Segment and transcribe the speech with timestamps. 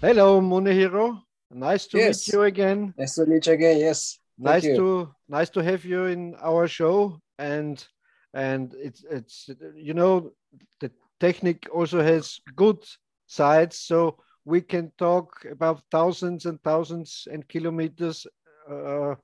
[0.00, 1.22] Hello, Munehiro.
[1.50, 2.28] Nice to Yes.
[2.28, 2.94] meet you again.
[2.96, 3.78] Nice to meet you again.
[3.78, 4.18] Yes.
[4.40, 4.76] Thank nice you.
[4.76, 7.84] to nice to have you in our show and
[8.34, 10.30] and it's it's you know
[10.78, 12.78] the technique also has good
[13.26, 18.26] sides so we can talk about thousands and thousands and kilometers
[18.70, 19.16] uh,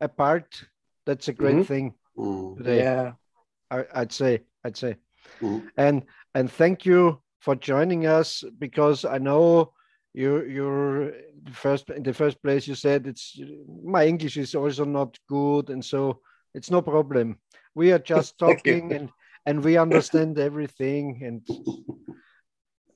[0.00, 0.62] apart
[1.06, 1.66] that's a great Mhm.
[1.66, 2.56] thing Mm.
[2.56, 3.12] today Yeah.
[3.70, 4.96] I, i'd say i'd say
[5.40, 5.66] Mhm.
[5.76, 9.72] and and thank you for joining us because i know
[10.16, 11.12] you you're
[11.52, 13.38] first in the first place you said it's
[13.84, 16.20] my english is also not good and so
[16.54, 17.38] it's no problem
[17.74, 19.10] we are just talking and
[19.44, 21.46] and we understand everything and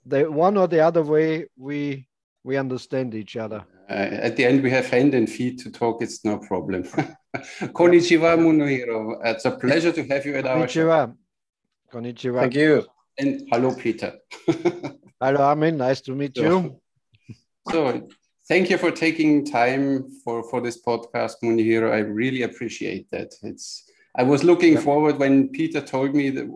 [0.06, 2.08] the one or the other way we
[2.42, 6.00] we understand each other Uh, at the end, we have hand and feet to talk.
[6.00, 6.82] It's no problem.
[7.78, 9.18] Konnichiwa, Munehiro.
[9.24, 10.86] It's a pleasure to have you at our show.
[10.86, 11.16] konnichiwa
[11.92, 12.84] konnichiwa Thank you.
[13.18, 14.12] And hello, Peter.
[15.20, 16.79] hello Armin nice to meet you
[17.70, 18.08] so,
[18.48, 21.92] thank you for taking time for for this podcast, Munehiro.
[21.92, 23.34] I really appreciate that.
[23.42, 23.84] It's.
[24.16, 24.80] I was looking Yeah.
[24.80, 26.46] forward when Peter told me that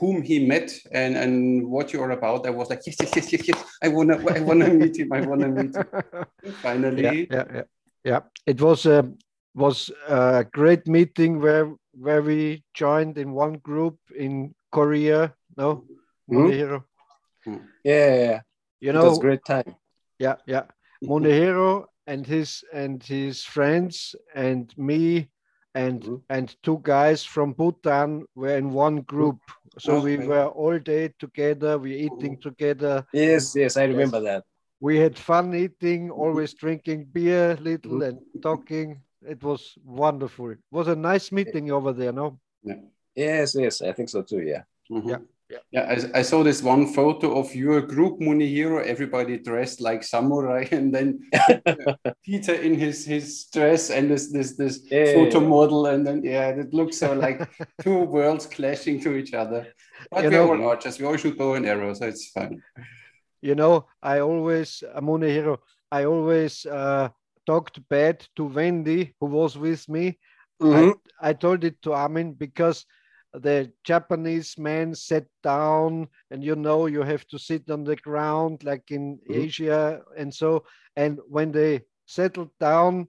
[0.00, 2.46] whom he met and and what you're about.
[2.46, 3.64] I was like, yes, yes, yes, yes, yes.
[3.82, 5.12] I wanna, I wanna meet him.
[5.12, 5.86] I wanna meet him.
[6.62, 7.62] Finally, yeah, yeah, yeah,
[8.04, 8.20] yeah.
[8.46, 9.08] It was a
[9.54, 15.32] was a great meeting where where we joined in one group in Korea.
[15.56, 15.84] No,
[16.28, 16.36] Mhm.
[16.36, 16.84] Munehiro.
[17.46, 17.58] Yeah.
[17.84, 18.40] yeah, yeah.
[18.80, 19.76] You know, it was know, great time.
[20.18, 20.64] Yeah, yeah.
[21.04, 25.28] Munehiro and his and his friends and me
[25.74, 26.22] and Mhm.
[26.30, 29.40] and two guys from Bhutan were in one group.
[29.78, 31.78] So we were all day together.
[31.78, 33.04] We eating together.
[33.12, 34.44] Yes, yes, I remember that.
[34.80, 38.08] we had fun eating, always drinking beer, little Mhm.
[38.08, 39.00] and talking.
[39.26, 40.50] It was wonderful.
[40.50, 42.38] It was a nice meeting over there, no?
[42.62, 42.80] Yeah.
[43.14, 44.40] Yes, yes, I think so too.
[44.40, 44.64] Yeah.
[44.90, 45.08] Mhm.
[45.08, 45.18] Yeah,
[45.48, 45.58] yeah.
[45.70, 50.66] Yeah, I, I saw this one photo of your group, Munehiro, everybody dressed like samurai,
[50.72, 51.20] and then
[52.24, 55.48] Peter in his his dress and this this this Yeah, photo yeah.
[55.48, 57.40] model, and then yeah, it looks so like
[57.82, 59.66] two worlds clashing to each other.
[60.10, 62.62] But You we're know- all archers, we all shoot bow and arrow, so it's fun.
[63.42, 65.60] You know, I always, Amune Hero,
[65.92, 67.08] I always uh,
[67.46, 70.18] talked bad to Wendy, who was with me.
[70.60, 70.94] Mhm.
[71.20, 72.86] I told it to Armin because
[73.40, 78.64] the Japanese man sat down, and you know, you have to sit on the ground
[78.64, 79.46] like in Mhm.
[79.46, 80.64] Asia, and so.
[80.96, 83.08] And when they settled down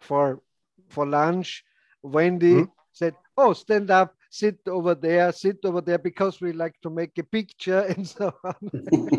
[0.00, 0.40] for
[0.88, 1.64] for lunch,
[2.02, 2.70] Wendy Mhm.
[2.92, 7.16] said, "Oh, stand up, sit over there, sit over there, because we like to make
[7.18, 8.70] a picture and so on.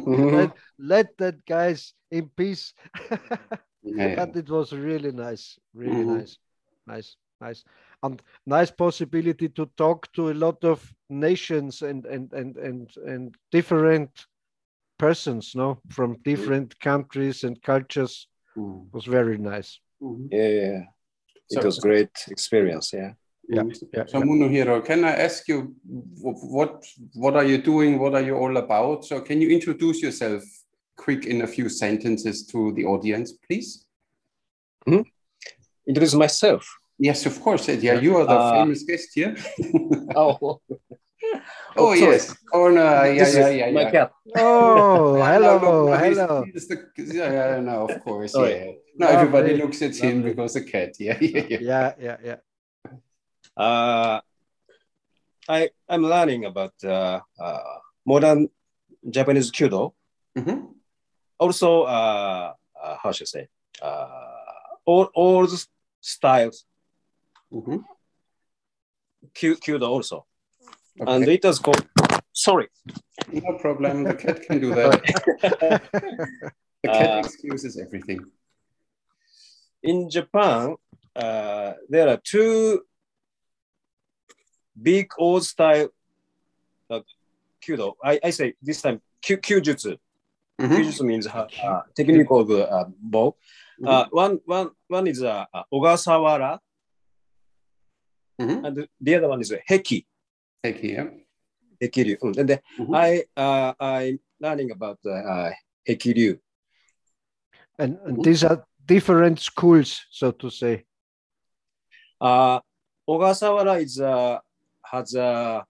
[0.05, 0.31] Mhm.
[0.31, 2.73] let, let that guys in peace."
[3.83, 6.05] Yeah, but it was really nice, really Mhm.
[6.05, 6.37] nice,
[6.87, 7.63] nice, nice,
[8.03, 13.35] and nice possibility to talk to a lot of nations and and and and and
[13.51, 14.09] different
[14.99, 18.27] persons, no, from different countries and cultures.
[18.57, 18.91] Mm.
[18.93, 19.79] Was very nice.
[20.01, 20.27] Mhm.
[20.31, 20.83] Yeah, yeah.
[21.49, 22.93] It So- was great experience.
[22.93, 23.13] Yeah.
[23.49, 23.89] Yeah, Mhm.
[23.93, 24.25] yeah, So yeah.
[24.25, 25.75] Munehiro, can I ask you
[26.59, 26.85] what
[27.15, 27.99] what are you doing?
[27.99, 29.05] What are you all about?
[29.05, 30.43] So can you introduce yourself
[30.95, 33.85] quick in a few sentences to the audience, please?
[35.87, 36.63] Introduce myself.
[37.03, 37.67] Yes, of course.
[37.67, 39.35] Yeah, you are the Uh, famous guest here.
[40.15, 40.35] Oh,
[41.77, 41.99] oh, sorry.
[42.15, 42.35] yes.
[42.53, 43.91] Oh no, yeah, This yeah, is yeah, my yeah.
[43.95, 44.09] cat.
[44.37, 46.43] Oh, Yeah, hello, no, no, he's- hello.
[46.53, 48.31] he's the- yeah, yeah, no, of course.
[48.31, 48.55] Sorry.
[48.55, 48.71] Yeah.
[48.99, 50.29] No, everybody looks at him lovely.
[50.31, 50.91] because the cat.
[50.99, 51.59] Yeah, yeah, yeah.
[51.71, 52.39] Yeah, yeah, yeah.
[53.65, 54.19] Uh,
[55.49, 55.59] I
[55.89, 58.47] I'm learning about uh, uh, modern
[59.15, 59.91] Japanese Kyudo.
[60.39, 60.57] Mhm.
[61.39, 62.53] Also, uh,
[62.83, 63.45] uh, how should I say?
[63.81, 65.59] Uh, all all the
[66.01, 66.65] styles
[67.53, 67.83] Mhm.
[69.33, 70.25] Ky- Kyudo also,
[70.99, 71.11] Okay.
[71.15, 71.85] and it was called.
[72.33, 72.67] Sorry.
[73.31, 74.03] No problem.
[74.03, 75.01] The cat can do that.
[76.83, 78.19] The cat Uh, excuses everything.
[79.83, 80.75] in Japan,
[81.15, 82.81] uh, there are two
[84.81, 85.89] big old style
[86.89, 87.01] uh,
[87.61, 87.95] Kyudo.
[88.03, 89.97] I, I say this time Kyu, Kyujutsu.
[90.59, 90.69] Mhm.
[90.75, 93.35] Kyujutsu means uh, uh, technique of uh, bow.
[93.81, 93.87] Mhm.
[93.87, 96.59] Uh, one, one, one is uh, uh, Ogasawara,
[98.39, 98.65] Mhm.
[98.65, 100.05] and the other one is uh, Heki.
[100.63, 101.13] Take here.
[101.81, 102.17] Hekiryu.
[102.19, 102.95] Mm, And then Mhm.
[102.95, 105.51] I, uh, I'm learning about uh, uh,
[105.87, 106.39] Hekiryu.
[107.79, 110.85] And, and these are different schools, so to say.
[112.21, 112.59] Uh,
[113.07, 114.39] Ogasawara is uh,
[114.85, 115.65] has a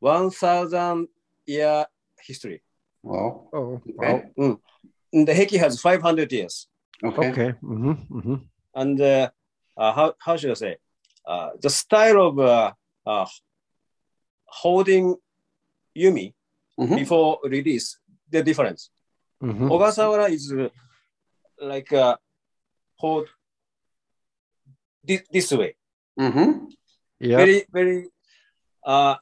[0.00, 1.08] 1,000
[1.46, 1.86] year
[2.20, 2.62] history.
[3.02, 3.48] Wow.
[3.52, 4.22] Oh, Okay.
[4.36, 4.58] wow.
[5.12, 6.66] And the Heki has 500 years.
[7.04, 7.30] Okay.
[7.30, 7.50] Okay.
[7.60, 8.34] hmm hmm
[8.74, 9.30] And uh,
[9.76, 10.76] uh, how, how should I say?
[11.26, 12.72] Uh, the style of uh,
[13.06, 13.26] uh,
[14.46, 15.16] holding
[15.96, 16.34] Yumi
[16.78, 16.96] Mhm.
[16.96, 17.98] before release,
[18.30, 18.90] the difference.
[19.42, 19.70] Mhm.
[19.70, 20.68] Ogasawara is uh,
[21.60, 22.16] like uh,
[22.96, 23.28] hold
[25.04, 25.76] this, this way.
[26.18, 26.50] Mm-hmm.
[27.20, 27.36] Yeah.
[27.36, 28.08] Very, very,
[28.84, 29.14] uh,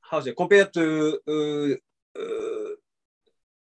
[0.00, 1.74] how to say, compared to uh,
[2.20, 2.70] uh,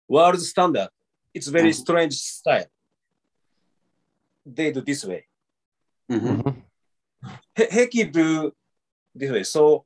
[0.08, 0.90] world standard,
[1.34, 1.82] it's very Mhm.
[1.84, 2.70] strange style.
[4.46, 5.28] They do this way.
[6.12, 6.50] Mm-hmm.
[7.56, 8.52] Heki do
[9.16, 9.44] this way.
[9.44, 9.86] So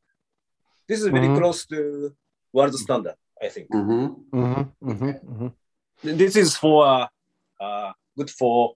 [0.88, 1.38] this is very Mhm.
[1.38, 2.16] close to
[2.54, 3.68] world standard, I think.
[3.70, 4.06] Mm-hmm.
[4.40, 4.72] Mhm.
[4.82, 5.20] Mhm.
[5.26, 5.54] Mhm.
[6.18, 7.08] This is for uh,
[7.60, 8.76] uh, good for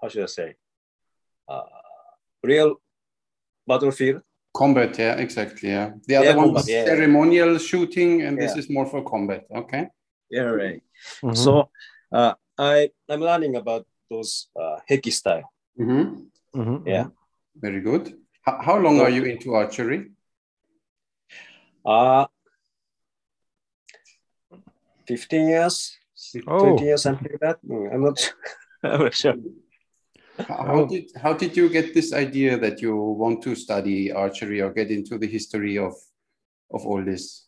[0.00, 0.54] how should I say
[1.48, 1.62] uh,
[2.42, 2.80] real
[3.66, 4.22] battlefield.
[4.52, 5.68] Combat, yeah, exactly.
[5.70, 5.92] Yeah.
[6.06, 6.84] The Yeah, other one was yeah.
[6.84, 9.44] ceremonial shooting, and this is more for combat.
[9.50, 9.88] Okay.
[10.30, 10.82] Yeah, right.
[11.22, 11.36] Mhm.
[11.36, 11.70] So
[12.12, 15.52] uh, I I'm learning about those uh, heki style.
[15.78, 16.04] Mm-hmm.
[16.54, 16.86] Mhm.
[16.86, 17.06] Yeah.
[17.56, 18.04] Very good.
[18.44, 20.10] How, how long are you into archery?
[21.84, 22.26] Uh
[25.06, 25.98] 15 years,
[26.46, 26.58] Oh.
[26.76, 27.58] 20 years, something like that.
[27.66, 28.34] Mm, I'm not,
[28.82, 29.34] I'm not sure.
[30.38, 30.86] How, how Oh.
[30.88, 34.90] did how did you get this idea that you want to study archery or get
[34.90, 35.92] into the history of
[36.70, 37.46] of all this?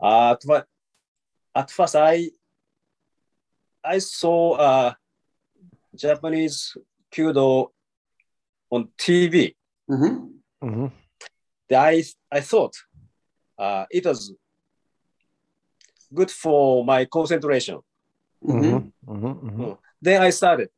[0.00, 0.66] Uh, at,
[1.54, 2.30] at first, I
[3.82, 4.92] I saw uh,
[5.96, 6.76] Japanese
[7.10, 7.70] Kyudo
[8.72, 9.54] on TV.
[9.90, 10.26] Mm-hmm.
[10.64, 10.90] Mhm.
[11.70, 12.74] I I thought
[13.58, 14.32] uh, it was
[16.12, 17.80] good for my concentration.
[18.42, 19.12] Mm-hmm.
[19.12, 19.40] Mhm.
[19.42, 19.78] Mhm.
[20.00, 20.68] Then I started.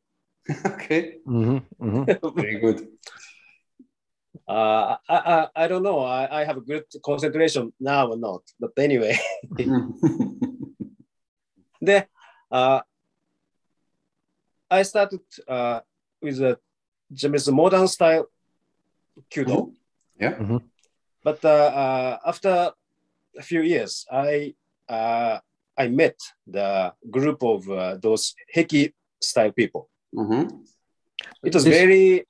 [0.75, 1.19] Okay.
[1.27, 1.63] Mhm.
[1.81, 2.05] Mhm.
[2.37, 2.89] Very good.
[4.49, 6.01] uh, I, I I don't know.
[6.01, 8.43] I, I have a good concentration now or not.
[8.61, 9.17] But anyway,
[11.81, 12.05] then
[12.51, 12.81] uh,
[14.71, 15.81] I started uh,
[16.21, 16.59] with a
[17.15, 18.25] Japanese modern style
[19.31, 19.73] Kyudo.
[20.21, 20.35] Yeah.
[20.43, 20.61] Mhm.
[21.23, 21.49] But uh,
[21.83, 22.73] uh, after
[23.39, 24.55] a few years, I
[24.89, 25.39] uh,
[25.77, 26.17] I met
[26.47, 29.89] the group of uh, those Heki style people.
[30.15, 30.43] Mm-hmm.
[31.43, 32.27] It was This- very,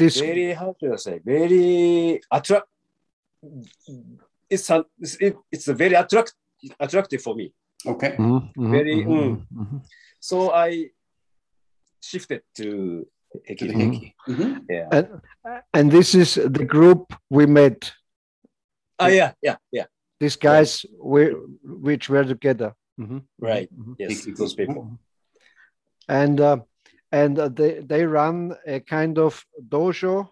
[0.00, 2.66] This very how should I say, very attract.
[4.48, 6.34] It's a, it's, it, it's a very attract
[6.80, 7.52] attractive for me.
[7.84, 8.12] Okay.
[8.18, 8.40] Mhm.
[8.56, 8.70] Mhm.
[8.70, 9.46] Very, Mhm.
[9.52, 9.78] Mhm.
[10.20, 10.36] So
[10.66, 10.90] I
[12.00, 13.06] shifted to
[13.48, 13.58] Heki.
[13.58, 13.92] To the Mhm.
[13.92, 14.14] Heki.
[14.28, 14.52] Mm-hmm.
[14.70, 14.88] Yeah.
[14.92, 15.20] And
[15.72, 17.92] and this is the group we met.
[18.98, 19.86] Ah, yeah, yeah, yeah.
[20.20, 22.74] These guys we which were together.
[22.98, 23.22] Mhm.
[23.38, 23.68] Right.
[23.76, 23.96] Mhm.
[23.98, 24.36] Yes, Heki.
[24.36, 24.98] those people.
[26.08, 26.58] And uh,
[27.12, 30.28] and uh, they they run a kind of dojo,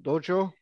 [0.00, 0.52] dojo,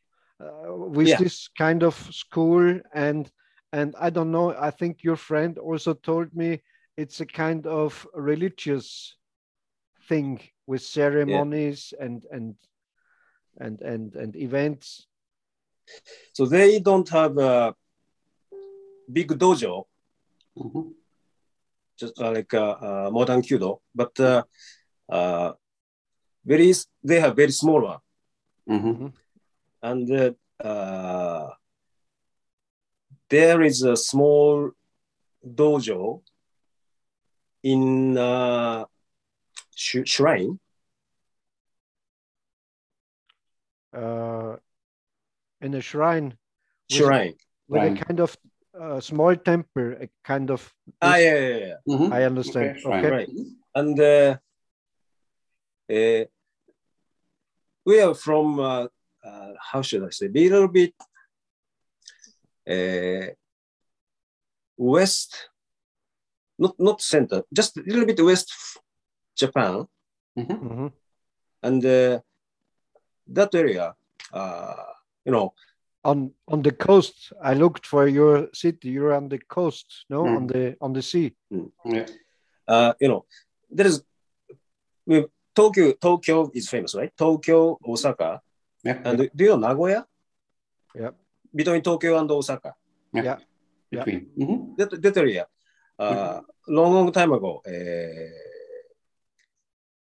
[0.40, 1.18] uh, with Yeah.
[1.18, 3.30] this kind of school and
[3.72, 4.50] and I don't know.
[4.50, 6.62] I think your friend also told me
[6.96, 9.16] it's a kind of religious
[10.08, 12.54] thing with ceremonies and and
[13.58, 15.06] and and and events.
[16.32, 17.74] So they don't have a
[19.12, 19.84] big dojo,
[20.58, 20.88] Mm-hmm.
[21.98, 24.42] just uh, like uh, uh, modern Kyudo but uh,
[25.08, 25.52] uh,
[26.44, 26.72] very
[27.04, 28.00] they have very small one,
[28.68, 29.06] Mm-hmm.
[29.82, 30.30] and uh,
[30.64, 31.50] uh,
[33.28, 34.70] there is a small
[35.44, 36.22] dojo
[37.62, 38.84] in uh,
[39.76, 40.58] sh- shrine.
[43.92, 44.56] Uh,
[45.60, 46.36] in a shrine
[46.90, 47.34] With- Shrine.
[47.68, 48.00] with Right.
[48.00, 48.36] a kind of
[48.78, 50.60] uh, small temple, a kind of.
[51.00, 51.76] Ah, yeah, yeah, yeah.
[51.88, 52.12] Mm-hmm.
[52.12, 52.76] I understand.
[52.84, 52.88] Okay.
[52.98, 53.10] Okay.
[53.10, 53.30] Right.
[53.74, 54.36] And uh,
[55.90, 56.24] uh,
[57.86, 58.86] we are from, uh,
[59.24, 60.94] uh, how should I say, a little bit
[62.68, 63.32] uh,
[64.76, 65.48] west,
[66.58, 68.82] not not center, just a little bit west of
[69.36, 69.86] Japan,
[70.38, 70.68] Mm-hmm.
[70.68, 70.92] Mhm.
[71.62, 72.20] and uh,
[73.28, 73.94] that area,
[74.32, 74.84] uh,
[75.24, 75.52] you know,
[76.06, 78.90] On on the coast, I looked for your city.
[78.94, 80.36] You're on the coast, no, Mm.
[80.36, 81.34] on the on the sea.
[81.84, 82.06] Yeah.
[82.68, 83.26] uh, you know,
[83.76, 83.96] there is
[85.06, 85.92] we, Tokyo.
[85.98, 87.10] Tokyo is famous, right?
[87.16, 88.38] Tokyo, Osaka,
[88.86, 89.02] Yeah.
[89.04, 90.06] and do you know Nagoya?
[90.94, 91.10] Yeah.
[91.50, 92.70] Between Tokyo and Osaka.
[93.12, 93.38] Yeah.
[93.90, 94.30] Between.
[94.38, 94.76] Mm-hmm.
[94.78, 95.44] that, that area,
[95.98, 96.38] uh,
[96.68, 98.30] long, long time ago, eh,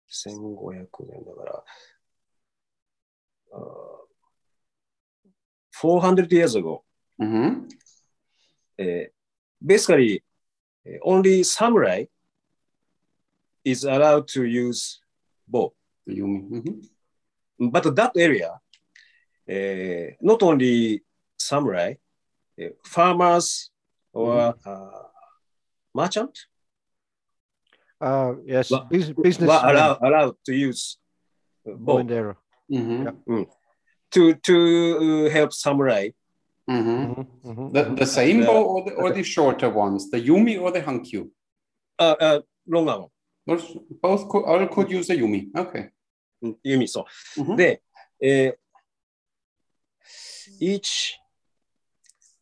[0.09, 1.63] 1500年だから、
[3.53, 4.07] uh,
[5.71, 6.83] 400 years ago,
[7.19, 7.67] Mm-hmm.
[8.77, 9.09] eh,
[9.59, 10.23] basically,
[10.85, 12.05] eh, only samurai
[13.65, 15.01] is allowed to use
[15.47, 15.73] bow.
[16.07, 17.69] Mm-hmm.
[17.71, 18.59] But that area,
[19.47, 21.03] eh, not only
[21.37, 21.95] samurai,
[22.57, 23.71] eh, farmers
[24.13, 25.09] or uh,
[25.93, 26.37] merchant
[27.99, 29.37] Uh, yes, well, business.
[29.39, 30.97] But allowed, allowed to use
[31.65, 33.07] bow mm-hmm.
[33.27, 33.45] mm
[34.11, 36.11] To to help samurai.
[36.69, 37.71] Mm -hmm.
[37.73, 40.81] The, the uh, same bow or the, or the shorter ones, the yumi or the
[40.81, 41.31] hankyu?
[41.99, 42.39] Uh, uh.
[43.47, 45.47] Both, both could, all could use the yumi.
[45.55, 45.89] Okay.
[46.65, 47.05] Yumi, so.
[47.37, 47.55] Mm-hmm.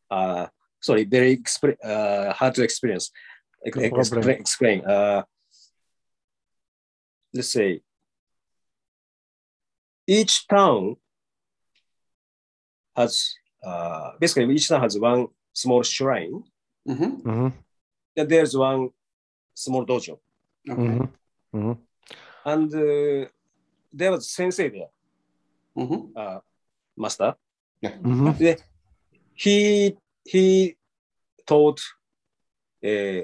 [0.10, 0.48] Uh, uh,
[0.82, 3.12] sorry, very exp- uh, hard to experience.
[3.64, 4.86] Explain, explain.
[4.86, 5.24] Uh,
[7.36, 7.82] let's say
[10.08, 10.96] each town
[12.96, 16.44] has uh, basically each town has one small shrine.
[16.88, 17.22] Mhm.
[17.24, 17.54] Mhm,
[18.18, 18.90] And there's one
[19.54, 20.20] small dojo,
[20.70, 20.82] Okay.
[20.82, 21.10] mhm,
[21.54, 21.78] mhm.
[22.46, 23.28] and uh,
[23.92, 24.90] there was sensei there,
[25.76, 26.12] Mhm.
[26.16, 26.40] uh,
[26.96, 27.36] master.
[27.84, 28.60] Mhm.
[29.44, 30.76] he he
[31.46, 31.82] taught
[32.84, 33.24] uh,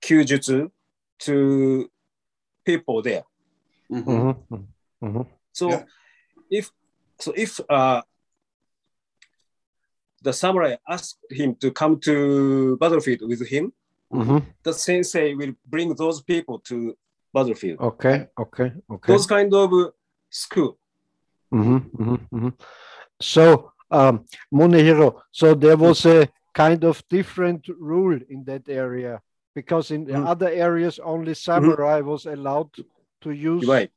[0.00, 0.70] kyujutsu
[1.18, 1.90] to
[2.70, 3.24] people there.
[3.90, 4.04] Mhm.
[4.50, 4.66] Mhm,
[5.06, 5.24] mhm.
[5.52, 5.82] So Yeah.
[6.58, 6.64] if
[7.24, 8.00] so if uh,
[10.26, 13.72] the samurai asked him to come to battlefield with him,
[14.10, 14.40] Mhm.
[14.66, 16.76] the sensei will bring those people to
[17.34, 17.78] battlefield.
[17.80, 19.12] Okay, okay, okay.
[19.12, 19.70] Those kind of
[20.30, 20.72] school.
[21.50, 22.52] Mhm, mhm, mhm.
[23.20, 24.14] So, um,
[24.52, 29.20] Munehiro, so there was a kind of different rule in that area
[29.58, 30.26] because in Mhm.
[30.32, 32.70] other areas only samurai was allowed
[33.24, 33.90] to use Right.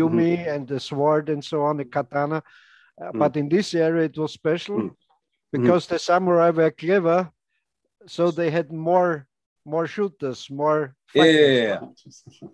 [0.00, 2.38] yumi and the sword and so on, the katana.
[3.00, 3.18] Uh, Mm.
[3.22, 4.96] But in this area, it was special Mm.
[5.56, 7.18] because the samurai were clever,
[8.06, 9.12] so they had more
[9.64, 10.80] more shooters, more.
[11.14, 11.80] Yeah, yeah, yeah.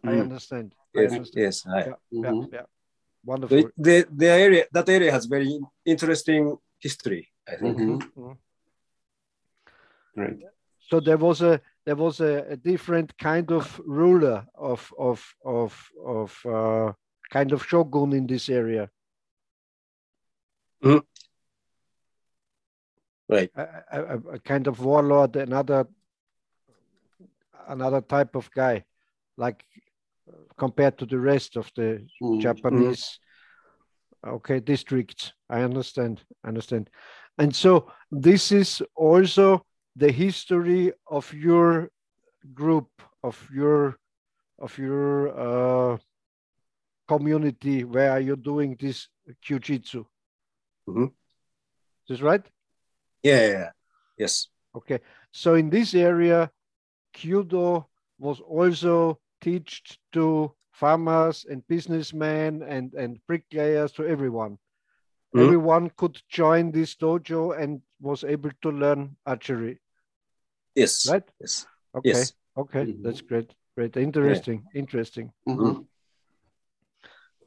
[0.04, 0.20] I Mm.
[0.26, 0.68] understand.
[0.94, 1.42] I Yes, understand.
[1.44, 1.56] yes.
[1.66, 1.86] Right.
[2.10, 2.52] Yeah, Mhm.
[2.52, 2.66] yeah.
[3.24, 3.56] Wonderful.
[3.56, 5.52] The, the, the area that area has very
[5.84, 6.42] interesting
[6.86, 7.78] history, I think.
[7.78, 7.98] Mhm.
[8.16, 8.36] Mhm.
[10.14, 10.38] Great.
[10.90, 15.90] so there was a there was a, a different kind of ruler of of of
[16.04, 16.92] of uh,
[17.30, 18.90] kind of shogun in this area.
[23.30, 23.50] Right.
[23.56, 25.86] a, a, a- a kind of warlord another
[27.68, 28.84] another type of guy
[29.38, 29.64] like
[30.28, 32.40] uh, compared to the rest of the Mhm.
[32.42, 33.18] japanese
[34.26, 35.32] okay districts.
[35.48, 36.90] I understand I understand.
[37.38, 39.64] And so this is also
[39.98, 41.90] the history of your
[42.54, 42.88] group
[43.22, 43.98] of your
[44.58, 45.98] of your uh,
[47.08, 49.08] community where are you doing this
[49.42, 50.04] kyujutsu
[50.88, 51.06] Mhm.
[51.08, 52.46] is this right
[53.22, 53.70] Yeah, yeah, yeah.
[54.16, 54.48] Yes.
[54.74, 55.00] okay
[55.32, 56.50] so in this area
[57.14, 57.86] kyudo
[58.18, 64.58] was also taught to farmers and businessmen and and bricklayers to everyone
[65.34, 65.42] Mhm.
[65.44, 69.78] everyone could join this dojo and was able to learn archery
[70.74, 71.06] Yes.
[71.08, 71.66] right Yes.
[71.94, 72.32] okay Yes.
[72.56, 73.02] okay Mhm.
[73.02, 75.86] that's great great interesting interesting Mhm.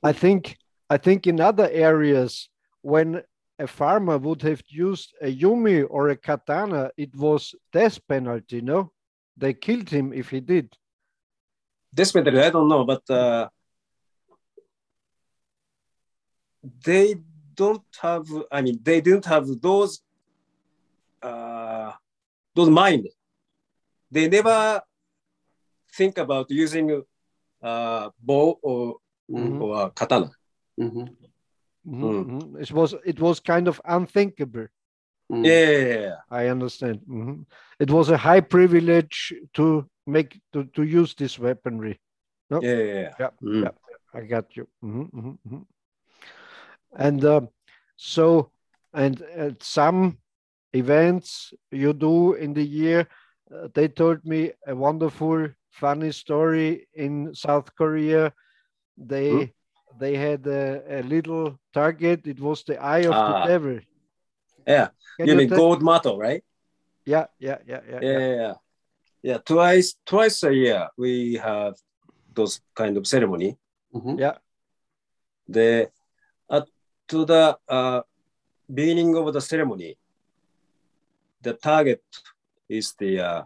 [0.04, 0.58] i think
[0.90, 2.50] i think in other areas
[2.82, 3.22] when
[3.60, 8.92] a farmer would have used a yumi or a katana it was death penalty no
[9.38, 10.68] they killed him if he did
[11.94, 13.50] Definitely, I don't know, but uh,
[16.86, 17.16] they
[17.56, 18.26] don't have.
[18.50, 20.02] I mean, they didn't have those
[22.54, 23.08] those mind.
[24.12, 24.82] They never
[25.94, 27.04] think about using
[27.62, 28.98] uh, bow or
[29.30, 29.62] Mhm.
[29.62, 30.32] or katana.
[30.80, 31.16] Mhm.
[31.86, 32.26] Mhm, Mm.
[32.26, 32.62] mhm.
[32.62, 34.68] it was it was kind of unthinkable
[35.32, 35.46] Mhm.
[35.46, 37.46] Yeah, i understand Mhm.
[37.80, 42.00] it was a high privilege to make to, to use this weaponry
[42.52, 43.14] yeah, yeah, yeah.
[43.20, 43.64] Yeah, Mm.
[43.64, 43.72] yeah.
[44.14, 44.68] I got you.
[44.84, 45.66] Mhm, mhm, mhm.
[46.94, 47.50] And um,
[47.96, 48.52] so,
[48.94, 50.18] and at some
[50.74, 53.08] events you do in the year,
[53.54, 58.34] uh, they told me a wonderful, funny story in South Korea.
[58.98, 59.54] They
[60.00, 62.26] they had a, a little target.
[62.28, 63.44] It was the eye of Ah.
[63.44, 63.80] the devil.
[64.68, 64.88] Yeah.
[65.18, 66.44] Can You mean tell- gold medal, right?
[67.06, 68.20] Yeah, yeah, yeah, yeah, Yeah, yeah.
[68.20, 68.54] yeah, yeah.
[69.24, 71.76] Yeah, twice twice a year we have
[72.34, 73.58] those kind of ceremony.
[73.94, 74.18] Mhm.
[75.48, 75.92] The
[76.50, 76.66] at
[77.10, 78.02] to the uh,
[78.74, 79.98] beginning of the ceremony,
[81.42, 82.04] the target
[82.70, 83.44] is the uh,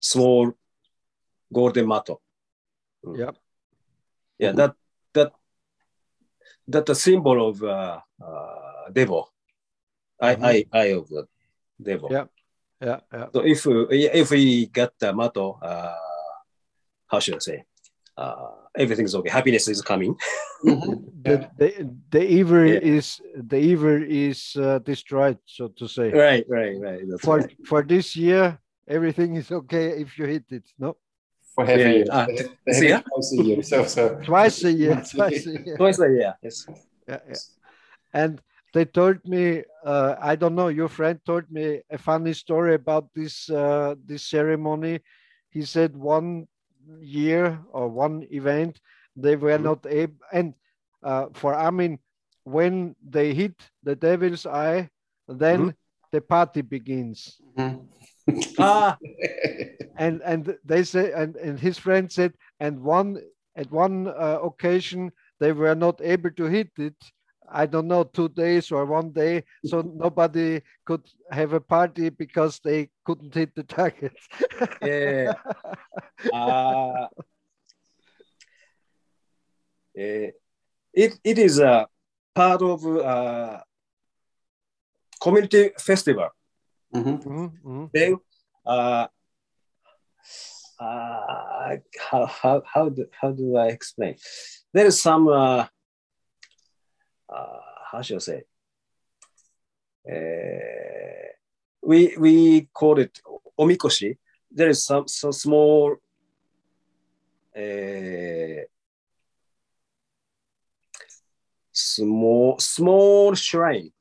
[0.00, 0.52] small
[1.52, 2.20] golden mato.
[3.14, 3.32] Yeah.
[4.38, 4.56] Yeah, Mhm.
[4.56, 4.72] that
[5.14, 5.32] that
[6.68, 9.32] that the symbol of uh, uh, devil,
[10.20, 10.44] eye, Mhm.
[10.44, 11.26] eye, eye of the
[11.80, 12.10] devil.
[12.12, 12.26] Yeah.
[12.80, 13.28] Yeah, yeah.
[13.32, 15.96] So if we- if we get the mato, uh,
[17.06, 17.64] how should I say?
[18.16, 19.28] Uh, everything's okay.
[19.30, 20.16] Happiness is coming.
[20.64, 21.12] Mhm.
[21.22, 21.68] The, the,
[22.10, 22.80] the evil Yeah.
[22.96, 26.08] is the evil is uh, destroyed, so to say.
[26.10, 27.00] Right, right, right.
[27.08, 27.56] That's for right.
[27.68, 28.58] for this year
[28.88, 30.96] everything is okay if you hit it no
[31.54, 32.08] For heavy Yeah, years.
[32.10, 32.98] ah, They- see, they yeah.
[33.00, 33.62] it twice a year.
[33.62, 36.32] So, so twice a year Twice a twice a year Twice a year.
[36.42, 36.56] Yes.
[37.08, 37.40] yeah, yeah.
[38.14, 38.40] and
[38.72, 40.68] they told me uh, I don't know.
[40.68, 45.00] Your friend told me a funny story about this uh, this ceremony.
[45.50, 46.48] He said one
[47.00, 48.80] year or one event
[49.16, 49.62] they were Mhm.
[49.64, 50.54] not able and
[51.02, 51.98] uh, for Amin
[52.44, 54.88] when they hit the devil's eye
[55.28, 55.74] then
[56.12, 57.88] the party begins Mhm.
[58.58, 58.98] Ah,
[59.98, 63.20] and and they say and, and his friend said and one
[63.56, 66.96] at one uh, occasion they were not able to hit it
[67.50, 72.60] i don't know two days or one day so nobody could have a party because
[72.64, 74.12] they couldn't hit the target
[74.82, 75.32] yeah.
[76.32, 77.08] Uh,
[79.96, 80.30] eh,
[80.92, 81.86] it, it is a
[82.34, 83.60] part of uh,
[85.20, 86.28] community festival.
[86.94, 87.22] Mhm.
[87.22, 87.90] Mhm, mhm.
[87.92, 88.16] Then,
[88.64, 89.06] uh,
[90.80, 91.76] uh,
[92.10, 94.16] how, how, how, do, how do I explain?
[94.72, 95.66] There is some, uh,
[97.28, 98.42] uh, how should I say?
[100.08, 101.28] Uh,
[101.82, 103.20] we, we call it
[103.58, 104.16] omikoshi.
[104.50, 105.96] There is some, some small
[107.56, 108.62] uh,
[111.72, 113.92] small small shrine,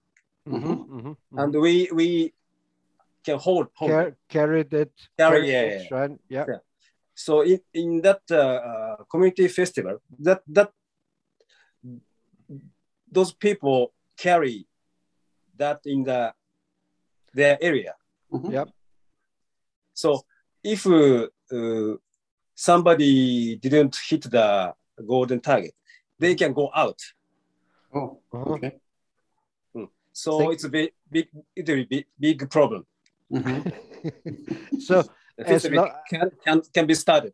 [0.48, 0.88] Mhm, Mhm.
[0.88, 1.44] mhm, mhm.
[1.44, 2.34] and we we
[3.26, 5.88] can hold, hold Car- carry that carry, carry yeah, yeah.
[5.88, 6.20] shrine.
[6.30, 6.60] yeah Yeah.
[7.16, 8.36] So in, in that uh,
[8.70, 10.72] uh, community festival, that that
[13.12, 14.68] those people carry
[15.58, 16.34] that in the
[17.34, 17.94] their area.
[18.32, 18.52] Mhm.
[18.52, 18.70] Yep.
[19.94, 20.26] So
[20.64, 21.96] if uh, uh,
[22.56, 24.74] somebody didn't hit the
[25.06, 25.74] golden target,
[26.20, 27.00] they can go out.
[27.94, 28.54] Oh, Uh-huh.
[28.56, 28.80] okay.
[30.14, 32.86] So Thank- it's a big, big, it's a big, big problem.
[33.32, 33.72] Mhm.
[34.82, 35.04] so
[35.38, 37.34] The As lo- can, can, can be started.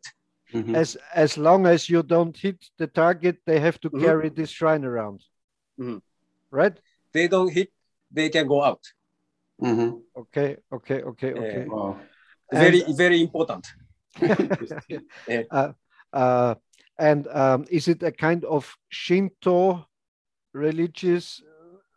[0.52, 0.74] Mhm.
[0.76, 4.00] as as long as you don't hit the target they have to Mhm.
[4.04, 5.18] carry this shrine around
[5.82, 6.00] Mhm.
[6.50, 6.78] right
[7.12, 7.68] They don't hit,
[8.14, 8.82] they can go out.
[9.60, 10.02] Mhm.
[10.16, 11.96] okay okay okay okay Wow.
[12.52, 13.66] Very, And- very important.
[14.20, 15.06] Interesting.
[15.50, 15.72] uh,
[16.12, 16.54] uh,
[16.98, 19.86] and um, is it a kind of Shinto
[20.52, 21.42] religious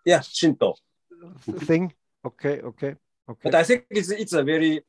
[0.05, 0.75] Yeah, Shinto.
[1.67, 1.93] thing?
[2.23, 2.95] Okay, okay,
[3.29, 3.43] okay.
[3.43, 4.81] But I think it's, it's a very,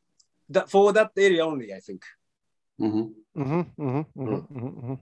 [0.51, 2.03] that, for that area only, I think.
[2.81, 3.13] Mhm.
[3.35, 4.99] Mhm, mhm, mhm, mhm, mhm.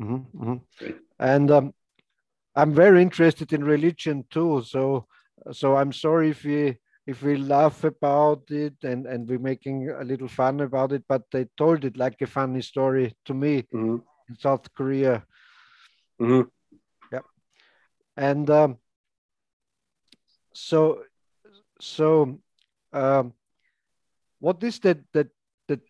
[0.00, 0.60] Mhm, mhm.
[0.78, 0.96] Great.
[1.18, 1.74] And um,
[2.54, 4.62] I'm very interested in religion too.
[4.66, 5.06] So,
[5.52, 10.04] so I'm sorry if we if we laugh about it and and we're making a
[10.04, 14.02] little fun about it, but they told it like a funny story to me Mhm.
[14.28, 15.24] in South Korea.
[16.20, 16.50] Mhm.
[18.16, 18.78] And um,
[20.52, 21.02] so,
[21.80, 22.38] so,
[22.92, 23.32] um,
[24.40, 25.28] what is that that
[25.68, 25.80] that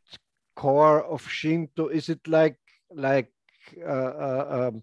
[0.57, 1.89] core of Shinto?
[1.89, 2.59] Is it like
[2.95, 3.33] like
[3.81, 4.83] uh, uh, um,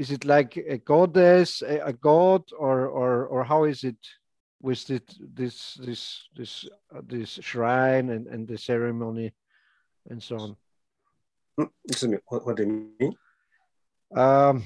[0.00, 4.00] is it like a goddess, a, a god, or or or how is it
[4.62, 9.32] with it, this this this uh, this shrine and and the ceremony
[10.08, 10.56] and so on?
[11.84, 13.14] Excuse me, what, what do you mean?
[14.16, 14.64] um,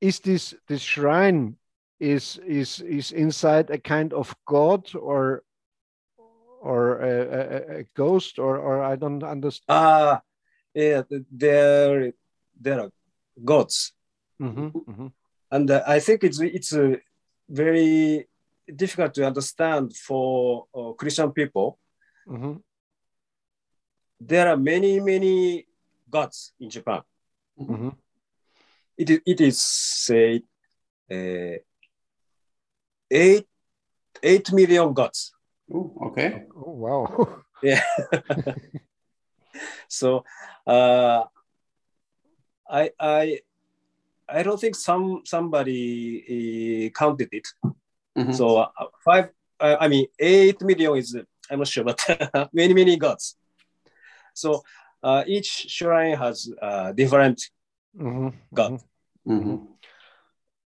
[0.00, 1.56] is this this shrine
[1.98, 5.42] is is is inside a kind of god or
[6.60, 9.64] or a, a, a- ghost or or I don't understand.
[9.68, 10.20] Ah,
[10.74, 12.12] yeah, there,
[12.60, 12.90] there are
[13.44, 13.94] gods.
[14.40, 15.12] Mhm, mhm,
[15.50, 16.96] and uh, I think it's it's uh,
[17.48, 18.28] very
[18.76, 21.78] difficult to understand for uh, Christian people.
[22.26, 22.62] mhm,
[24.20, 25.66] There are many many
[26.10, 27.02] gods in Japan.
[27.58, 27.96] mhm.
[28.96, 30.42] It is it is say
[31.10, 31.58] uh,
[33.10, 33.46] eight
[34.22, 35.32] eight million gods.
[35.72, 36.46] Oh, okay.
[36.54, 37.06] Oh wow!
[37.62, 37.82] Yeah.
[39.88, 40.24] so
[40.66, 41.24] uh,
[42.70, 43.40] I I
[44.28, 47.46] I don't think some somebody uh, counted it.
[48.16, 48.34] Mhm.
[48.34, 48.68] So uh,
[49.04, 51.16] five, uh, I mean, eight million is,
[51.50, 51.98] I'm not sure, but
[52.52, 53.36] many, many gods.
[54.34, 54.62] So
[55.02, 57.40] uh, each shrine has uh, different
[57.96, 58.72] Mhm, God.
[58.72, 58.80] mhm.
[59.26, 59.66] Mhm.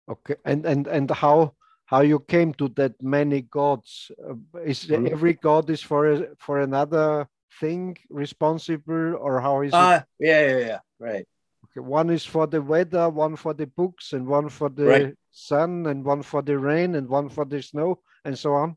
[0.09, 1.53] Okay, and and and how
[1.85, 4.11] how you came to that many gods?
[4.17, 5.11] Uh, is Mhm.
[5.11, 7.27] every god is for a, for another
[7.59, 9.77] thing responsible, or how is it?
[9.77, 11.27] Ah, yeah, yeah, yeah, right.
[11.71, 15.15] Okay, one is for the weather, one for the books, and one for the Right.
[15.31, 18.75] sun, and one for the rain, and one for the snow, and so on.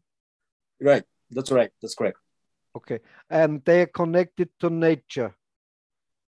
[0.80, 1.04] Right.
[1.30, 1.70] That's right.
[1.82, 2.18] That's correct.
[2.76, 5.34] Okay, and they are connected to nature.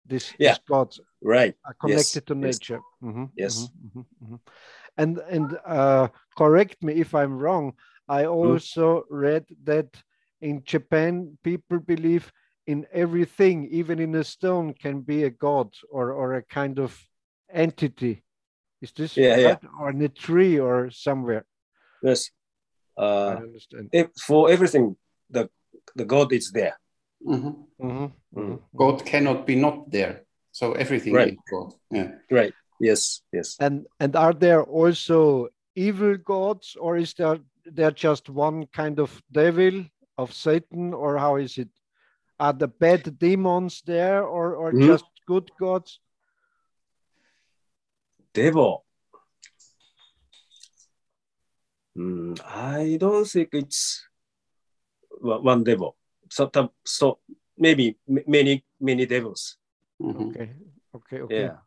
[0.04, 0.50] This, Yeah.
[0.50, 1.54] these gods Right.
[1.64, 2.58] are connected to yes.
[2.58, 2.80] nature.
[3.02, 3.70] Mhm, Yes.
[3.70, 4.40] mhm, mhm, mhm.
[4.96, 7.74] And and uh, correct me if I'm wrong.
[8.08, 8.26] I Mm-hmm.
[8.26, 10.02] also read that
[10.40, 12.32] in Japan, people believe
[12.66, 16.98] in everything, even in a stone, can be a god or or a kind of
[17.52, 18.22] entity.
[18.80, 19.56] Is this Yeah, yeah.
[19.80, 21.44] Or in a tree or somewhere?
[22.02, 22.30] Yes.
[22.96, 23.88] I Uh, understand.
[23.92, 24.96] if, for everything,
[25.30, 25.48] the
[25.96, 26.76] the God is there.
[27.22, 27.66] Mhm.
[27.78, 28.58] Mhm, mhm.
[28.76, 30.24] God cannot be not there.
[30.50, 31.32] So everything Right.
[31.32, 31.72] is God.
[31.90, 32.10] Yeah.
[32.30, 32.54] Right.
[32.80, 33.22] Yes.
[33.32, 33.56] Yes.
[33.60, 37.38] And and are there also evil gods, or is there
[37.74, 39.84] there just one kind of devil
[40.18, 41.68] of Satan, or how is it?
[42.42, 44.90] Are the bad demons there, or or Mhm.
[44.90, 46.00] just good gods?
[48.34, 48.84] Devil.
[51.96, 54.08] Mm, I don't think it's
[55.20, 55.94] one one devil.
[56.30, 56.50] So,
[56.84, 57.18] so
[57.56, 59.58] maybe many many devils.
[60.00, 60.30] Mhm.
[60.30, 60.50] Okay,
[60.94, 61.42] okay, okay.
[61.42, 61.58] Yeah.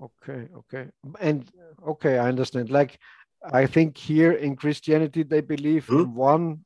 [0.00, 0.88] Okay, okay.
[1.20, 1.52] And
[1.86, 2.70] okay, I understand.
[2.70, 2.98] Like
[3.44, 6.00] I think here in Christianity they believe Hmm?
[6.00, 6.64] in one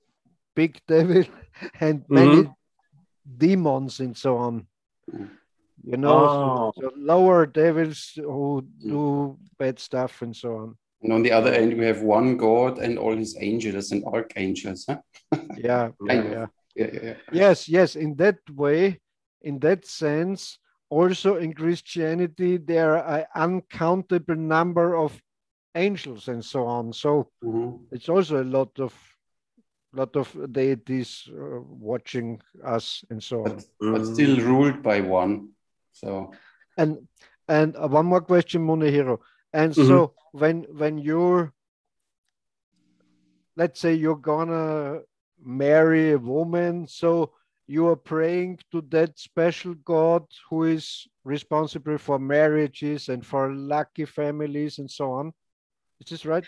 [0.54, 1.24] big devil
[1.80, 2.54] and many
[3.38, 4.66] demons and so on.
[5.12, 5.30] Mm.
[5.84, 6.72] You know, Oh.
[6.76, 8.88] so, lower devils who Mm.
[8.88, 10.78] do bad stuff and so on.
[11.02, 14.87] And on the other end, we have one God and all his angels and archangels.
[14.88, 15.00] Huh?
[15.58, 16.46] Yeah, yeah, yeah.
[16.76, 17.14] Yeah.
[17.32, 17.96] Yes, yes.
[17.96, 19.00] In that way,
[19.42, 20.58] in that sense,
[20.90, 25.20] also in Christianity, there are an uncountable number of
[25.74, 26.92] angels and so on.
[26.92, 27.87] So Mhm.
[27.92, 28.94] it's also a lot of
[29.94, 33.57] lot of deities uh, watching us and so on.
[33.57, 34.44] But, but still Mm.
[34.44, 35.50] ruled by one.
[35.92, 36.33] So
[36.76, 37.09] And
[37.48, 39.18] and uh, one more question, Munehiro.
[39.52, 39.87] And Mhm.
[39.87, 41.52] so when when you're
[43.57, 45.00] let's say you're gonna
[45.44, 47.33] marry a woman, so
[47.66, 54.04] you are praying to that special God who is responsible for marriages and for lucky
[54.04, 55.33] families and so on.
[56.00, 56.44] Is this right?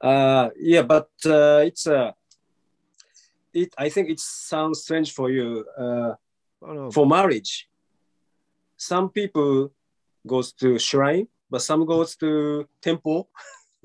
[0.00, 2.12] Uh, yeah, but uh, it's uh,
[3.56, 3.74] it.
[3.78, 5.64] I think it sounds strange for you.
[5.78, 6.14] Uh,
[6.62, 6.90] Oh, no.
[6.90, 7.68] for marriage,
[8.76, 9.72] some people
[10.26, 13.28] goes to shrine, but some goes to temple,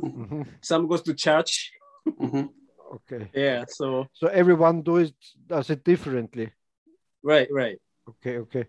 [0.01, 0.47] Mhm.
[0.61, 1.71] some goes to church.
[2.07, 2.49] mhm.
[2.95, 3.29] Okay.
[3.33, 3.65] Yeah.
[3.67, 5.13] So So everyone do it
[5.47, 6.51] does it differently.
[7.23, 7.77] right, right.
[8.09, 8.65] Okay, okay.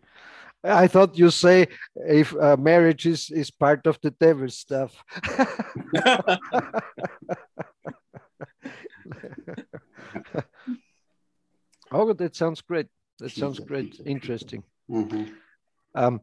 [0.64, 4.92] I thought you say if uh, marriage is, is part of the devil stuff.
[11.92, 12.86] oh, that sounds great.
[13.18, 14.00] That sounds great.
[14.04, 14.62] Interesting.
[14.90, 15.32] Mhm.
[15.94, 16.20] Um,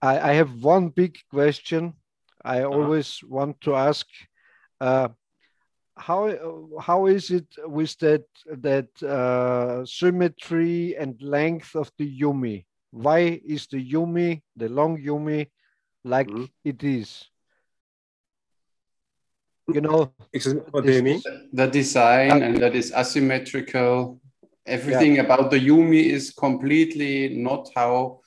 [0.00, 1.94] I, I have one big question.
[2.44, 4.06] I always want to ask.
[4.80, 5.08] Uh,
[5.96, 6.30] how
[6.80, 12.64] how is it with that that uh, symmetry and length of the yumi?
[12.90, 15.50] Why is the yumi the long yumi
[16.04, 16.48] like Mhm.
[16.64, 17.26] it is?
[19.74, 21.20] You know, Excuse me, what do you mean?
[21.52, 24.20] The design and that is asymmetrical.
[24.68, 28.20] Everything about the Yumi is completely not how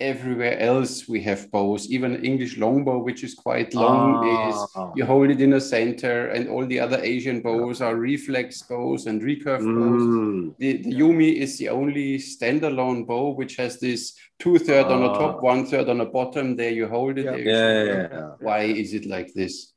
[0.00, 1.90] everywhere else we have bows.
[1.90, 4.92] Even English longbow, which is quite long, is Ah.
[4.94, 9.06] you hold it in a center, and all the other Asian bows are reflex bows
[9.08, 10.02] and recurve bows.
[10.02, 10.54] Mm.
[10.58, 15.12] The, the Yumi is the only standalone bow which has this two third on the
[15.22, 15.40] top, Ah.
[15.52, 16.54] one third on the bottom.
[16.54, 17.24] There you hold it.
[17.24, 17.36] Yeah.
[17.36, 18.30] Yeah, yeah, yeah.
[18.38, 19.72] Why is it like this?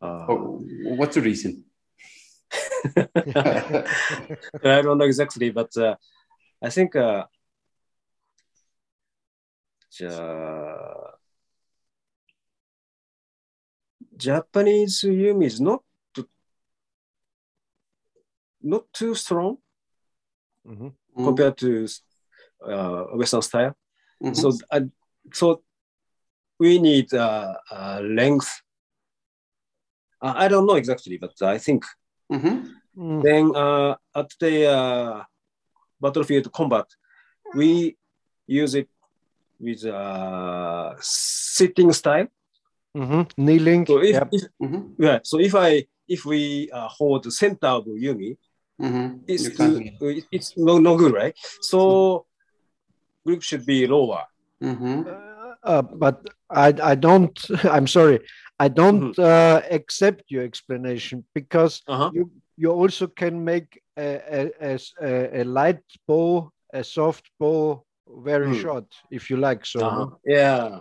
[0.00, 0.62] Oh,
[0.98, 1.64] what's the reason?
[4.64, 5.96] I don't know exactly, but uh,
[6.62, 7.24] I think uh,
[14.16, 15.82] Japanese Yumi is not
[18.62, 19.58] not too strong
[20.66, 20.88] mm-hmm.
[21.24, 21.86] compared to
[22.64, 23.76] uh, Western style.
[24.22, 24.34] Mm-hmm.
[24.34, 24.52] So,
[25.32, 25.62] so
[26.58, 27.54] we need uh,
[28.02, 28.62] length.
[30.20, 31.84] Uh, I don't know exactly, but I think
[32.30, 32.68] Mhm.
[32.96, 35.24] Mm, then uh, at the uh,
[36.00, 36.86] battlefield combat,
[37.54, 37.96] we
[38.46, 38.88] use it
[39.58, 42.28] with uh, sitting style.
[42.94, 43.26] mhm.
[43.38, 43.86] Kneeling.
[43.86, 44.28] So if, yeah.
[44.30, 44.94] if Mhm.
[44.98, 48.36] yeah, so if I if we uh, hold the center of Yumi,
[48.80, 49.22] Mhm.
[49.26, 51.34] it's You too, can't- it's no no good, right?
[51.60, 52.26] So
[53.24, 54.24] grip should be lower.
[54.60, 55.06] Mhm.
[55.06, 58.20] Uh, uh, but I, I don't, I'm sorry,
[58.58, 62.10] I don't uh, accept your explanation because Uh-huh.
[62.14, 64.78] you, you also can make a a
[65.40, 67.84] a light bow, a soft bow,
[68.24, 68.60] very Hmm.
[68.62, 69.66] short, if you like.
[69.66, 70.06] So Uh-huh.
[70.24, 70.80] Yeah.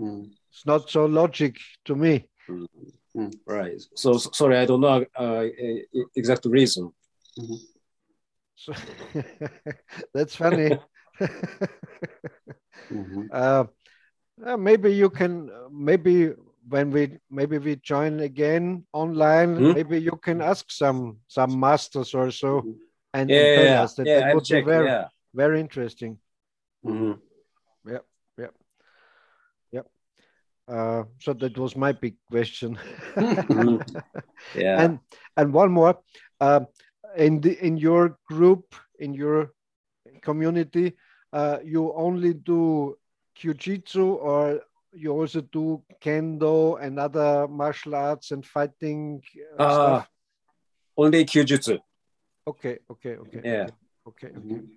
[0.00, 0.30] Mm.
[0.50, 2.28] it's not so logic to me.
[3.46, 3.80] Right.
[3.94, 6.92] So, so- sorry, I don't know uh, e- exact reason.
[8.56, 8.72] So
[10.14, 10.70] that's funny.
[12.90, 13.28] Mhm.
[13.32, 13.64] uh,
[14.44, 16.32] uh, maybe you can, uh, maybe
[16.68, 19.72] when we maybe we join again online, Hmm?
[19.72, 22.74] maybe you can ask some some masters or so Mhm.
[23.14, 24.20] and, and Yeah, tell yeah, us that yeah.
[24.20, 25.08] that I'll would be very Yeah.
[25.34, 26.18] very interesting.
[26.84, 27.18] Mhm.
[27.86, 28.04] Yeah,
[28.38, 28.52] yeah,
[29.72, 29.82] yeah.
[30.68, 32.78] Uh, so that was my big question.
[33.48, 33.78] Mhm.
[34.54, 34.76] Yeah.
[34.84, 34.98] and
[35.36, 35.98] and one more
[36.40, 36.60] uh,
[37.16, 39.52] in the in your group in your
[40.22, 40.92] community
[41.32, 42.96] uh, you only do
[43.36, 44.60] kyujutsu or
[44.92, 49.22] you also do kendo and other martial arts and fighting
[49.58, 50.08] uh, uh, stuff
[50.96, 51.78] only Kyujutsu.
[52.46, 53.66] okay okay okay Yeah.
[54.06, 54.68] okay Mhm.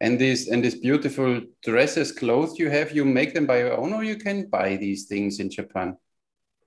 [0.00, 3.92] And these and these beautiful dresses, clothes you have, you make them by your own,
[3.92, 5.96] or you can buy these things in Japan.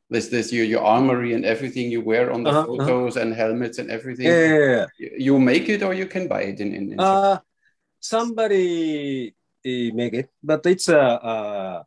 [0.09, 2.85] This this your your armory and everything you wear on the Uh-huh, uh-huh.
[2.87, 4.27] photos and helmets and everything.
[4.31, 4.85] Yeah, yeah, yeah.
[4.97, 7.19] You you make it or you can buy it in in, in Japan.
[7.19, 7.39] Uh,
[7.99, 9.35] somebody
[9.67, 11.83] eh, make it, but it's a uh,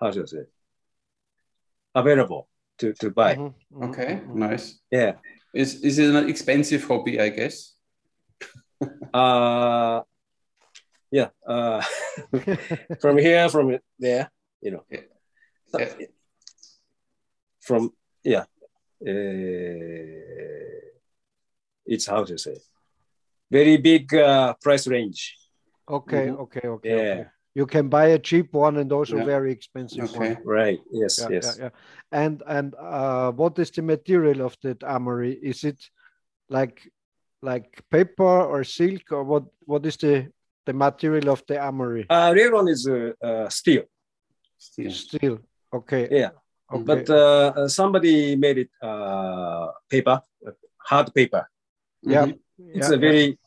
[0.00, 0.44] how should I say
[1.94, 3.34] available to to buy.
[3.36, 4.34] Mhm, mhm, Okay, mhm.
[4.34, 4.80] nice.
[4.90, 5.12] Yeah.
[5.54, 7.20] Is is it an expensive hobby?
[7.20, 7.76] I guess.
[9.12, 10.00] Uh,
[11.10, 11.28] yeah.
[11.46, 11.82] Uh,
[13.02, 14.30] from here, from there,
[14.62, 14.84] you know.
[14.88, 15.04] Yeah.
[15.78, 16.06] Yeah.
[17.60, 17.92] From
[18.24, 18.44] yeah.
[19.02, 20.20] Uh,
[21.84, 22.56] it's how to say
[23.50, 25.36] very big uh, price range.
[25.90, 26.38] Okay Mhm.
[26.40, 27.12] okay okay Yeah.
[27.14, 29.24] okay you can buy a cheap one and also Yeah.
[29.26, 30.34] very expensive Okay.
[30.34, 30.80] one Right.
[30.92, 31.18] Yes.
[31.18, 31.44] yeah, yes.
[31.44, 31.70] yeah, yeah.
[32.12, 35.34] And and uh, what is the material of that armory?
[35.42, 35.90] Is it
[36.48, 36.92] like
[37.42, 39.44] like paper or silk or what?
[39.66, 40.30] What is the
[40.66, 42.06] the material of the armory?
[42.08, 43.82] Uh, real one is uh, uh, steel.
[44.58, 44.92] Still.
[44.92, 45.38] Steel.
[45.72, 46.06] Okay.
[46.10, 46.30] Yeah.
[46.70, 46.84] Okay.
[46.84, 51.50] But uh, uh, somebody made it uh, paper, uh, hard paper.
[52.02, 52.26] yeah.
[52.26, 52.38] Mhm.
[52.58, 53.38] It's yeah, a very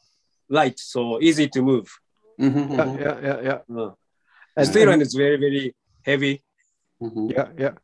[0.50, 1.88] light, so easy to move.
[2.44, 3.60] Mhm, yeah, mhm, yeah, yeah, yeah.
[3.76, 3.92] Uh,
[4.58, 5.76] And, steel and- one is very, very
[6.06, 6.44] heavy.
[7.02, 7.32] mhm.
[7.32, 7.76] yeah, yeah.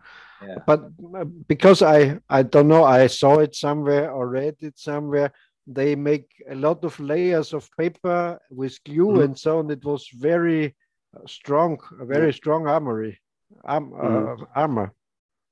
[0.41, 0.63] Yeah.
[0.65, 0.79] But
[1.15, 5.31] uh, because I I don't know, I saw it somewhere or read it somewhere.
[5.67, 9.23] They make a lot of layers of paper with glue Mhm.
[9.23, 9.69] and so on.
[9.71, 10.75] It was very
[11.15, 13.19] uh, strong, a very strong armory,
[13.63, 14.93] arm, uh, armor,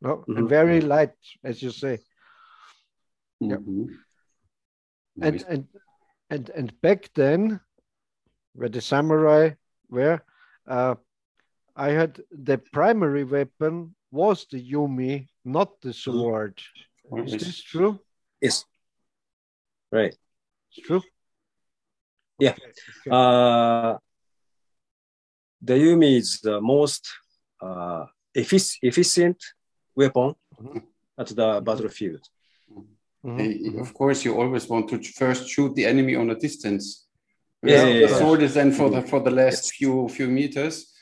[0.02, 2.00] no, and very light, as you say.
[3.40, 3.58] Yeah.
[5.22, 5.68] And and
[6.30, 7.60] and and back then,
[8.58, 9.52] where the samurai
[9.90, 10.20] were,
[10.68, 10.96] uh,
[11.76, 16.60] I had the primary weapon was the yumi, not the sword.
[17.26, 18.00] Is this true?
[18.42, 18.66] Yes.
[19.92, 20.16] Right.
[20.72, 21.04] It's true.
[22.40, 22.52] Yeah.
[22.52, 22.72] Okay,
[23.08, 23.12] okay.
[23.12, 23.98] Uh,
[25.62, 27.08] the Yumi is the most
[27.62, 29.38] uh, effic- efficient
[29.96, 30.82] weapon Mhm.
[31.18, 32.24] at the battlefield.
[33.24, 33.82] Mhm, Eh, mhm.
[33.82, 37.07] Of course, you always want to first shoot the enemy on a distance.
[37.64, 38.20] Yeah, Whereas yeah, the yeah.
[38.20, 39.72] sword is then for the for the last Yes.
[39.72, 40.94] few few meters.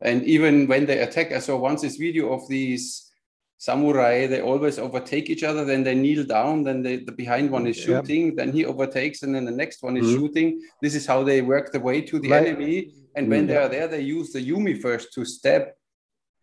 [0.00, 3.10] And even when they attack, I saw once this video of these
[3.58, 4.26] samurai.
[4.26, 5.64] They always overtake each other.
[5.64, 6.64] Then they kneel down.
[6.64, 7.84] Then they, the behind one is Yeah.
[7.86, 8.36] shooting.
[8.36, 10.16] Then he overtakes, and then the next one is Mhm.
[10.16, 10.48] shooting.
[10.82, 12.92] This is how they work the way to the Like- enemy.
[13.16, 13.48] And when Mm.
[13.48, 15.62] they are there, they use the yumi first to stab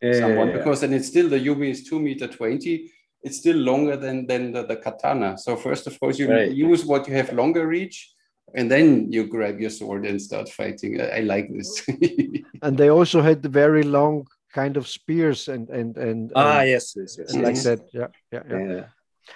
[0.01, 0.57] Yeah, someone yeah, yeah.
[0.57, 2.91] because then it's still the yumi is two meter twenty.
[3.23, 5.37] It's still longer than than the, the katana.
[5.37, 6.51] So first, of course, you Right.
[6.69, 7.97] use what you have longer reach,
[8.55, 10.99] and then you grab your sword and start fighting.
[11.01, 11.83] I, I like this.
[12.63, 16.69] And they also had the very long kind of spears and and and, Ah, and-
[16.69, 17.33] yes, yes, yes.
[17.33, 17.63] and like yes.
[17.63, 17.79] that.
[17.93, 18.73] Yeah, yeah, yeah.
[18.75, 18.85] Yeah.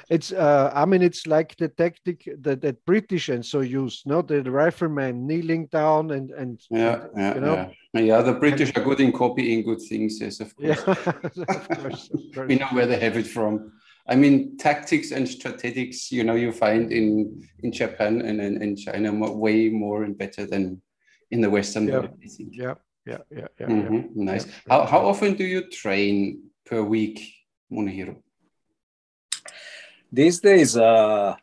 [0.10, 4.02] It's uh, I mean, it's like the tactic that, that British and so use.
[4.06, 7.56] No, the rifleman kneeling down and and yeah, yeah, you know?
[7.94, 8.02] yeah.
[8.02, 10.20] Yeah, the British are good in copying good things.
[10.20, 10.84] Yes, of course.
[10.86, 12.10] yeah, of course, of course.
[12.50, 13.72] we know where they have it from.
[14.08, 18.76] I mean, tactics and strategics, you know, you find in in Japan and in, in
[18.76, 20.82] China mo- way more and better than
[21.32, 21.94] in the Western Yeah.
[22.00, 22.10] world.
[22.24, 22.50] I think.
[22.54, 23.68] Yeah, yeah, yeah, yeah.
[23.70, 23.90] yeah.
[23.90, 24.46] Mhm, Nice.
[24.46, 24.54] Yeah.
[24.70, 27.18] How, how often do you train per week,
[27.72, 28.16] Munehiro?
[30.12, 31.36] These days, uh,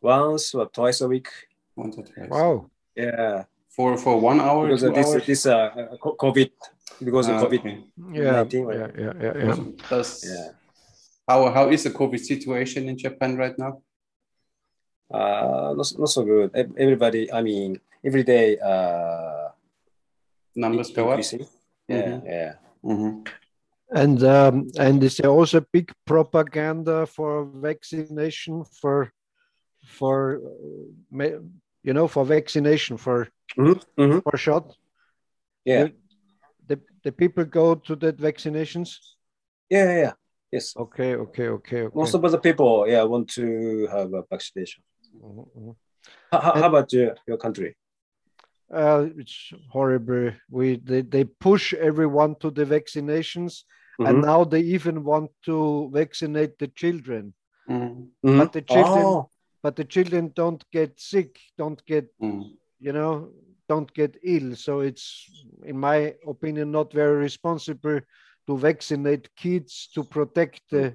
[0.00, 1.28] once or twice a week.
[1.76, 2.30] Once or twice?
[2.30, 2.70] Wow.
[2.94, 5.26] Yeah, For for one hour, because two of this hours?
[5.26, 6.50] this uh, uh, COVID,
[7.04, 7.60] because of Ah, COVID.
[7.60, 7.78] okay.
[8.12, 9.56] Yeah, 19, yeah, yeah, yeah, yeah.
[9.90, 10.52] Does, Yeah.
[11.30, 13.72] How how is the COVID situation in Japan right now?
[15.14, 16.50] Uh, not, not so good.
[16.54, 19.48] Everybody, I mean, every day, uh,
[20.56, 21.18] Numbers go up.
[21.22, 21.46] increasing.
[21.88, 22.22] Yeah, Mhm.
[22.26, 22.52] yeah.
[22.82, 23.12] Mhm.
[24.02, 29.12] And um, and is there also big propaganda for vaccination for
[29.98, 30.40] for
[31.86, 34.18] you know for vaccination for Mm-hmm.
[34.26, 34.66] for shot?
[35.64, 35.80] Yeah.
[35.86, 35.94] You-
[36.68, 38.90] the the people go to that vaccinations.
[39.70, 40.14] Yeah, yeah, yeah.
[40.52, 40.74] Yes.
[40.76, 41.96] Okay, okay, okay, okay.
[41.96, 44.82] Most of the people, yeah, want to have a vaccination.
[45.16, 45.76] Mhm, mhm.
[46.32, 47.76] How, how And- about your, your country?
[48.72, 50.30] Uh, it's horrible.
[50.48, 53.64] We they, they push everyone to the vaccinations,
[53.98, 54.06] Mm-hmm.
[54.08, 57.34] and now they even want to vaccinate the children.
[57.68, 58.08] Mhm.
[58.24, 58.38] Mhm.
[58.38, 59.28] But the children, Oh,
[59.62, 62.56] but the children don't get sick, don't get Mhm.
[62.80, 63.28] you know
[63.68, 64.56] don't get ill.
[64.56, 65.04] So it's,
[65.64, 68.00] in my opinion, not very responsible
[68.50, 70.94] to vaccinate kids to protect the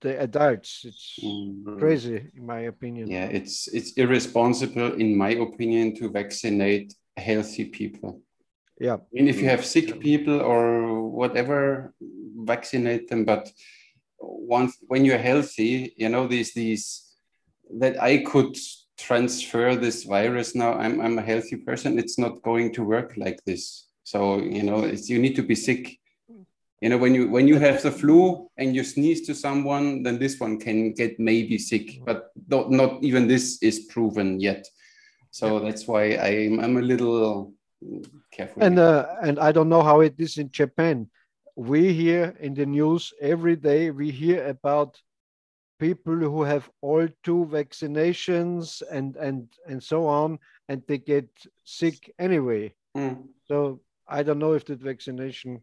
[0.00, 0.84] the adults.
[0.84, 1.78] It's Mm.
[1.78, 3.06] crazy, in my opinion.
[3.08, 8.10] Yeah, it's it's irresponsible, in my opinion, to vaccinate healthy people.
[8.80, 8.98] Yeah.
[8.98, 10.62] I mean, if you have sick people or
[11.20, 11.94] whatever,
[12.52, 13.24] vaccinate them.
[13.24, 13.44] But
[14.58, 16.84] once when you're healthy, you know these these
[17.80, 18.54] that I could
[18.96, 20.72] transfer this virus now.
[20.84, 21.98] I'm I'm a healthy person.
[21.98, 23.62] It's not going to work like this.
[24.02, 24.18] So
[24.56, 26.01] you know, it's you need to be sick.
[26.82, 30.18] You know, when you when you have the flu and you sneeze to someone, then
[30.18, 34.66] this one can get maybe sick, but not, not even this is proven yet.
[35.30, 37.54] So that's why I'm I'm a little
[38.32, 38.64] careful.
[38.64, 41.08] And uh, and I don't know how it is in Japan.
[41.54, 43.92] We hear in the news every day.
[43.92, 45.00] We hear about
[45.78, 50.36] people who have all two vaccinations and and and so on,
[50.68, 51.28] and they get
[51.62, 52.74] sick anyway.
[52.96, 53.28] Mm.
[53.46, 55.62] So I don't know if that vaccination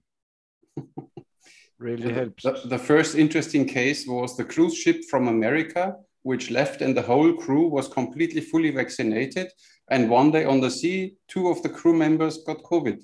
[1.80, 2.44] really helps.
[2.44, 7.02] The, the first interesting case was the cruise ship from America, which left, and the
[7.02, 9.48] whole crew was completely fully vaccinated.
[9.90, 13.00] And one day on the sea, two of the crew members got COVID.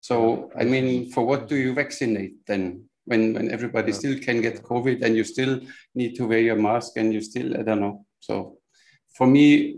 [0.00, 2.84] So, I mean, for what do you vaccinate then?
[3.06, 3.98] When, when everybody Yeah.
[3.98, 5.60] still can get COVID and you still
[5.94, 8.04] need to wear your mask and you still, I don't know.
[8.20, 8.58] So,
[9.16, 9.76] for me,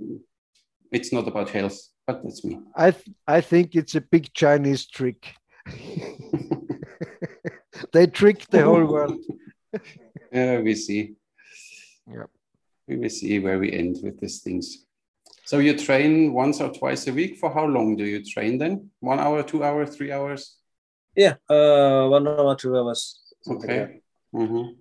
[0.91, 2.59] it's not about health, but that's me.
[2.77, 5.35] I th- I think it's a big Chinese trick.
[7.93, 9.19] they trick the whole world.
[10.33, 11.15] Yeah, we see.
[12.07, 12.25] Yeah.
[12.89, 14.87] We will see where we end with these things.
[15.45, 17.37] So you train once or twice a week.
[17.37, 18.91] For how long do you train then?
[19.01, 20.57] One hour, two hours, three hours?
[21.15, 23.21] Yeah, uh, one hour, two hours.
[23.43, 24.01] something like Okay.
[24.35, 24.77] Mhm.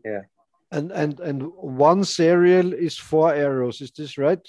[0.71, 3.81] And and and one serial is four arrows.
[3.81, 4.45] Is this right?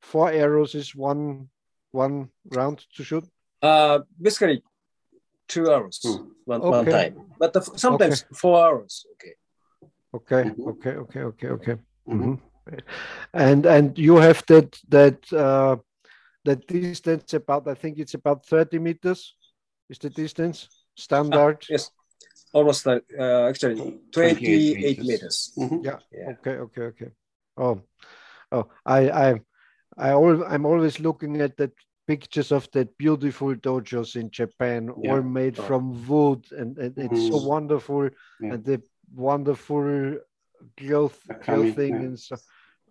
[0.00, 1.48] Four arrows is one
[1.90, 3.24] one round to shoot.
[3.62, 4.62] Uh, basically,
[5.50, 6.30] two hours, Hmm.
[6.46, 7.14] one, one time.
[7.38, 9.06] But the, sometimes four hours.
[9.12, 9.34] Okay.
[10.12, 10.68] Okay, Mhm.
[10.68, 11.76] okay, okay, okay, okay.
[12.06, 12.20] Mhm.
[12.20, 12.38] Mhm.
[13.32, 15.76] And and you have that that uh,
[16.44, 19.36] that distance about I think it's about thirty meters.
[19.88, 21.66] Is the distance standard?
[21.68, 21.90] Yes,
[22.52, 25.52] almost like uh, actually 28 meters.
[25.56, 25.82] Mhm.
[25.84, 25.98] Yeah.
[26.30, 27.10] Okay, okay, okay.
[27.56, 27.80] Oh,
[28.52, 29.40] oh, I, I,
[29.96, 31.70] I al- I'm always looking at the
[32.14, 35.12] pictures of that beautiful dojos in Japan, Yeah.
[35.12, 35.62] all made Oh.
[35.68, 37.48] from wood, and, and it's so Mhm.
[37.54, 38.04] wonderful,
[38.40, 38.52] Yeah.
[38.54, 38.78] and the
[39.14, 40.18] wonderful
[40.76, 42.06] cloth, clothing, yeah.
[42.06, 42.36] and so.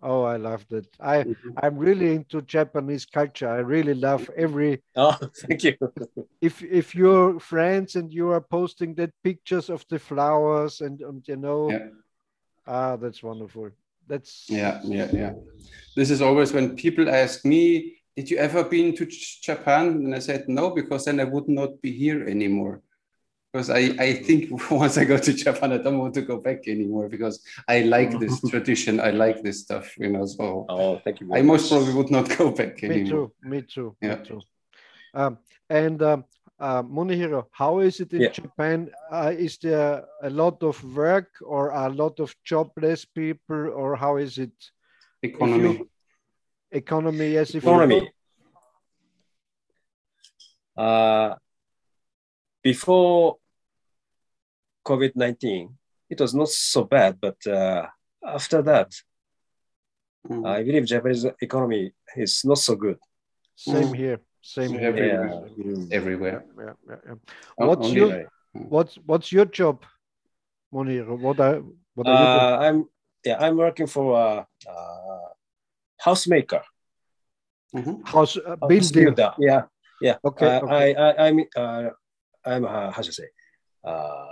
[0.02, 0.88] Oh, I loved it.
[0.98, 1.52] I, Mhm.
[1.62, 3.50] I'm really into Japanese culture.
[3.58, 5.74] I really love every Oh, thank you.
[6.48, 11.20] if if your friends and you are posting that pictures of the flowers and, and
[11.28, 11.88] you know Yeah.
[12.66, 13.68] ah that's wonderful
[14.10, 15.32] that's Yeah, yeah, yeah.
[15.96, 20.18] This is always when people ask me, "Did you ever been to Japan?" And I
[20.20, 22.82] said no, because then I would not be here anymore.
[23.52, 26.68] Because I, I think once I go to Japan, I don't want to go back
[26.68, 29.00] anymore because I like this tradition.
[29.00, 30.24] I like this stuff, you know.
[30.26, 31.26] So Oh, thank you.
[31.26, 31.70] I very most much.
[31.70, 33.08] probably would not go back me anymore.
[33.08, 34.16] too me too Yeah.
[34.16, 34.40] me too
[35.14, 36.24] um, and um,
[36.60, 38.30] uh, Munehiro, how is it in Yeah.
[38.32, 38.90] Japan?
[39.10, 44.16] Uh, is there a lot of work or a lot of jobless people, or how
[44.18, 44.52] is it?
[45.22, 45.82] If Economy.
[46.72, 47.50] You- economy, yes.
[47.54, 48.00] If Economy.
[48.00, 48.06] go-
[50.82, 51.36] Uh,
[52.62, 53.36] before
[54.86, 55.76] COVID 19,
[56.08, 57.86] it was not so bad, but uh,
[58.24, 58.92] after that,
[60.28, 60.46] Mm.
[60.46, 62.98] I believe Japanese economy is not so good.
[63.56, 63.96] same Mm.
[63.96, 64.20] here.
[64.42, 64.88] Same here.
[64.88, 65.24] Everywhere.
[65.56, 65.64] Yeah.
[65.64, 65.92] Mm.
[65.92, 66.44] Everywhere.
[66.58, 67.14] Yeah, yeah, yeah.
[67.56, 68.26] What's only- your Right.
[68.52, 69.76] what's what's your job,
[70.72, 71.18] Munehiro?
[71.18, 71.62] What are
[71.94, 72.52] what are you doing?
[72.52, 72.78] Uh, I'm
[73.24, 75.28] yeah, I'm working for a, uh
[76.04, 76.62] housemaker.
[77.74, 78.02] Mhm.
[78.06, 79.04] House uh, house building.
[79.14, 79.32] builder.
[79.38, 79.62] Yeah,
[80.02, 80.16] yeah.
[80.24, 80.94] Okay, Uh, okay.
[80.96, 81.90] I, I, I'm, uh,
[82.44, 83.28] I'm, uh, how should I say?
[83.84, 84.26] Uh,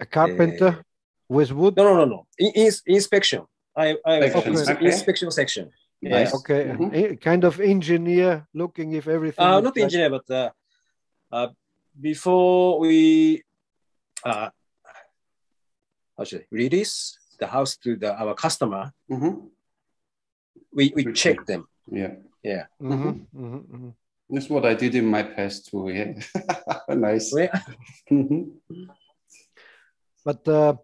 [0.00, 0.80] A carpenter
[1.28, 1.76] with wood.
[1.76, 2.26] no, no, no, no.
[2.38, 3.44] In, in- inspection.
[3.76, 4.86] I, I'm Inspection, okay.
[4.86, 5.70] inspection section.
[6.02, 6.32] Nice.
[6.34, 6.88] Okay, Mhm.
[6.94, 9.44] a- kind of engineer looking if everything.
[9.44, 10.50] Uh, not like- engineer, but uh,
[11.30, 11.48] uh,
[12.00, 13.42] before we
[14.24, 14.48] uh,
[16.16, 19.50] how should I release the house to the our customer, Mhm.
[20.72, 21.66] we, we check them.
[21.90, 22.14] Yeah.
[22.42, 22.66] Yeah.
[22.80, 23.94] Mhm, mhm, mhm.
[24.30, 25.88] That's what I did in my past too.
[25.88, 26.14] Yeah.
[26.88, 27.32] nice.
[27.32, 27.48] We-
[28.10, 28.60] Mhm.
[30.24, 30.74] But uh,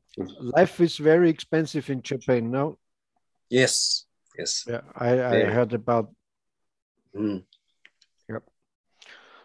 [0.40, 2.50] life is very expensive in Japan.
[2.50, 2.78] No,
[3.50, 4.06] yes.
[4.38, 4.64] Yes.
[4.66, 5.50] yeah, I, I Yeah.
[5.50, 6.10] heard about.
[7.14, 7.44] Mm.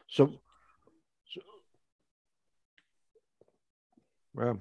[0.07, 0.27] So,
[1.31, 1.41] so
[4.33, 4.59] well,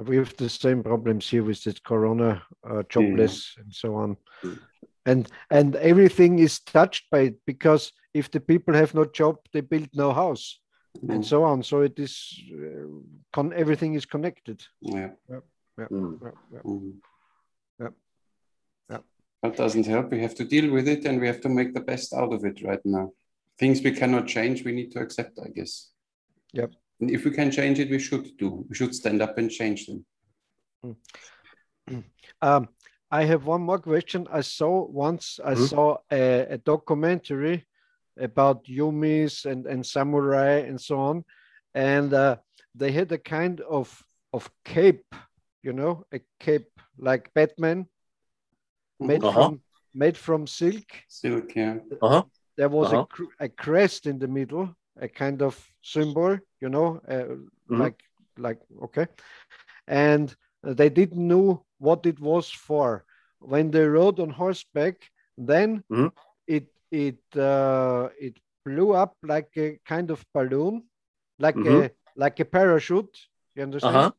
[0.00, 4.16] we have the same problems here with this Corona, uh, jobless, and so on.
[4.44, 4.58] Mm.
[5.06, 9.60] and and everything is touched by it because if the people have no job they
[9.62, 10.60] build no house
[11.10, 11.24] and Mm.
[11.24, 12.12] so on so it is
[12.52, 12.86] uh,
[13.32, 15.10] con- everything is connected Yeah.
[15.90, 16.18] Mm.
[16.22, 16.62] Yeah, yeah.
[16.64, 16.92] Mhm.
[17.80, 17.92] Yeah.
[18.90, 19.02] Yeah.
[19.42, 20.10] That doesn't help.
[20.12, 22.44] We have to deal with it and we have to make the best out of
[22.44, 23.06] it right now.
[23.58, 25.72] Things we cannot change, we need to accept, I guess.
[26.52, 26.70] Yep.
[27.02, 28.64] And if we can change it, we should do.
[28.68, 30.06] We should stand up and change them.
[32.40, 32.68] Um,
[33.10, 34.28] I have one more question.
[34.30, 35.68] I saw once I Mhm.
[35.68, 37.66] saw a, a documentary
[38.16, 41.24] about yumis and, and samurai and so on,
[41.74, 42.36] and uh,
[42.74, 45.14] they had a kind of of cape,
[45.62, 47.86] you know, a cape like Batman,
[49.00, 49.42] made Uh-huh.
[49.48, 49.60] from
[49.92, 50.86] made from silk.
[51.08, 51.78] Silk, yeah.
[52.00, 52.22] Uh-huh.
[52.56, 53.02] There was Uh-huh.
[53.02, 57.36] a, cr- a crest in the middle, a kind of symbol, you know, uh,
[57.68, 57.76] Mhm.
[57.76, 58.02] like
[58.38, 59.06] like okay,
[59.86, 63.04] and they didn't know what it was for.
[63.40, 66.08] When they rode on horseback, then Mhm.
[66.46, 70.84] it it uh, it blew up like a kind of balloon,
[71.38, 71.66] like Mhm.
[71.66, 73.16] a like a parachute.
[73.54, 74.06] You understand?
[74.06, 74.12] Uh-huh.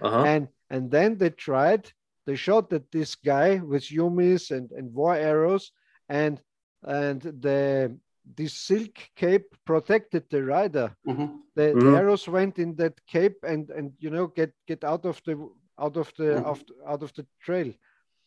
[0.00, 0.28] Uh-huh.
[0.28, 1.92] and and then they tried
[2.26, 5.70] they shot at this guy with yumis and, and war arrows
[6.08, 6.40] and
[6.82, 7.96] and the
[8.34, 11.42] this silk cape protected the rider Mhm.
[11.56, 11.94] the, the Mhm.
[11.94, 15.34] arrows went in that cape and and you know get get out of the
[15.78, 16.42] out of the Mhm.
[16.42, 17.72] of, out of the trail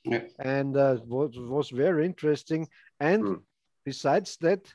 [0.05, 0.21] Yeah.
[0.39, 2.67] and uh, was was very interesting
[2.99, 3.43] and Mm.
[3.85, 4.73] besides that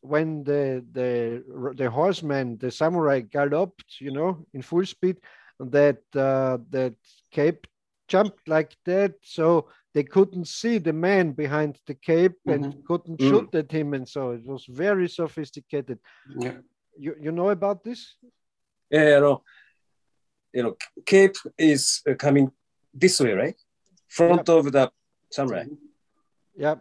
[0.00, 1.42] when the the
[1.76, 5.16] the horseman the samurai galloped you know in full speed
[5.58, 6.94] that uh, that
[7.30, 7.66] cape
[8.14, 9.46] jumped like that so
[9.94, 13.28] they couldn't see the man behind the cape and couldn't Mm.
[13.28, 15.98] shoot at him and so it was very sophisticated
[16.44, 16.58] Yeah.
[17.04, 18.00] you, you know about this
[18.96, 19.36] Yeah, you know,
[20.56, 20.74] you know,
[21.12, 21.36] cape
[21.72, 22.46] is uh, coming
[23.02, 23.58] this way, right?
[24.18, 24.84] Front of the
[25.36, 25.64] samurai.
[26.64, 26.76] yeah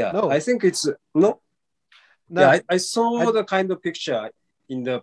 [0.00, 0.22] Yeah, No.
[0.36, 1.30] I think it's no.
[2.36, 4.22] no yeah, I, I saw I- the kind of picture
[4.68, 4.96] in the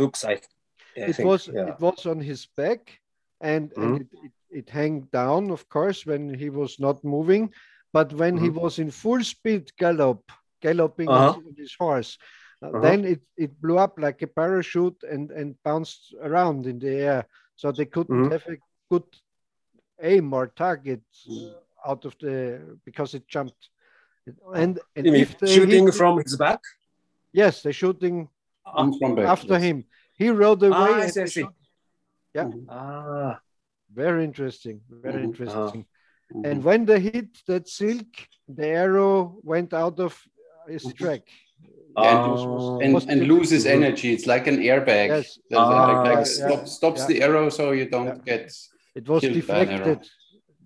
[0.00, 0.20] books.
[0.24, 1.28] I, I it think.
[1.30, 1.68] was yeah.
[1.72, 2.82] it was on his back
[3.40, 4.00] and, and Mhm.
[4.00, 7.52] it, it, it hung down of course when he was not moving
[7.92, 8.60] but when he Mhm.
[8.62, 10.22] was in full speed gallop
[10.60, 11.38] galloping Uh-huh.
[11.38, 12.18] on his horse
[12.62, 12.80] uh, Uh-huh.
[12.80, 17.22] then it, it blew up like a parachute and and bounced around in the air
[17.56, 18.32] so they couldn't Mhm.
[18.32, 18.56] have a
[18.90, 19.08] good
[20.02, 21.02] aim or target
[21.88, 22.36] out of the
[22.84, 23.62] because it jumped
[24.54, 26.60] and, and if they shooting hit- from his back?
[27.32, 28.28] yes they're shooting
[28.66, 29.26] I'm from back.
[29.34, 29.62] after yes.
[29.62, 29.76] him
[30.20, 31.40] he rode away Ah, I and see, I they see.
[31.42, 31.54] shot-
[32.34, 32.44] Yeah.
[32.44, 32.66] Mhm.
[32.68, 33.40] Ah,
[33.92, 34.80] Very interesting.
[34.88, 35.30] Very Mhm.
[35.30, 35.84] interesting.
[36.32, 36.46] Mhm.
[36.48, 38.06] And when they hit that silk,
[38.46, 40.12] the arrow went out of
[40.68, 41.22] his track.
[41.96, 44.12] And- was- was- and, and loses energy.
[44.12, 45.08] It's like an airbag.
[45.08, 45.38] Yes.
[45.50, 47.06] that- that- Ah, like yeah, stop, yeah, stops yeah.
[47.10, 48.28] the arrow so you don't Yeah.
[48.30, 48.44] get.
[48.94, 49.78] It was Killed by an arrow.
[49.78, 50.10] deflected.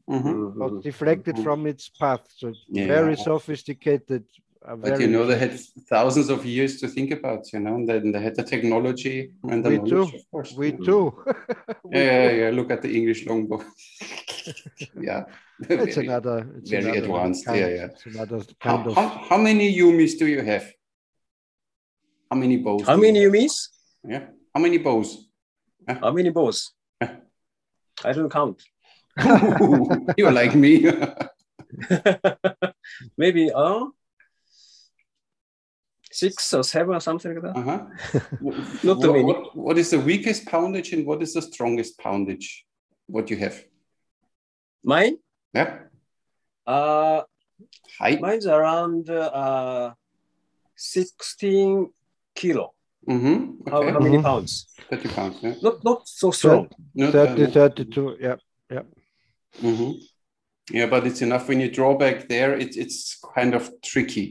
[0.06, 0.54] Mhm.
[0.60, 0.82] Was mhm.
[0.82, 1.42] deflected Mhm.
[1.44, 2.24] from its path.
[2.40, 2.86] So Yeah.
[2.96, 4.24] very sophisticated.
[4.66, 5.58] But very you know, they had
[5.90, 9.62] thousands of years to think about, you know, and then they had the technology and
[9.64, 10.16] the We knowledge, too.
[10.16, 10.52] of course.
[10.56, 10.76] we yeah.
[10.88, 11.04] too.
[11.84, 12.36] We Yeah, yeah, too.
[12.40, 12.50] yeah.
[12.58, 13.62] Look at the English longbow.
[15.08, 15.24] yeah.
[15.60, 16.38] It's Very- another.
[16.58, 17.84] It's very another advanced, Kind, yeah, yeah.
[17.92, 18.94] It's another How, of.
[18.94, 20.64] how, how many Yumis do you have?
[22.30, 22.86] How many bows?
[22.86, 23.54] How many you you miss?
[24.02, 24.12] have?
[24.12, 24.24] Yeah.
[24.54, 25.28] How many bows?
[25.86, 26.72] How many bows?
[28.04, 28.58] I don't count.
[30.18, 30.72] You're like me.
[33.16, 33.84] Maybe uh,
[36.22, 37.56] six or seven or something like that.
[37.60, 37.80] uh-huh.
[38.88, 39.24] Not too many.
[39.24, 42.48] what- what is the weakest poundage and what is the strongest poundage?
[43.06, 43.56] What you have?
[44.82, 45.16] Mine,
[45.54, 45.70] Yeah.
[46.66, 47.22] uh,
[47.98, 48.20] Height.
[48.20, 49.94] mine's around uh,
[50.76, 51.90] 16
[52.34, 52.74] kilo.
[53.08, 53.68] Mm-hmm.
[53.70, 53.90] How, Okay.
[53.92, 54.22] how many Mhm.
[54.22, 54.66] pounds?
[54.90, 55.36] 30 pounds.
[55.42, 55.54] Yeah.
[55.62, 56.68] Not not so strong.
[56.94, 58.16] No, 30, uh, 32.
[58.20, 58.36] Yeah.
[59.62, 59.94] mhm.
[60.70, 63.00] Yeah, but it's enough when you draw back there, it's it's
[63.36, 64.26] kind of tricky.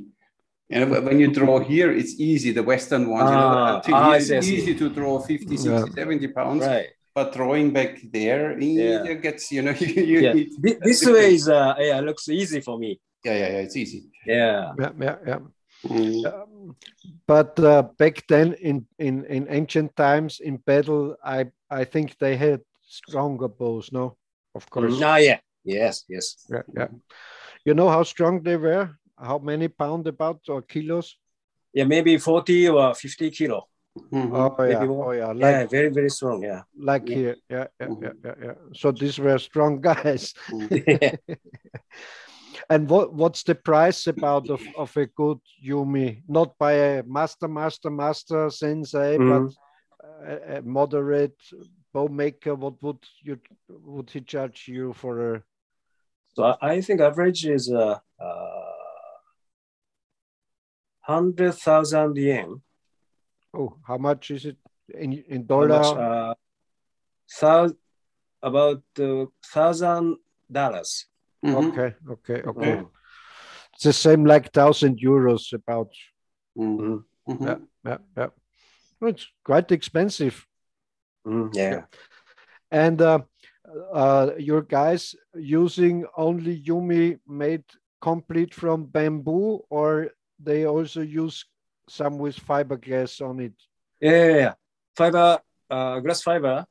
[0.69, 2.51] You know, when you draw here, it's easy.
[2.51, 4.55] The Western ones, you know, Ah, until ah, I here, see, I it's see.
[4.55, 5.85] easy to draw 50, 60, Yeah.
[5.93, 6.65] 70 pounds.
[6.65, 6.87] Right.
[7.13, 9.03] But drawing back there, Yeah.
[9.05, 10.33] it gets, you know, you, you Yeah.
[10.33, 12.99] need, Thi- This way is uh, yeah, looks easy for me.
[13.25, 14.03] yeah, yeah, yeah, it's easy.
[14.25, 14.71] Yeah.
[14.79, 14.91] Yeah.
[14.99, 15.17] Yeah.
[15.27, 15.39] yeah.
[15.85, 16.25] Mm.
[16.33, 16.75] Um,
[17.27, 22.37] but uh, back then in, in, in ancient times in battle, I, I think they
[22.37, 24.15] had stronger bows, no?
[24.55, 24.99] Of course.
[25.03, 25.39] Ah, yeah.
[25.65, 26.05] Yes.
[26.07, 26.45] Yes.
[26.49, 26.87] Yeah, yeah.
[27.65, 28.89] You know how strong they were?
[29.23, 31.17] How many pound about or kilos?
[31.73, 31.85] Yeah.
[31.85, 33.67] Maybe 40 or 50 kilo.
[34.11, 34.31] Mhm.
[34.33, 35.65] Oh yeah, oh yeah, like yeah.
[35.67, 36.43] Very very strong.
[36.43, 36.63] Yeah.
[36.75, 37.15] like Yeah.
[37.15, 37.35] here.
[37.49, 38.01] Yeah, yeah, Mhm.
[38.03, 38.53] yeah, yeah, yeah.
[38.73, 40.33] So these were strong guys.
[42.69, 46.21] And what what's the price about of, of a good Yumi?
[46.27, 49.29] Not by a master, master, master sensei, Mhm.
[49.29, 49.53] but
[50.25, 51.37] a, a moderate
[51.93, 52.55] bow maker.
[52.55, 55.43] What would you would he charge you for a
[56.35, 58.72] So I, I think average is uh, uh,
[61.03, 62.61] hundred thousand yen.
[63.53, 64.57] Oh, how much is it
[64.89, 65.67] in in How dollar?
[65.67, 66.33] much, uh,
[67.41, 67.77] thou-
[68.41, 70.17] about uh, thousand
[70.51, 71.07] dollars.
[71.45, 71.69] Mhm.
[71.69, 72.75] Okay, okay, okay.
[72.75, 72.89] Mm.
[73.73, 75.91] It's the same like thousand euros about.
[76.57, 77.03] Mhm.
[77.27, 77.45] Mhm.
[77.45, 78.29] Yeah, yeah, yeah.
[78.99, 80.45] Well, It's quite expensive.
[81.27, 81.85] Mm, yeah.
[82.71, 83.19] And uh,
[83.93, 87.63] uh, your guys using only Yumi made
[88.01, 90.11] complete from bamboo, or
[90.43, 91.45] they also use
[91.87, 93.53] some with fiberglass on it?
[94.01, 94.53] Yeah, yeah, yeah.
[94.95, 95.39] Fiber,
[95.69, 96.65] uh, glass fiber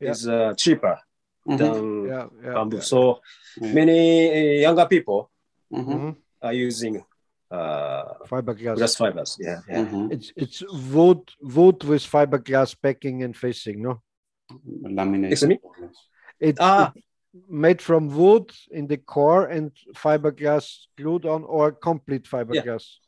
[0.00, 0.10] Yeah.
[0.10, 0.98] is uh, cheaper
[1.46, 1.58] Mhm.
[1.58, 2.54] than Yeah, yeah.
[2.54, 2.76] bamboo.
[2.76, 2.82] yeah.
[2.82, 3.20] So
[3.60, 3.72] Yeah.
[3.74, 4.00] many
[4.30, 5.30] uh, younger people
[5.72, 5.86] Mhm.
[5.86, 6.16] Mhm.
[6.42, 7.04] are using
[7.50, 8.76] uh, Fiberglass.
[8.76, 9.36] glass fibers.
[9.40, 9.84] Yeah, yeah.
[9.84, 10.12] Mhm.
[10.12, 10.62] It's it's
[10.94, 14.02] wood wood with fiberglass backing and facing, no?
[14.82, 15.32] Laminated.
[15.32, 15.58] Excuse me?
[16.38, 16.92] It's Ah.
[16.94, 17.04] it's
[17.48, 22.98] made from wood in the core and fiberglass glued on, or complete fiberglass.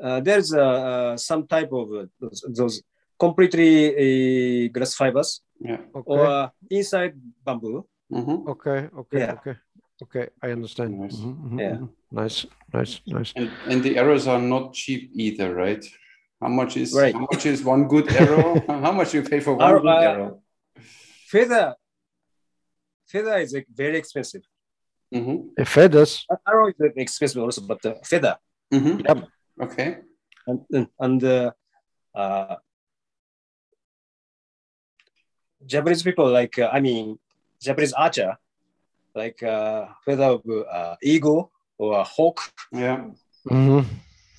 [0.00, 2.82] Uh, there's uh, uh, some type of uh, those, those
[3.18, 5.78] completely uh, glass fibers Yeah.
[5.94, 7.14] Okay, or inside
[7.44, 7.86] bamboo.
[8.10, 8.46] Mhm.
[8.48, 9.32] okay, okay, Yeah.
[9.38, 9.56] okay,
[10.02, 10.28] okay.
[10.42, 10.98] I understand.
[10.98, 11.16] Nice.
[11.16, 11.76] Mhm, mhm, Yeah.
[11.76, 11.88] mhm.
[12.10, 13.32] Nice, nice, nice.
[13.36, 15.84] And, and the arrows are not cheap either, right?
[16.40, 17.14] How much is Right.
[17.14, 18.58] how much is one good arrow?
[18.66, 20.42] how much you pay for one Arrow, good uh, arrow?
[21.30, 21.76] Feather,
[23.06, 24.42] feather is like, very expensive.
[25.14, 25.50] Mhm.
[25.58, 26.26] Uh, Feathers.
[26.48, 28.36] Arrow is expensive also, but uh, feather
[28.72, 29.04] Mhm.
[29.06, 29.28] Yep.
[29.60, 29.98] Okay.
[30.46, 31.50] and and uh,
[32.14, 32.56] uh,
[35.66, 37.18] Japanese people like uh, I mean
[37.60, 38.36] Japanese archer
[39.14, 42.40] like uh, feather of uh, eagle or a hawk.
[42.72, 43.04] Yeah.
[43.48, 43.88] Mm-hmm.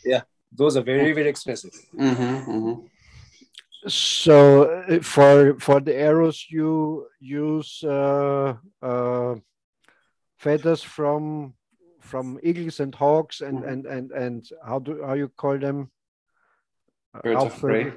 [0.03, 1.71] Yeah, those are very very expensive.
[1.95, 2.45] Mhm.
[2.47, 2.89] Mhm.
[3.87, 9.35] So uh, for for the arrows, you use uh, uh,
[10.37, 11.53] feathers from
[12.03, 13.71] from eagles and hawks and Mhm.
[13.71, 15.89] and and and how do how you call them?
[17.15, 17.93] Uh, Birds of prey.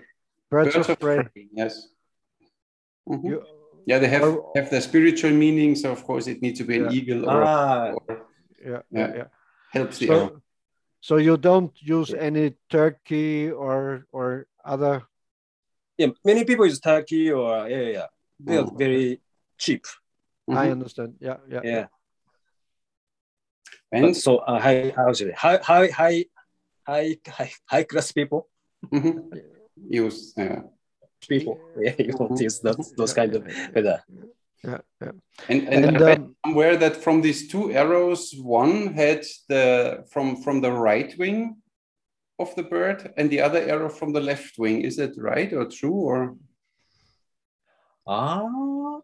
[0.50, 1.20] Birds, of prey.
[1.52, 1.88] Yes.
[3.09, 3.24] Mhm.
[3.30, 3.42] You,
[3.88, 5.76] Yeah, they have Or- have their spiritual meaning.
[5.76, 6.98] So of course it needs to be an Yeah.
[6.98, 8.02] eagle or, Ah, or
[8.59, 8.98] yeah, Yeah.
[8.98, 9.28] yeah, yeah.
[9.70, 10.28] helps the arrow.
[10.28, 10.42] So,
[11.00, 15.07] so you don't use any turkey or or other.
[15.98, 18.09] yeah, many people use turkey or yeah, yeah, yeah.
[18.42, 18.78] They are Mm.
[18.78, 19.20] very
[19.57, 19.86] cheap.
[20.50, 20.72] I Mhm.
[20.76, 21.12] understand.
[21.20, 21.62] Yeah, yeah.
[21.64, 21.86] Yeah.
[23.97, 26.24] And But so uh, high, how should I, high, high, high,
[26.86, 28.49] high, high, high class people,
[28.92, 29.14] mhm.
[29.88, 30.62] use yeah.
[31.28, 33.99] people, yeah, you don't use those, those kind of yeah, feather.
[34.62, 35.12] yeah, yeah.
[35.49, 40.05] And, and, And, I read um, somewhere that from these two arrows, one had the
[40.12, 41.57] from from the right wing
[42.38, 44.82] of the bird, and the other arrow from the left wing.
[44.82, 46.36] Is that right or true or
[48.07, 49.01] Ah,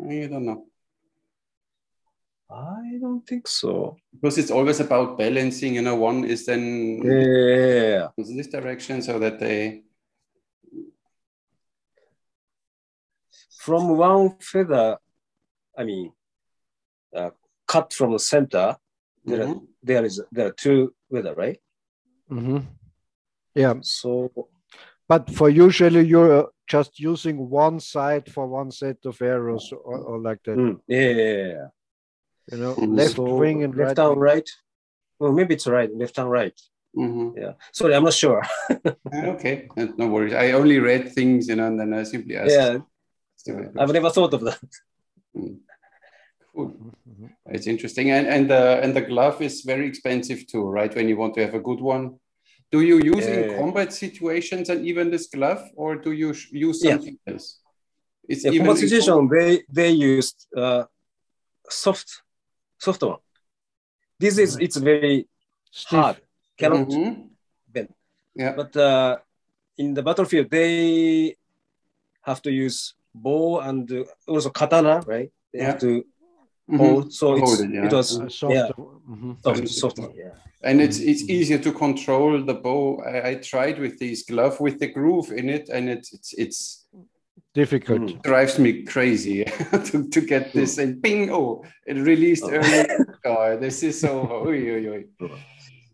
[0.00, 0.66] I don't know?
[2.50, 3.96] I don't think so.
[4.12, 5.74] Because it's always about balancing.
[5.74, 8.08] You know, one is then Yeah.
[8.16, 9.82] in this direction so that they.
[13.58, 14.98] From one feather,
[15.76, 16.12] I mean,
[17.14, 17.30] uh,
[17.66, 18.76] cut from the center,
[19.24, 19.66] there, are, Mhm.
[19.82, 21.60] there is there are two feather, right?
[22.30, 22.58] Mm-hmm.
[23.54, 24.30] Yeah, So
[25.08, 30.18] but for usually you're just using one side for one set of arrows or, or
[30.20, 30.56] like that.
[30.58, 31.68] mm, yeah, yeah, yeah.
[32.50, 32.96] You know, Mm.
[32.96, 34.06] left So, wing and left right.
[34.06, 34.20] and wing.
[34.20, 34.48] right.
[35.18, 36.58] Well, maybe it's right, left and right.
[36.96, 37.36] Mhm.
[37.36, 37.52] Yeah.
[37.72, 38.42] Sorry, I'm not sure.
[38.70, 40.32] Ah, Okay, uh, no worries.
[40.34, 42.52] I only read things, you know, and then I simply asked.
[42.52, 42.78] yeah,
[43.36, 44.60] Still- I've never thought of that.
[46.54, 46.70] Cool.
[47.08, 47.30] Mhm.
[47.54, 50.94] It's interesting, and and the and the glove is very expensive too, right?
[50.94, 52.04] When you want to have a good one,
[52.72, 53.56] do you use in Yeah.
[53.58, 56.92] combat situations and even this glove, or do you sh- use Yeah.
[56.96, 57.60] something else?
[58.28, 60.84] It's Yeah, even combat situation, they they used uh,
[61.68, 62.08] soft
[62.78, 63.18] soft one.
[64.18, 65.28] This is it's very
[65.70, 65.90] Stiff.
[65.90, 66.16] hard.
[66.56, 67.28] Cannot Mhm.
[67.68, 67.88] bend.
[68.34, 68.54] Yeah.
[68.56, 69.18] But uh,
[69.76, 71.36] in the battlefield, they
[72.22, 75.30] have to use bow and uh, also katana, right?
[75.52, 75.66] They Yeah.
[75.66, 76.04] have to
[76.68, 76.78] Mhm.
[76.78, 77.12] hold.
[77.12, 77.86] So Hold it's, it, yeah.
[77.86, 78.54] it was Uh, soft.
[78.54, 78.70] yeah
[79.08, 79.42] Mhm.
[79.42, 80.34] soft, soft one, yeah.
[80.62, 82.98] And it's it's easier to control the bow.
[83.04, 86.85] I, I tried with this glove with the groove in it, and it's it's it's
[87.56, 88.00] Difficult.
[88.02, 88.22] Mm.
[88.22, 89.44] drives me crazy
[89.88, 92.50] to, to get this and ping oh it released Oh.
[92.52, 92.84] early
[93.24, 94.10] oh, this is so
[94.44, 95.02] oy, oy, oy.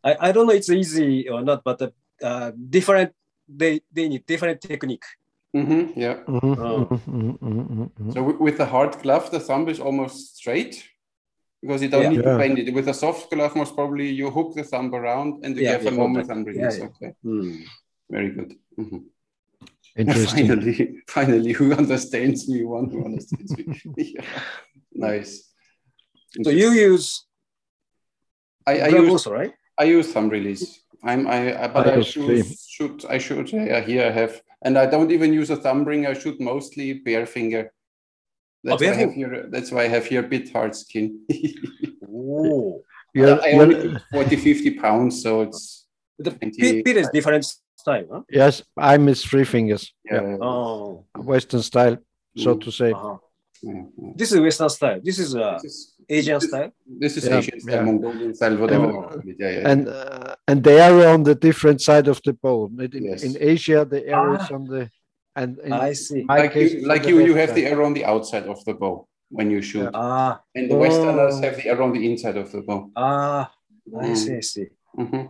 [0.03, 1.91] I, I don't know it's easy or not, but uh,
[2.31, 3.13] uh, different.
[3.47, 5.05] They they need different technique.
[5.55, 6.87] Mhm, yeah Mhm, Oh.
[6.91, 8.11] mhm, mhm, mhm, mhm.
[8.15, 10.75] so wi- with the hard glove the thumb is almost straight
[11.63, 12.11] because you don't Yeah.
[12.15, 12.39] need to Yeah.
[12.43, 15.63] bend it with a soft glove most probably you hook the thumb around and you
[15.63, 16.89] Yeah, have a you hold normal thumb Yeah, release yeah.
[16.91, 17.55] okay Hmm.
[18.11, 18.51] very good
[18.83, 19.01] Mhm.
[20.03, 20.47] Interesting.
[20.47, 23.65] finally finally who understands me one who understands me
[24.15, 24.25] yeah.
[24.95, 25.33] nice
[26.45, 27.27] So you use
[28.67, 29.53] I, I use also, right?
[29.77, 30.65] I use thumb release.
[31.03, 34.41] I'm I, I but I I use shoot, I should uh, yeah, here I have
[34.65, 36.07] and I don't even use a thumb ring.
[36.07, 37.73] I shoot mostly bare finger.
[38.65, 39.35] That's bare why I have finger?
[39.35, 39.47] here.
[39.51, 41.07] That's why I have here bit hard skin.
[42.09, 42.83] Oh,
[43.15, 45.87] You're, I only you're- 40, 50 pounds, so it's
[46.19, 47.45] the Twenty- pit, pit is different
[47.83, 48.23] style, huh?
[48.41, 48.55] yes,
[48.93, 49.85] I miss three fingers.
[50.13, 50.37] yeah.
[50.49, 51.97] Oh, Western style,
[52.45, 52.61] so Mm.
[52.65, 52.91] to say.
[52.93, 53.17] uh-huh.
[53.69, 54.13] yeah, yeah.
[54.21, 54.99] This is Western style.
[55.09, 55.79] This is uh, This is
[56.19, 56.71] Asian this- style.
[57.03, 57.87] This is Yeah, Asian style, yeah.
[57.89, 58.89] Mongolian style, whatever.
[59.27, 59.35] You.
[59.43, 59.71] Yeah, yeah.
[59.73, 62.59] And uh, and the arrow on the different side of the bow.
[62.85, 63.21] In, Yes.
[63.29, 64.57] in Asia, the arrow is Ah.
[64.59, 64.83] on the
[65.41, 66.21] and in I see.
[66.33, 68.59] my like case, you, like you, you left have the arrow on the outside of
[68.67, 68.95] the bow
[69.39, 71.43] when you shoot, Ah, and the Westerners Oh.
[71.47, 72.79] have the arrow on the inside of the bow.
[72.97, 73.45] ah,
[74.05, 74.17] I Mm.
[74.23, 74.67] see, I see.
[75.03, 75.25] Mhm.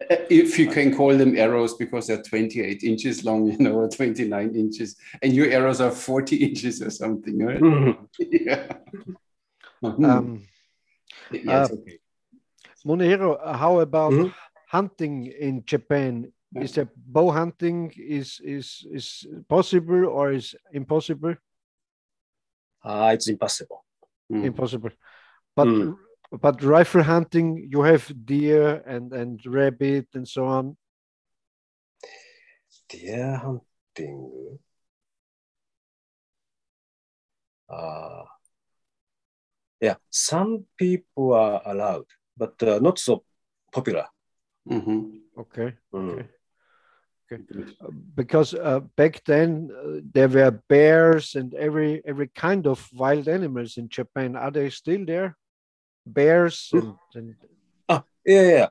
[0.00, 0.06] Yeah.
[0.10, 3.88] Uh, If you can call them arrows because they're 28 inches long, you know, or
[3.88, 7.60] 29 inches, and your arrows are 40 inches or something, right?
[7.60, 8.08] Mhm.
[8.18, 8.78] yeah.
[9.82, 10.04] Mhm.
[10.04, 10.42] Um,
[11.30, 11.98] yes, uh, okay.
[12.86, 14.32] Munehiro, uh, how about Mhm.
[14.70, 16.32] hunting in Japan?
[16.52, 16.62] Yeah.
[16.62, 21.34] Is there bow hunting is is is possible or is impossible?
[22.84, 23.84] Ah, it's impossible.
[24.32, 24.44] Mm.
[24.44, 24.90] Impossible.
[25.56, 25.96] But Mm.
[26.30, 30.76] But rifle hunting, you have deer and and rabbit and so on.
[32.88, 34.58] Deer hunting.
[37.70, 38.24] Ah,
[39.80, 42.06] yeah, some people are allowed,
[42.36, 43.24] but uh, not so
[43.72, 44.06] popular.
[44.68, 45.20] Mhm.
[45.38, 45.74] Okay.
[45.92, 46.28] Mm.
[47.30, 47.42] Okay.
[47.80, 53.28] Uh, because uh, back then uh, there were bears and every every kind of wild
[53.28, 54.36] animals in Japan.
[54.36, 55.36] Are they still there?
[56.12, 57.34] Bears and, and,
[57.88, 58.68] Ah, yeah, yeah.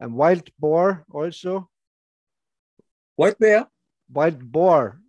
[0.00, 1.68] and wild boar also.
[3.16, 3.66] White bear.
[4.12, 5.00] Wild boar,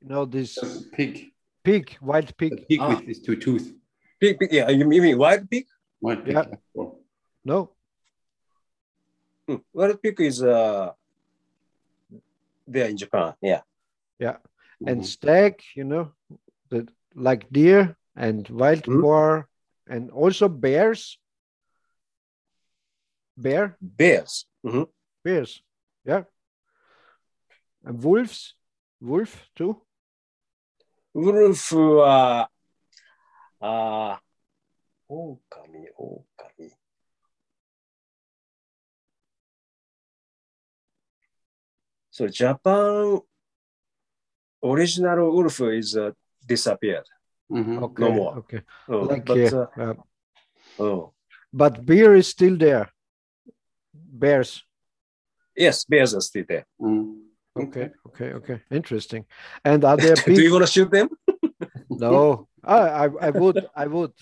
[0.00, 0.58] you know this
[0.92, 1.32] Pig,
[1.64, 2.66] pig, wild the pig.
[2.68, 2.88] pig Ah.
[2.96, 3.72] with his two tooth.
[4.20, 5.66] Pig, pig, yeah, you mean wild pig?
[6.00, 6.34] Wild pig.
[6.34, 6.44] Yeah.
[6.74, 6.84] yeah.
[7.44, 7.72] No,
[9.48, 9.56] Hmm.
[9.72, 10.92] Wild pig is uh,
[12.66, 13.34] there in Japan.
[13.42, 13.62] Yeah.
[14.18, 14.36] Yeah,
[14.86, 15.06] and Mhm.
[15.06, 16.12] stag, you know,
[16.68, 19.00] the like deer and wild Hmm.
[19.00, 19.48] boar,
[19.90, 21.18] and also bears.
[23.36, 23.76] Bear.
[23.80, 24.46] Bears.
[24.62, 24.86] Mm -hmm.
[25.24, 25.62] Bears.
[26.06, 26.24] Yeah.
[27.84, 28.54] And wolves.
[29.00, 29.82] Wolf too.
[31.12, 31.72] Wolf.
[31.72, 32.46] Uh,
[33.60, 34.16] uh,
[35.10, 36.70] okami, okami.
[42.10, 43.20] So Japan
[44.62, 46.12] original wolf is uh,
[46.46, 47.08] disappeared.
[47.50, 47.82] Mhm.
[47.82, 48.36] Okay, more.
[48.38, 49.68] okay, Oh, like but, here.
[49.76, 49.94] uh, uh,
[50.78, 51.12] oh.
[51.52, 52.90] but bear is still there.
[53.92, 54.62] Bears.
[55.56, 56.66] Yes, bears are still there.
[56.80, 57.26] Mhm.
[57.56, 58.60] Okay, okay, okay.
[58.70, 59.26] Interesting.
[59.64, 61.08] And are there Do you want to shoot them?
[61.90, 64.12] no, I, I, I would, I would.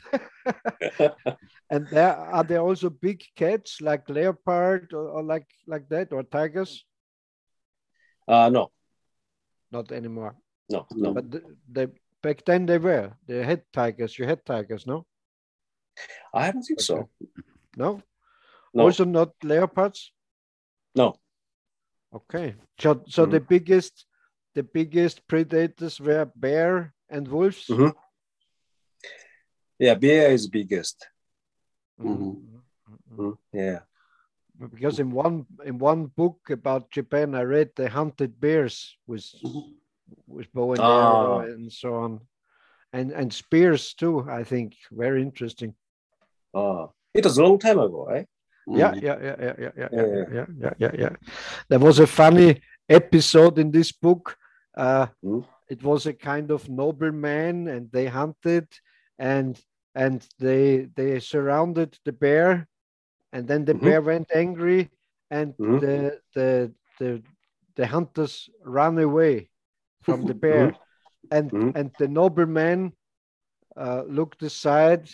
[1.70, 6.22] and there are there also big cats like leopard or, or like like that or
[6.22, 6.84] tigers?
[8.26, 8.70] Uh, no,
[9.70, 10.36] Not anymore.
[10.70, 11.12] no, no.
[11.12, 11.86] But the, they
[12.22, 13.12] back then they were.
[13.26, 14.18] They had tigers.
[14.18, 15.06] You had tigers, no?
[16.32, 17.08] I don't think so.
[17.76, 18.02] No.
[18.74, 18.84] No.
[18.84, 20.12] Also not leopards.
[20.94, 21.16] No.
[22.12, 22.54] Okay.
[22.78, 23.30] So so Mm.
[23.30, 24.06] the biggest
[24.54, 27.66] the biggest predators were bear and wolves.
[27.68, 27.94] Mhm.
[29.78, 31.06] Yeah, bear is biggest.
[32.00, 32.62] Mhm.
[33.10, 33.38] Mhm.
[33.52, 33.80] Yeah.
[34.58, 39.24] Because in one in one book about Japan, I read they hunted bears with.
[40.26, 42.20] With bow and arrow and so on,
[42.92, 44.26] and and spears too.
[44.28, 45.74] I think very interesting.
[46.54, 48.26] Ah, it was a long time ago, right?
[48.66, 49.02] Yeah, Mhm.
[49.02, 51.16] yeah, yeah, yeah, yeah, yeah, Yeah, yeah, yeah, yeah, yeah, yeah.
[51.68, 54.36] There was a funny episode in this book.
[54.76, 55.44] Uh, Mm.
[55.68, 58.66] It was a kind of nobleman, and they hunted,
[59.18, 59.60] and
[59.94, 62.66] and they they surrounded the bear,
[63.32, 63.84] and then the Mhm.
[63.84, 64.88] bear went angry,
[65.30, 65.80] and Mhm.
[65.80, 67.22] the the the
[67.76, 69.50] the hunters ran away
[70.02, 70.74] from the bear,
[71.30, 71.72] and Mhm.
[71.76, 72.92] and the nobleman
[73.76, 75.08] uh, looked aside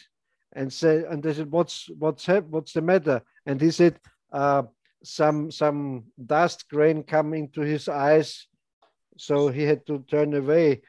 [0.53, 3.99] and said, and they said, "What's what's hap- What's the matter?" And he said,
[4.33, 4.63] uh,
[5.03, 8.47] "Some some dust grain come into his eyes,
[9.17, 10.83] so he had to turn away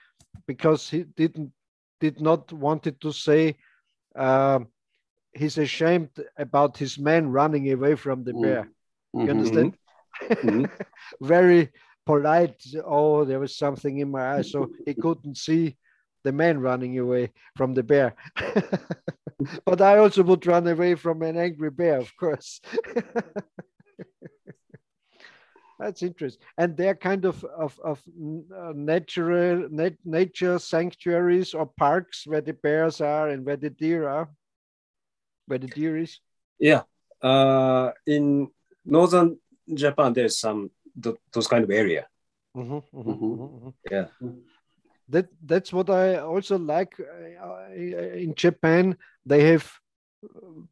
[0.48, 1.52] because he didn't
[2.00, 3.56] did not wanted to say."
[4.16, 4.60] Uh,
[5.34, 8.42] he's ashamed about his man running away from the Mm.
[8.42, 8.70] bear.
[9.14, 9.78] You understand?
[10.42, 10.70] Mhm.
[11.22, 11.72] Very
[12.06, 12.64] polite.
[12.86, 15.78] Oh, there was something in my eye, so he couldn't see
[16.24, 18.16] the man running away from the bear.
[19.66, 22.62] but I also would run away from an angry bear, of course.
[25.80, 26.42] That's interesting.
[26.58, 28.02] And they're kind of of, of
[28.58, 34.08] uh, natural nat nature sanctuaries or parks where the bears are and where the deer
[34.08, 34.30] are,
[35.48, 36.20] where the deer is.
[36.60, 36.84] Yeah.
[37.22, 38.50] Uh, in
[38.86, 39.38] northern
[39.74, 40.72] Japan, there's some
[41.04, 42.08] th those kind of area.
[42.54, 43.38] Mm -hmm, mm -hmm, Mhm.
[43.40, 43.74] mm -hmm.
[43.92, 44.08] Yeah.
[45.12, 48.98] That that's what I also like uh, in Japan.
[49.28, 49.66] They have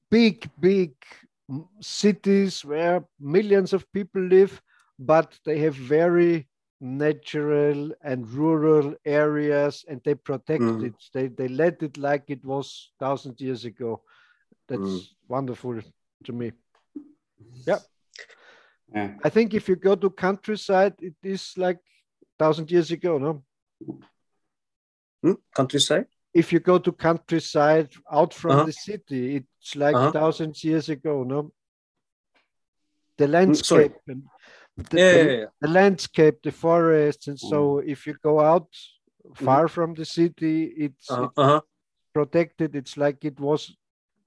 [0.10, 0.94] big, big
[1.82, 4.62] cities where millions of people live,
[4.98, 6.48] but they have very
[6.80, 10.86] natural and rural areas and they protect Mm.
[10.86, 10.96] it.
[11.14, 14.04] They, they let it like it was thousand years ago.
[14.68, 15.16] That's Mm.
[15.28, 15.82] wonderful
[16.24, 16.52] to me.
[17.68, 17.80] Yeah.
[18.96, 21.80] I think if you go to countryside, it is like
[22.38, 23.44] thousand years ago, no?
[25.24, 25.34] Hmm?
[25.56, 26.06] Countryside?
[26.34, 28.66] If you go to countryside out from Uh-huh.
[28.66, 30.12] the city, it's like Uh-huh.
[30.12, 31.52] thousands years ago, no?
[33.18, 33.84] The Mm, sorry.
[33.84, 34.24] landscape, and
[34.78, 35.46] the, Yeah, the- yeah, yeah.
[35.62, 37.88] the landscape, the forests, and so Mm.
[37.88, 38.68] if you go out
[39.36, 41.24] far from the city, it's, Uh-huh.
[41.26, 41.62] it's uh-huh.
[42.14, 42.76] protected.
[42.76, 43.78] It's like it was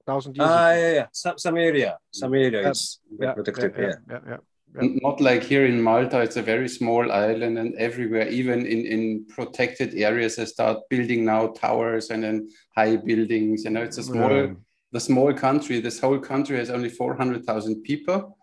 [0.05, 0.79] thousand years Ah, ago.
[0.79, 1.07] yeah, yeah.
[1.11, 3.75] Some, some area, some area Yeah, is Yeah, protected.
[3.77, 4.37] yeah, Yeah.
[4.75, 8.85] N- Not like here in Malta, it's a very small island, and everywhere, even in,
[8.85, 13.63] in protected areas, they start building now towers and then high buildings.
[13.63, 14.53] You know, it's a small, Yeah.
[14.91, 15.79] the small country.
[15.79, 18.37] This whole country has only 400,000 people,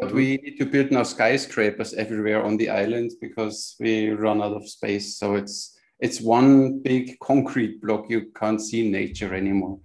[0.00, 0.14] but Mhm.
[0.14, 4.68] we need to build now skyscrapers everywhere on the island because we run out of
[4.68, 5.16] space.
[5.16, 8.08] So it's it's one big concrete block.
[8.08, 9.78] You can't see nature anymore.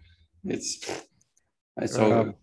[0.46, 0.80] It's
[1.88, 2.36] so Um,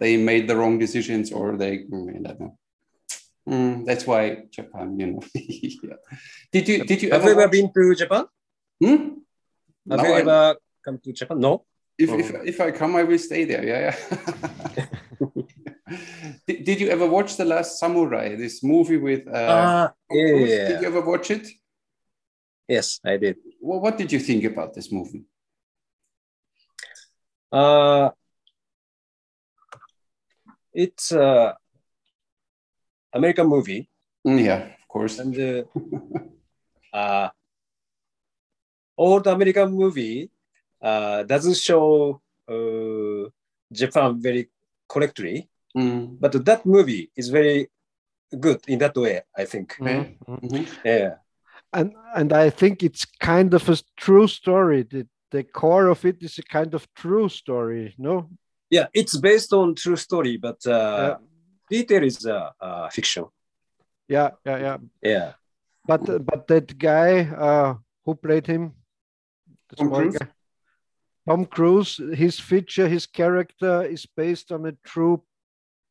[0.00, 2.58] they made the wrong decisions or they I don't know.
[3.48, 5.20] Mm, that's why Japan, you know.
[5.34, 5.96] Yeah.
[6.52, 8.24] Did you did you Have ever, you ever been to Japan?
[8.80, 8.96] Hmm?
[9.90, 11.40] Have No, you I- ever come to Japan?
[11.40, 11.64] No.
[11.98, 13.64] if, if if I come, I will stay there.
[13.64, 13.96] Yeah, yeah.
[16.46, 18.36] did, did you ever watch the Last Samurai?
[18.36, 21.46] This movie with uh, Tom yeah, yeah, Did you ever watch it?
[22.68, 23.36] Yes, I did.
[23.60, 25.24] Well, what did you think about this movie?
[27.50, 28.10] Uh,
[30.72, 31.56] it's a
[33.12, 33.88] American movie,
[34.26, 35.18] Mm, yeah, of course.
[35.18, 35.62] and uh,
[36.96, 37.28] uh,
[38.96, 40.30] old American movie
[40.80, 43.28] uh, doesn't show uh,
[43.72, 44.48] Japan very
[44.88, 47.68] correctly, Mm, but that movie is very
[48.38, 49.22] good in that way.
[49.34, 49.76] I think.
[49.80, 50.40] Mhm, mhm.
[50.50, 50.66] mhm.
[50.84, 51.14] Yeah.
[51.72, 54.82] and and I think it's kind of a true story.
[54.82, 58.28] The the core of it is a kind of true story, no?
[58.70, 61.16] Yeah, it's based on true story, but uh, Yeah.
[61.72, 63.24] Detail is a, uh, fiction.
[64.08, 64.76] Yeah, yeah, yeah.
[65.02, 65.32] Yeah.
[65.86, 68.72] But but that guy uh, who played him,
[69.76, 70.18] Tom Cruise?
[70.18, 70.28] guy,
[71.26, 75.22] Tom Cruise, his feature, his character is based on a true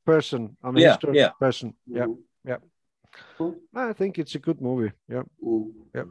[0.06, 1.32] person, on a Yeah, historical yeah.
[1.40, 1.74] person.
[1.88, 2.08] Yeah,
[3.40, 3.56] Mhm.
[3.74, 4.94] I think it's a good movie.
[5.10, 5.24] Yeah.
[5.44, 5.72] Mm.
[5.96, 6.08] Yep.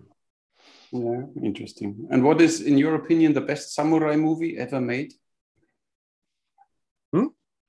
[0.92, 2.08] Yeah, interesting.
[2.10, 5.12] And what is, in your opinion, the best samurai movie ever made?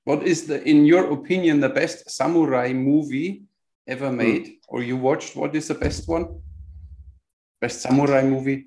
[0.04, 3.42] What is the, in your opinion, the best samurai movie
[3.86, 4.16] ever Hmm.
[4.16, 5.36] made, or you watched?
[5.36, 6.40] What is the best one?
[7.60, 8.66] Best samurai movie?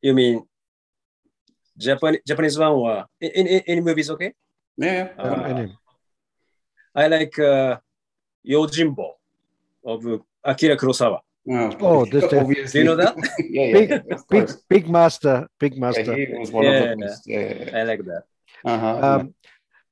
[0.00, 0.42] You mean
[1.76, 4.10] Japan Japanese one or any, any movies?
[4.10, 4.32] Okay.
[4.76, 5.08] Yeah, yeah.
[5.18, 5.76] Yeah, Uh, any-
[6.94, 7.78] I like uh,
[8.46, 9.12] Yojimbo
[9.84, 10.04] of
[10.44, 11.20] Akira Kurosawa.
[11.48, 12.72] Oh, Oh, this- this- obviously.
[12.72, 13.16] Do you know that?
[13.50, 16.14] yeah, yeah, Big, of big, big master, big Yeah, master.
[16.14, 16.70] he was one Yeah.
[16.82, 17.22] of the best.
[17.26, 17.78] Yeah, yeah, yeah.
[17.78, 18.22] I like that.
[18.64, 18.98] Uh-huh.
[19.02, 19.34] Um,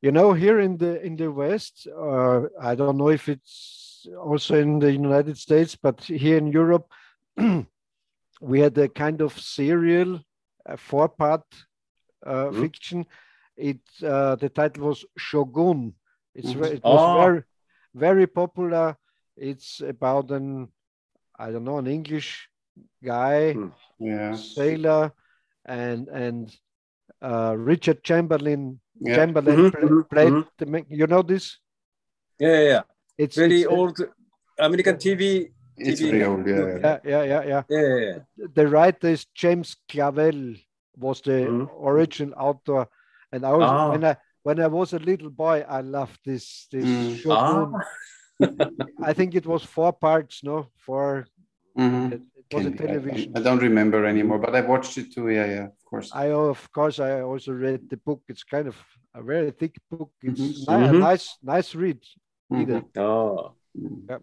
[0.03, 4.59] you know, here in the in the West, uh, I don't know if it's also
[4.59, 6.91] in the United States, but here in Europe,
[8.41, 10.21] we had a kind of serial,
[10.67, 11.45] a four-part
[12.27, 12.61] uh, Mhm.
[12.61, 13.07] fiction.
[13.57, 15.95] It uh, the title was Shogun.
[16.35, 16.65] It's Mhm.
[16.77, 17.13] it was Oh.
[17.13, 17.43] very
[17.95, 18.97] very popular.
[19.37, 20.69] It's about an
[21.39, 22.49] I don't know an English
[23.03, 23.71] guy Hmm.
[23.99, 24.37] yeah.
[24.37, 25.13] sailor
[25.65, 26.57] and and
[27.23, 29.17] uh, Richard Chamberlain Yeah.
[29.17, 31.59] Chamberlain pla- mhm, played the ma- you know this
[32.39, 32.83] Yeah, yeah, yeah.
[33.19, 33.97] it's Very it's old
[34.59, 35.51] American TV.
[35.77, 36.57] It's TV very old, yeah.
[36.61, 36.79] yeah.
[36.83, 38.01] yeah yeah yeah yeah Yeah, yeah,
[38.37, 38.47] yeah.
[38.55, 40.61] the writer is James Clavell
[40.97, 41.69] was the Mhm.
[41.81, 42.87] original author
[43.33, 43.89] and I was Ah.
[43.91, 47.17] when I when I was a little boy I loved this this Mm.
[47.17, 47.73] Shogun.
[47.73, 47.81] Ah.
[49.11, 51.25] I think it was four parts no four
[51.77, 52.13] Mhm.
[52.13, 52.83] it, it was a Can be.
[52.83, 55.29] I- television I, don't remember anymore, but I watched it too.
[55.29, 56.11] Yeah, yeah, of course.
[56.13, 58.77] I of course I also read the book it's kind of
[59.15, 60.81] a very thick book it's Mhm.
[60.81, 61.01] ni- a Mhm.
[61.01, 62.01] nice nice read
[62.53, 62.81] either.
[62.81, 62.97] Mhm.
[62.99, 63.55] Oh.
[63.77, 64.23] Mhm.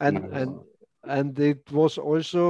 [0.00, 0.30] and No.
[0.40, 0.50] and
[1.06, 2.42] and it was also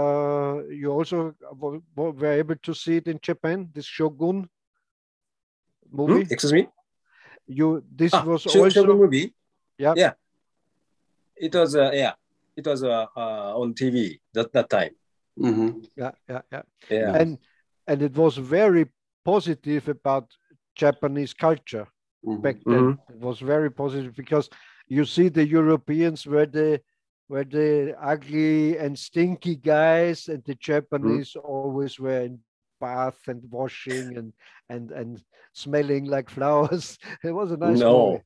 [0.00, 3.68] uh, you also w- w- were able to see it in Japan.
[3.74, 4.48] This Shogun
[5.90, 5.96] Hmm?
[5.96, 6.22] movie.
[6.30, 6.68] Excuse me.
[7.46, 9.34] You this Ah, was Sho- also Shogun movie.
[9.78, 9.94] Yeah.
[9.96, 10.12] Yeah.
[11.36, 12.14] it was uh, yeah,
[12.56, 14.90] it was uh, uh, on TV that that time.
[15.38, 16.62] hmm Yeah, yeah, yeah.
[16.90, 17.12] Yeah.
[17.14, 17.38] And
[17.86, 18.86] and it was very
[19.24, 20.30] positive about
[20.74, 21.86] Japanese culture
[22.24, 22.98] hmm back then.
[23.08, 24.48] It was very positive because
[24.88, 26.80] you see the Europeans were the
[27.28, 32.38] were the ugly and stinky guys, and the Japanese always were in
[32.80, 34.32] bath and washing and
[34.68, 36.98] and and smelling like flowers.
[37.22, 37.90] It was a nice No.
[37.90, 38.22] movie.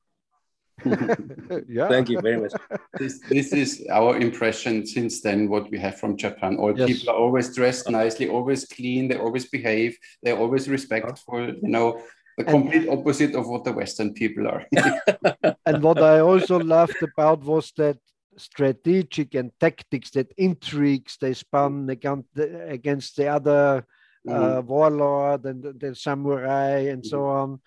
[1.67, 1.87] yeah.
[1.87, 2.53] Thank you very much.
[2.97, 6.57] This, this is our impression since then, what we have from Japan.
[6.57, 6.87] All Yes.
[6.89, 12.01] people are always dressed nicely, always clean, they always behave, they're always respectful, you know,
[12.37, 14.65] the And- complete opposite of what the Western people are.
[15.65, 17.97] And what I also loved about was that
[18.37, 23.85] strategic and tactics, that intrigues they spun against the, against the other
[24.27, 24.57] Mhm.
[24.57, 27.59] uh, warlord and the, the samurai and so on.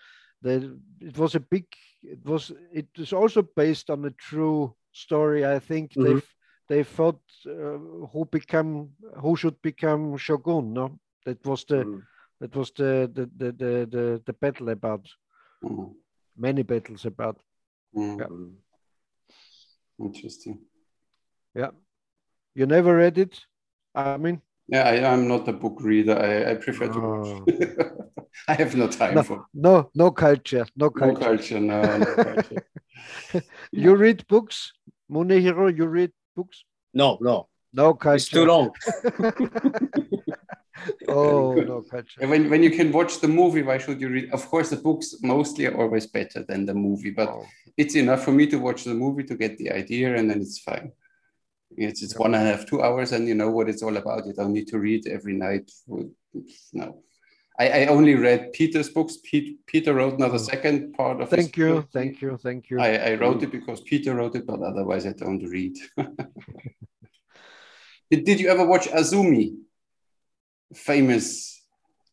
[0.42, 1.64] The, it was a big.
[2.02, 2.52] It was.
[2.72, 5.44] It was also based on a true story.
[5.46, 6.22] I think they Mhm.
[6.68, 7.78] they thought uh,
[8.12, 8.90] who become
[9.20, 10.72] who should become shogun.
[10.72, 12.02] No, that was the Mm.
[12.40, 15.08] that was the the the the, the, the battle about
[15.62, 15.94] Mhm.
[16.36, 17.42] many battles about.
[17.94, 18.18] Mhm.
[18.18, 20.06] Yeah.
[20.06, 20.58] Interesting.
[22.54, 23.46] You never read it?
[23.94, 24.42] I mean,
[24.72, 26.16] Yeah, I, I'm not a book reader.
[26.18, 27.28] I, I prefer to watch.
[27.28, 27.44] Oh.
[28.48, 29.22] I have no time No.
[29.22, 31.12] for no, no culture, no culture.
[31.12, 31.60] no culture.
[31.60, 31.60] culture.
[31.60, 32.62] No, no culture.
[33.70, 34.72] You read books,
[35.10, 35.76] Munehiro.
[35.76, 36.64] You read books?
[36.94, 38.16] No, no, No culture.
[38.16, 38.70] it's too long.
[41.06, 42.26] Oh, no culture.
[42.26, 44.32] When, when you can watch the movie, why should you read?
[44.32, 47.44] Of course, the books mostly are always better than the movie, but Oh.
[47.76, 50.58] it's enough for me to watch the movie to get the idea, and then it's
[50.58, 50.90] fine.
[51.76, 54.26] It's, it's one and a half, two hours, and you know what it's all about.
[54.26, 55.70] You don't need to read every night.
[56.72, 57.02] No.
[57.58, 59.18] I, I only read Peter's books.
[59.22, 60.50] Pete, Peter wrote now the mm.
[60.52, 61.88] second part of his Thank you, book.
[61.92, 62.80] thank you, thank you.
[62.80, 63.20] I, I mm.
[63.20, 65.76] wrote it because Peter wrote it, but otherwise I don't read.
[68.10, 69.56] did, did you ever watch Azumi?
[70.74, 71.62] Famous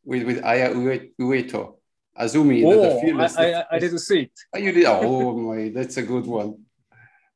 [0.04, 1.76] with, with Aya Ueto.
[2.20, 3.38] Azumi, the, the Oh, fearless.
[3.38, 4.32] I, I, I didn't see it.
[4.54, 4.86] Oh, you did?
[4.86, 6.66] Oh my, that's a good one.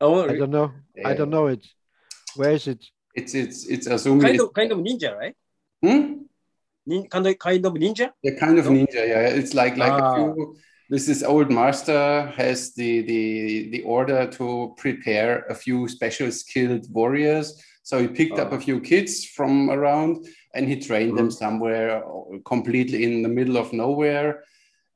[0.01, 0.71] Oh, I don't know.
[1.05, 1.65] I don't know it.
[2.35, 2.83] Where is it?
[3.15, 4.21] It's it's it's Azumi.
[4.21, 5.35] kind of kind of ninja, right?
[5.83, 6.23] Hmm?
[6.85, 8.09] Nin, kind of kind of ninja.
[8.23, 8.71] Yeah, kind of No?
[8.71, 9.07] ninja.
[9.07, 10.13] Yeah, it's like like Ah.
[10.13, 10.55] a few.
[10.89, 16.85] This is old master has the the the order to prepare a few special skilled
[16.91, 17.47] warriors.
[17.83, 18.55] So he picked up Ah.
[18.57, 20.25] a few kids from around
[20.55, 24.43] and he trained them somewhere uh, completely in the middle of nowhere.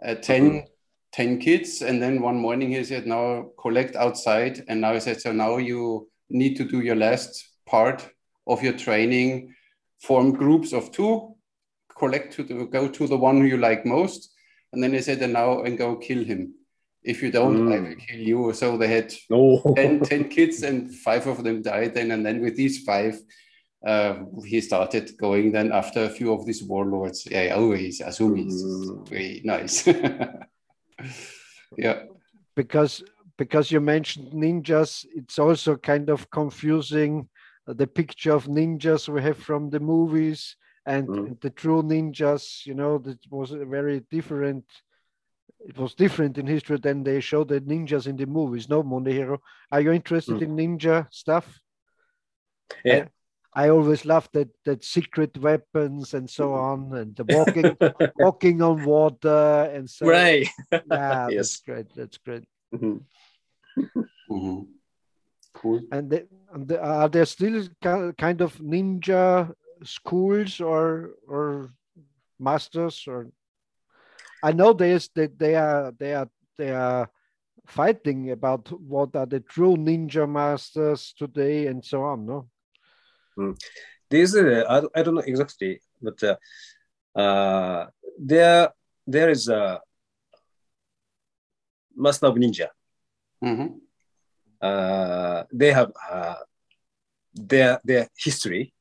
[0.06, 0.64] Uh, 10,
[1.12, 5.20] 10 kids, and then one morning he said, "Now collect outside." And now he said,
[5.22, 8.08] "So now you need to do your last part
[8.46, 9.54] of your training.
[10.02, 11.36] Form groups of two,
[11.98, 14.32] collect to the, go to the one you like most,
[14.72, 16.54] and then they said, and now and go kill him.
[17.04, 17.88] If you don't, I Mm.
[17.90, 18.54] will kill you.
[18.54, 19.74] So they had No.
[19.76, 21.94] 10, 10 kids, and five of them died.
[21.96, 23.18] Then and then with these five,
[23.86, 25.52] uh, he started going.
[25.52, 29.10] Then after a few of ththese warlords, yeah, always Azumi, is Mm.
[29.10, 29.88] very nice.
[31.78, 32.04] yeah,
[32.56, 33.04] Because
[33.38, 37.30] because you mentioned ninjas, it's also kind of confusing
[37.68, 41.40] uh, the picture of ninjas we have from the movies and Mm.
[41.42, 42.66] the true ninjas.
[42.66, 44.66] You know, that was a very different.
[45.60, 48.70] It was different in history than they show the ninjas in the movies.
[48.70, 49.40] No, Munehiro,
[49.72, 50.42] are you interested Mm.
[50.42, 51.60] in ninja stuff?
[52.84, 53.08] Yeah.
[53.54, 57.76] I always loved that that secret weapons and so on, and the walking
[58.16, 60.06] walking on water and so.
[60.10, 60.48] Right.
[60.72, 61.58] Yeah, that's Yes.
[61.66, 61.88] great.
[61.96, 62.46] That's great.
[62.74, 63.02] Mhm.
[64.30, 64.68] Mhm.
[65.54, 65.82] cool.
[65.92, 69.54] And, the, and the, are there still kind of ninja
[69.84, 71.72] schools or or
[72.40, 73.28] masters or?
[74.44, 77.10] I know there's that they are they are they are
[77.66, 82.26] fighting about what are the true ninja masters today and so on.
[82.26, 82.48] No.
[84.10, 86.36] This uh, I, don't- I don't know exactly, but uh,
[87.20, 88.70] uh, there
[89.06, 89.82] there is a
[91.96, 92.68] master of ninja.
[93.44, 93.80] Mhm.
[94.62, 96.36] Uh, they have uh,
[97.34, 98.74] their their history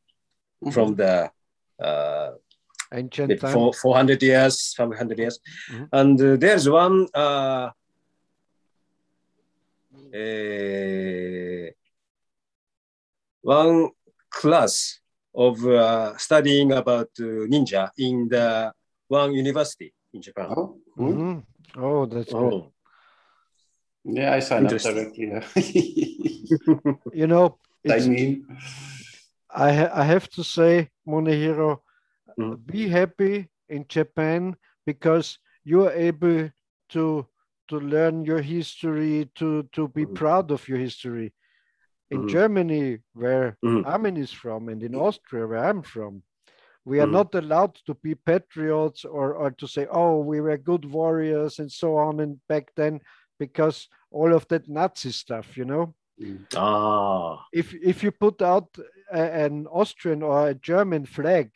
[0.64, 0.72] Mhm.
[0.72, 1.30] from the
[1.78, 2.30] uh,
[2.92, 3.52] Ancient the time.
[3.52, 5.38] four, 400 years, 500 years.
[5.70, 5.88] Mhm.
[5.92, 7.70] And uh, there's one uh,
[10.14, 11.70] eh,
[13.42, 13.90] one
[14.30, 15.00] class
[15.34, 18.72] of uh, studying about uh, ninja in the
[19.09, 20.46] one university in Japan.
[20.57, 21.12] Oh, cool.
[21.12, 21.42] Mhm.
[21.76, 22.70] Oh, that's good.
[24.09, 25.32] Yeah, I signed up directly.
[27.12, 27.59] You know,
[27.90, 28.46] I mean,
[29.50, 31.80] I ha- I have to say, Munehiro,
[32.38, 32.66] Mm.
[32.66, 36.50] be happy in Japan because you are able
[36.90, 37.26] to
[37.68, 40.14] to learn your history, to to be Mm.
[40.14, 41.32] proud of your history.
[42.11, 42.28] in Mhm.
[42.28, 43.84] Germany, where Mhm.
[43.84, 46.22] Armin is from, and in Austria, where I'm from,
[46.84, 47.18] we are Mhm.
[47.18, 51.66] not allowed to be patriots or, or to say, oh, we were good warriors and
[51.72, 52.20] so on.
[52.20, 53.00] And back then,
[53.39, 56.47] because all of that Nazi stuff, you know, Mm.
[56.57, 57.45] Ah.
[57.53, 58.68] if if you put out
[59.12, 61.51] a, an Austrian or a German flag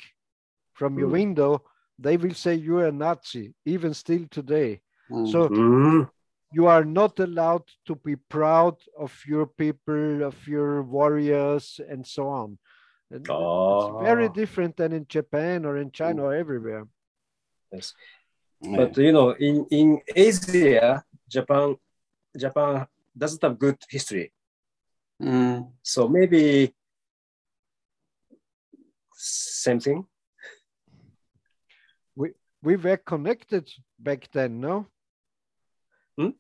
[0.75, 1.13] from your Mm.
[1.13, 1.65] window,
[1.99, 4.83] they will say you're a Nazi, even still today.
[5.11, 5.27] Mm.
[5.33, 6.11] So Mm.
[6.53, 12.29] you are not allowed to be proud of your people, of your warriors, and so
[12.29, 12.59] on.
[13.11, 14.33] And It's very Ah.
[14.33, 16.85] different than in Japan or in China or everywhere.
[17.73, 17.95] Yes.
[18.61, 21.77] But you know, in in Asia, Japan,
[22.37, 24.33] Japan doesn't have good history.
[25.23, 25.71] Mm.
[25.83, 26.75] So maybe
[29.15, 30.07] same thing.
[32.17, 34.87] We we were connected back then, no?
[36.19, 36.31] Hmm?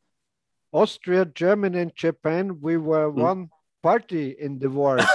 [0.72, 3.20] Austria, Germany, and Japan, we were Hmm.
[3.20, 3.50] one
[3.82, 4.98] party in the war.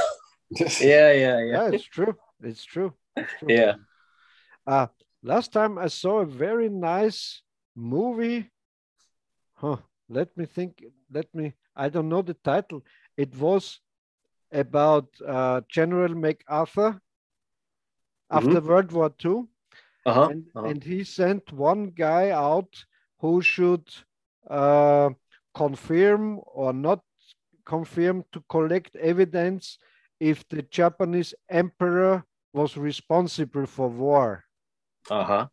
[0.79, 2.13] Yeah, yeah, yeah, yeah, it's true.
[2.39, 2.93] It's true.
[3.17, 3.49] It's true.
[3.49, 3.73] yeah.
[4.67, 4.87] Uh,
[5.23, 7.41] last time I saw a very nice
[7.75, 8.51] movie.
[9.65, 9.77] Huh.
[10.09, 10.83] Let me think.
[11.11, 12.83] Let me, I don't know the title.
[13.17, 13.79] It was
[14.51, 17.01] about uh, General MacArthur
[18.29, 19.47] after World War II.
[20.05, 20.27] Uh-huh.
[20.29, 20.67] And, uh-huh.
[20.67, 22.85] and he sent one guy out
[23.19, 23.87] who should
[24.49, 25.09] uh,
[25.55, 27.01] confirm or not
[27.65, 29.79] confirm to collect evidence
[30.19, 34.43] if the Japanese emperor was responsible for war
[35.09, 35.47] Uh-huh.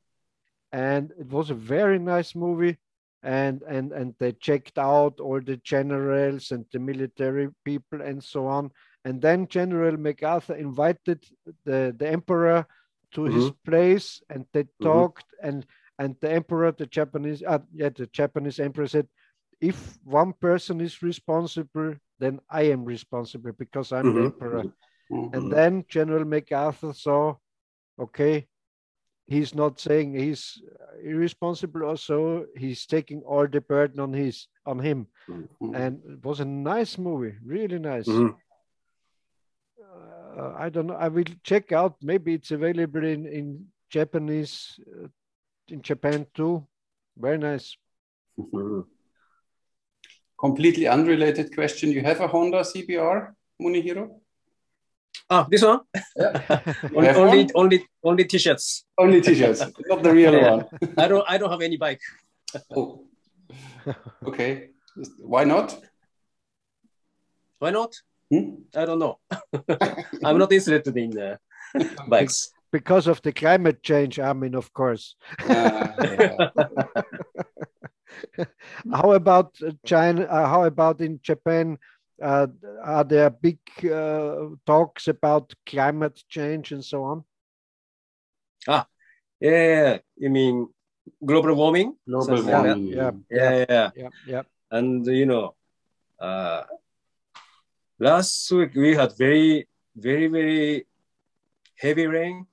[0.73, 2.77] and it was a very nice movie
[3.23, 8.47] and and and they checked out all the generals and the military people and so
[8.47, 8.71] on.
[9.05, 11.25] And then general macarthur invited
[11.65, 12.67] the the emperor
[13.13, 15.67] to his place and they talked and
[15.99, 19.07] and the emperor the japanese uh, yeah the japanese emperor said
[19.61, 24.65] if one person is responsible then i am responsible because i'm the Mhm, emperor.
[25.11, 25.35] Mm.
[25.35, 27.37] and then General MacArthur saw,
[27.99, 28.47] okay,
[29.33, 30.63] he's not saying he's
[31.03, 35.07] irresponsible or so, he's taking all the burden on his on him.
[35.29, 35.75] Mm.
[35.75, 38.09] And it was a nice movie, really nice.
[38.09, 38.37] Mhm.
[40.39, 41.01] Uh, I don't know.
[41.07, 41.97] I will check out.
[42.03, 44.55] Maybe it's available in in Japanese,
[44.97, 45.09] uh,
[45.69, 46.67] in Japan too.
[47.17, 47.77] Very nice.
[48.39, 48.87] Mhm.
[50.45, 51.93] Completely unrelated question.
[51.93, 53.19] You have a Honda CBR,
[53.61, 54.22] Munehiro?
[55.31, 55.81] Ah, this one?
[56.17, 56.27] You
[56.97, 58.85] Only only, only only t-shirts.
[58.99, 60.51] Only t-shirts, not the real Yeah.
[60.57, 60.65] one.
[60.99, 62.01] I don't I don't have any bike.
[62.77, 63.07] Oh.
[64.27, 64.71] Okay.
[65.19, 65.79] Why not?
[67.59, 67.95] Why not?
[68.31, 68.65] Hmm?
[68.77, 69.19] I don't know.
[70.25, 71.37] I'm not interested in uh,
[72.09, 72.51] bikes.
[72.73, 75.17] because of the climate change, I mean, of course.
[75.49, 76.51] Uh, yeah.
[78.93, 80.23] How about uh, China?
[80.25, 81.79] Uh, how about in Japan?
[82.21, 82.47] Uh,
[82.83, 87.25] are there big uh, talks about climate change and so on?
[88.69, 88.87] Ah,
[89.41, 90.69] yeah, you mean
[91.25, 91.97] global warming?
[92.07, 92.77] Global Something like that?
[92.77, 92.93] warming.
[92.93, 93.91] Yeah, Yeah, yeah.
[93.97, 94.43] yeah, yeah.
[94.71, 95.55] And you know,
[96.21, 96.63] uh,
[97.99, 100.87] last week we had very, very, very
[101.77, 102.47] heavy rain,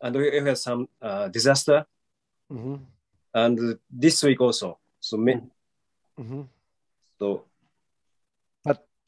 [0.00, 1.84] and we had some uh, disaster.
[2.50, 2.80] Mhm,
[3.34, 4.78] And this week also.
[5.00, 5.44] So, ma-
[6.18, 6.48] mhm.
[7.18, 7.44] so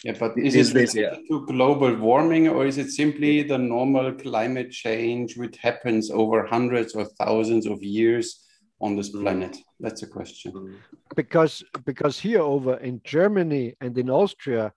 [0.05, 3.59] Yeah, but is These it days, related to global warming or is it simply the
[3.59, 8.27] normal climate change which happens over hundreds or thousands of years
[8.81, 9.21] on this Mm.
[9.21, 9.57] planet?
[9.79, 10.53] That's a question.
[11.15, 14.73] Because because here over in Germany and in Austria,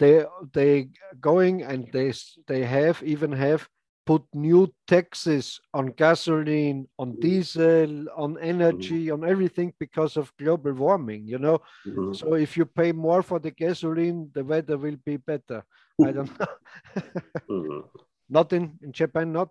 [0.00, 0.88] they they
[1.20, 2.12] going and they
[2.50, 3.68] they have even have
[4.06, 11.26] put new taxes on gasoline, on diesel, on energy, on everything because of global warming.
[11.26, 12.14] You know, mhm.
[12.14, 15.64] So if you pay more for the gasoline, the weather will be better.
[16.02, 16.46] I don't know.
[17.48, 17.88] Mhm.
[18.28, 19.48] not in, in Japan, not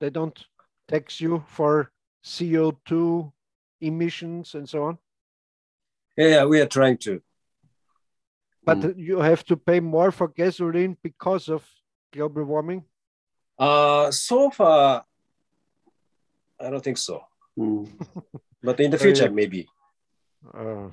[0.00, 0.38] they don't
[0.86, 1.90] tax you for
[2.24, 3.32] CO2
[3.80, 4.98] emissions and so on.
[6.16, 7.20] yeah, we are trying to.
[8.64, 8.94] But Mm.
[8.98, 11.64] you have to pay more for gasoline because of
[12.12, 12.84] global warming.
[13.58, 15.04] Uh, so far,
[16.60, 17.22] I don't think so.
[17.58, 17.88] Mm.
[18.62, 19.68] But in the future, maybe.
[20.52, 20.88] Uh,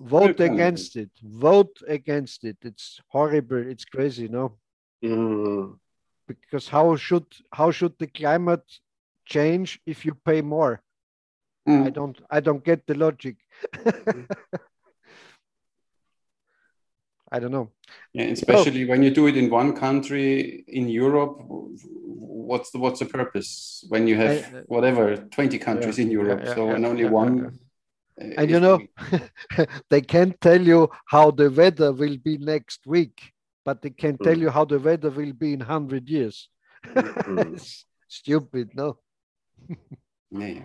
[0.00, 1.10] vote against it.
[1.22, 2.56] Vote against it.
[2.62, 3.58] It's horrible.
[3.58, 4.56] It's crazy, no?
[5.04, 5.78] Mm.
[6.26, 8.64] Because how should how should the climate
[9.26, 10.80] change if you pay more?
[11.68, 11.86] Mm.
[11.86, 13.36] I don't I don't get the logic.
[17.32, 17.70] I don't know.
[18.12, 23.06] Yeah, especially when you do it in one country in Europe, what's the what's the
[23.06, 26.42] purpose when you have I- uh, whatever 20 countries in Europe?
[26.44, 28.34] yeah, so yeah, and only yeah, one yeah.
[28.36, 28.78] and you know
[29.90, 33.32] they can't tell you how the weather will be next week
[33.64, 34.40] but they can tell Mm.
[34.42, 36.48] you how the weather will be in 100 years
[36.84, 37.56] Mm.
[38.08, 38.98] stupid no
[40.30, 40.64] yeah.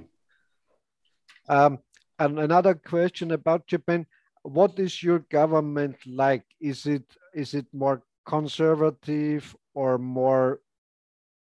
[1.49, 1.79] um,
[2.19, 4.05] and another question about japan
[4.47, 10.59] what is your government like is it is it more conservative or more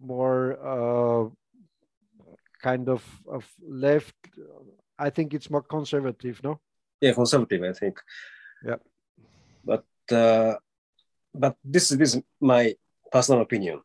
[0.00, 1.24] more uh,
[2.62, 4.14] kind of of left
[4.98, 6.60] i think it's more conservative no
[7.00, 8.00] yeah, conservative, I think.
[8.64, 8.80] Yeah.
[9.64, 10.56] But uh,
[11.34, 12.74] but this this is my
[13.12, 13.82] personal opinion.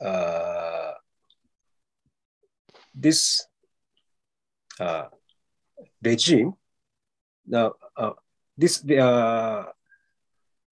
[0.00, 0.92] Uh,
[2.94, 3.46] this
[4.78, 5.08] uh,
[6.02, 6.54] regime
[7.46, 8.12] now uh,
[8.56, 9.64] this the uh,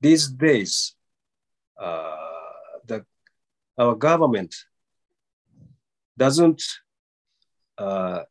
[0.00, 0.94] these days
[1.78, 2.16] uh,
[2.86, 3.04] the
[3.78, 4.54] our government
[6.16, 6.62] doesn't
[7.78, 8.22] uh,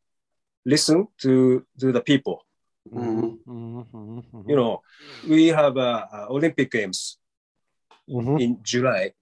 [0.64, 2.44] listen to to the people
[2.90, 3.38] Mhm.
[3.46, 4.82] Mhm, you know,
[5.22, 7.18] we have uh, uh, Olympic Games
[8.08, 8.40] mhm.
[8.40, 9.12] in July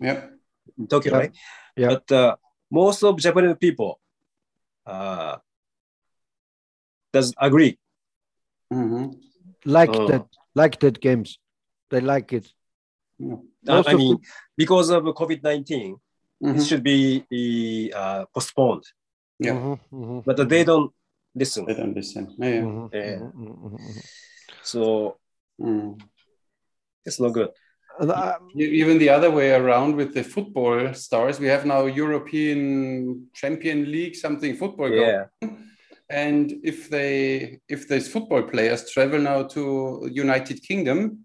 [0.00, 0.38] Yep.
[0.78, 1.18] in Tokyo, Yeah.
[1.18, 1.32] right?
[1.76, 1.88] Yeah.
[1.88, 2.36] But uh,
[2.70, 4.00] most of Japanese people
[4.86, 5.36] uh,
[7.12, 7.76] does agree.
[8.72, 9.18] Mhm.
[9.76, 10.06] Like Oh.
[10.10, 10.24] that
[10.60, 11.30] like that games
[11.90, 12.46] they like it
[13.20, 13.38] Yeah.
[13.68, 14.22] Uh, Most I mean, the-
[14.62, 15.90] because of COVID nineteen,
[16.42, 16.56] Mhm.
[16.56, 17.00] it should be
[18.00, 18.84] uh, postponed.
[19.46, 19.54] Yeah.
[19.58, 20.90] Mhm, mhm, But they don't
[21.40, 21.62] listen.
[21.66, 22.24] they don't listen.
[22.38, 22.54] Yeah.
[22.54, 22.62] yeah.
[22.62, 23.18] mhm, Yeah.
[23.18, 24.02] mhm, mhm, mhm.
[24.72, 24.80] So
[25.60, 25.98] Mm.
[27.06, 27.50] it's not good.
[28.00, 32.60] And, uh, Even the other way around with the football stars, we have now European
[33.40, 34.88] Champion League, something football.
[34.90, 35.08] going.
[35.08, 35.26] Yeah.
[36.10, 41.24] And if they, if these football players travel now to United Kingdom,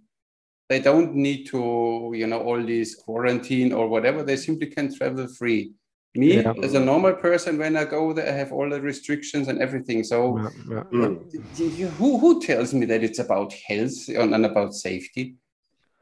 [0.69, 4.23] they don't need to, you know, all these quarantine or whatever.
[4.23, 5.73] They simply can travel free.
[6.15, 6.53] Me, Yeah.
[6.61, 10.03] as a normal person, when I go there, I have all the restrictions and everything.
[10.03, 10.37] So,
[10.69, 14.73] yeah, yeah, d- d- who who tells me that it's about health and and about
[14.75, 15.37] safety,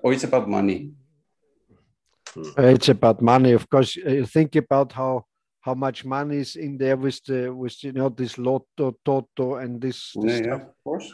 [0.04, 0.92] or it's about money?
[2.58, 3.98] Uh, It's about money, of course.
[4.06, 5.26] uh, You think about how
[5.62, 9.80] how much money is in there with the with you know this lotto, toto, and
[9.82, 10.62] this, this Yeah, yeah, stuff.
[10.62, 11.14] of course.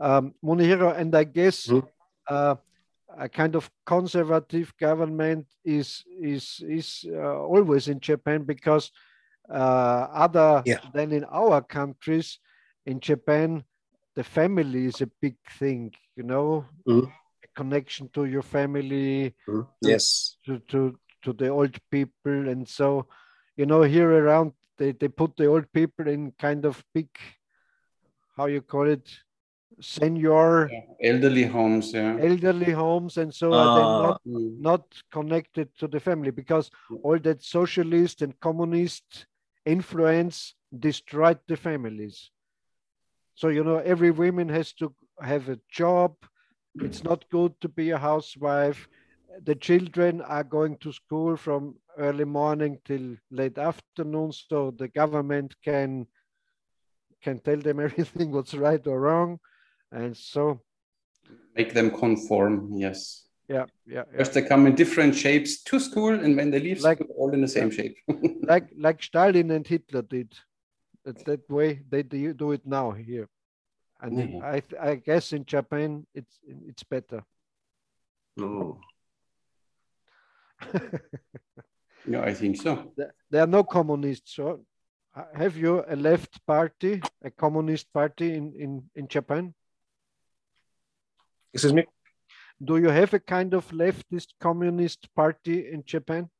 [0.00, 1.86] Um, Munehiro, and I guess Mhm.
[2.28, 2.56] uh,
[3.18, 8.90] a kind of conservative government is is is uh, always in Japan because
[9.48, 10.80] uh, other Yeah.
[10.92, 12.38] than in our countries,
[12.84, 13.62] in Japan,
[14.16, 15.94] the family is a big thing.
[16.16, 16.64] You know,
[17.44, 19.66] a connection to your family, Mm.
[19.82, 20.36] Yes.
[20.46, 22.88] to to to the old people and so
[23.56, 27.08] you know here around they, they put the old people in kind of big
[28.36, 29.06] how you call it
[29.80, 30.70] senior
[31.02, 32.16] Elderly homes, yeah.
[32.28, 34.02] elderly homes and so are they Ah.
[34.06, 34.60] not Mm.
[34.70, 34.84] not
[35.16, 36.70] connected to the family because
[37.04, 39.26] all that socialist and communist
[39.64, 40.54] influence
[40.88, 42.30] destroyed the families
[43.34, 44.86] so you know every woman has to
[45.32, 46.12] have a job
[46.86, 48.80] it's not good to be a housewife
[49.44, 55.54] the children are going to school from early morning till late afternoon so the government
[55.64, 56.06] can
[57.22, 59.38] can tell them everything what's right or wrong
[59.92, 60.60] and so
[61.56, 63.24] Make them conform, yes.
[63.48, 64.18] yeah yeah, yeah.
[64.18, 67.32] First, they come in different shapes to school, and when they leave Like- school, all
[67.34, 67.96] in the same shape.
[68.52, 70.34] like like Stalin and Hitler did.
[71.04, 73.28] That, that way they do do it now here,
[74.00, 74.42] and Mhm.
[74.42, 77.22] I I guess in Japan it's it's better.
[78.38, 78.78] Mm.
[82.06, 82.92] yeah, I think so.
[82.96, 84.34] There there are no communists.
[84.34, 84.64] So
[85.14, 89.54] uh, have you a left party, a communist party in in in Japan?
[91.52, 91.84] Excuse me.
[92.64, 96.30] Do you have a kind of leftist communist party in Japan?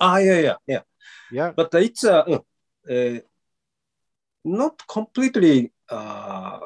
[0.00, 0.82] Ah, yeah, yeah, yeah.
[1.30, 1.52] Yeah.
[1.54, 2.38] But it's uh,
[2.90, 3.18] uh,
[4.44, 6.60] not completely uh,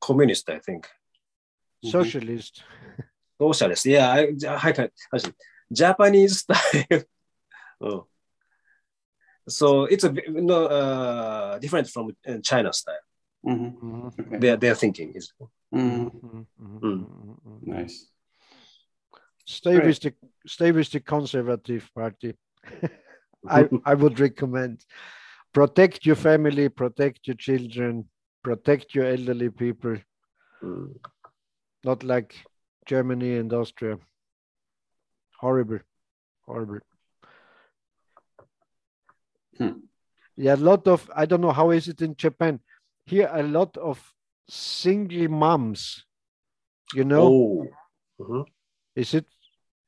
[0.00, 0.88] communist, I think.
[3.42, 3.82] Socialist.
[3.82, 3.86] Socialist.
[3.86, 4.08] Yeah,
[4.50, 5.34] I, I can, actually,
[5.72, 7.02] Japanese style.
[7.80, 8.06] oh.
[9.48, 13.04] So it's a bit no, uh, different from uh, China style.
[13.44, 13.74] Mhm.
[13.82, 14.38] Mhm, Okay.
[14.38, 15.32] Their their thinking is.
[15.74, 16.10] Mhm.
[16.22, 17.06] mhm, mhm, Mm.
[17.06, 17.66] mhm, mhm.
[17.66, 18.08] Nice.
[19.46, 19.86] Stay Right.
[19.86, 20.12] with the
[20.46, 22.34] stay with the conservative party.
[23.50, 24.84] I, I would recommend
[25.52, 28.08] protect your family, protect your children,
[28.42, 29.96] protect your elderly people,
[30.62, 30.94] Mm.
[31.84, 32.34] not like
[32.86, 33.98] Germany and Austria.
[35.38, 35.78] Horrible,
[36.46, 36.78] horrible.
[39.58, 39.70] Hmm.
[40.36, 42.60] Yeah, a lot of I don't know how is it in Japan.
[43.06, 44.00] Here, a lot of
[44.48, 46.04] single moms.
[46.94, 47.68] You know, Oh.
[48.20, 48.44] Mhm.
[48.94, 49.26] is it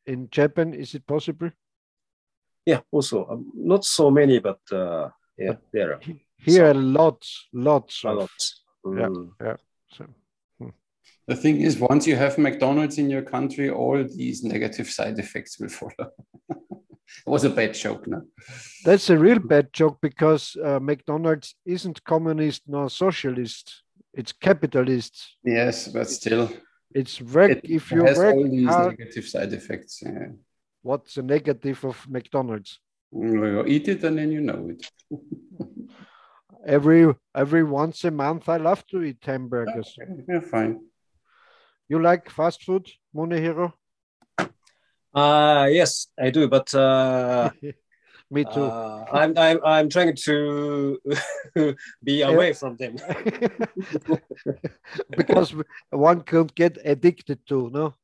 [0.07, 0.75] in Japan?
[0.75, 1.51] Is it possible?
[2.67, 2.81] Yeah.
[2.91, 6.01] Also, um, not so many, but uh, yeah, there are.
[6.39, 8.17] Here, lots, lots a of.
[8.17, 8.31] lot.
[8.85, 9.09] Yeah.
[9.09, 9.59] Mm.
[9.91, 10.07] So,
[11.27, 15.59] The thing is, once you have McDonald's in your country, all these negative side effects
[15.59, 16.11] will follow.
[16.51, 18.23] it was a bad joke, no?
[18.85, 23.83] that's a real bad joke because uh, McDonald's isn't communist nor socialist.
[24.13, 25.37] It's capitalist.
[25.43, 26.51] Yes, but still,
[26.95, 27.51] It's work.
[27.53, 30.03] it if you has work all these hard, negative side effects.
[30.05, 30.29] Yeah.
[30.83, 32.79] what's the negative of McDonald's?
[33.13, 34.87] You eat it and then you know it.
[36.67, 39.97] Every every once a month, I love to eat hamburgers.
[40.29, 40.81] Yeah, fine.
[41.89, 43.73] You like fast food, Munehiro?
[45.15, 47.51] Uh, yes, I do, but uh,
[48.31, 48.65] Me too.
[48.65, 50.99] uh, I'm, I'm, I'm trying to
[52.03, 52.97] be away from them.
[55.17, 55.55] because
[55.91, 57.95] one can get addicted to, no?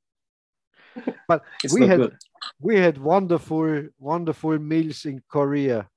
[1.27, 2.16] But It's we had good.
[2.61, 5.89] we had wonderful wonderful meals in Korea.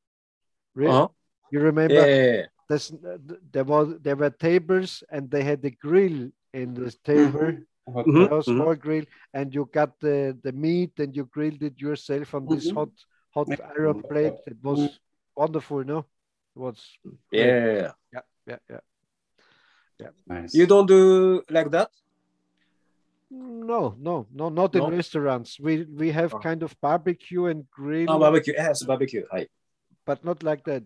[0.73, 0.93] Really?
[0.93, 1.07] Uh-huh.
[1.51, 1.93] You remember?
[1.93, 2.45] Yeah, yeah, yeah.
[2.69, 2.93] This,
[3.51, 8.31] there was there were tables and they had a grill in the table, Hot Mhm.
[8.31, 12.45] a small grill, and you got the, the meat and you grilled it yourself on
[12.45, 12.75] this Mhm.
[12.75, 12.89] hot
[13.35, 13.71] hot Yeah.
[13.77, 14.39] iron plate.
[14.47, 14.99] It was Mhm.
[15.35, 15.99] wonderful, no?
[16.55, 16.97] It was
[17.31, 18.21] yeah, yeah, yeah.
[18.47, 18.79] yeah, yeah,
[19.99, 20.09] yeah.
[20.27, 20.53] Nice.
[20.53, 21.91] You don't do like that?
[23.29, 25.59] No, no, no, not in restaurants.
[25.59, 26.39] We we have Oh.
[26.39, 28.53] kind of barbecue and grill, Ah, barbecue.
[28.55, 29.25] Yes, barbecue.
[29.31, 29.47] Hi.
[30.05, 30.83] but not like that.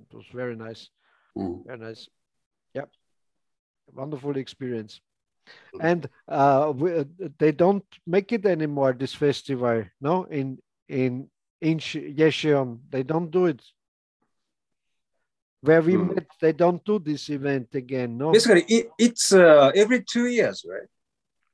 [0.00, 0.90] It was very nice,
[1.36, 1.64] Mm.
[1.64, 2.08] very nice.
[2.74, 2.86] Yeah.
[3.92, 5.00] wonderful experience.
[5.74, 5.80] Mm.
[5.80, 7.04] And uh, we, uh,
[7.38, 8.92] they don't make it anymore.
[8.92, 10.58] This festival, no, in
[10.88, 11.28] in
[11.60, 11.78] in
[12.90, 13.62] they don't do it.
[15.62, 16.14] Where we Mm.
[16.14, 18.16] met, they don't do this event again.
[18.18, 20.88] No, Basically, it, it's uh, every two years, right?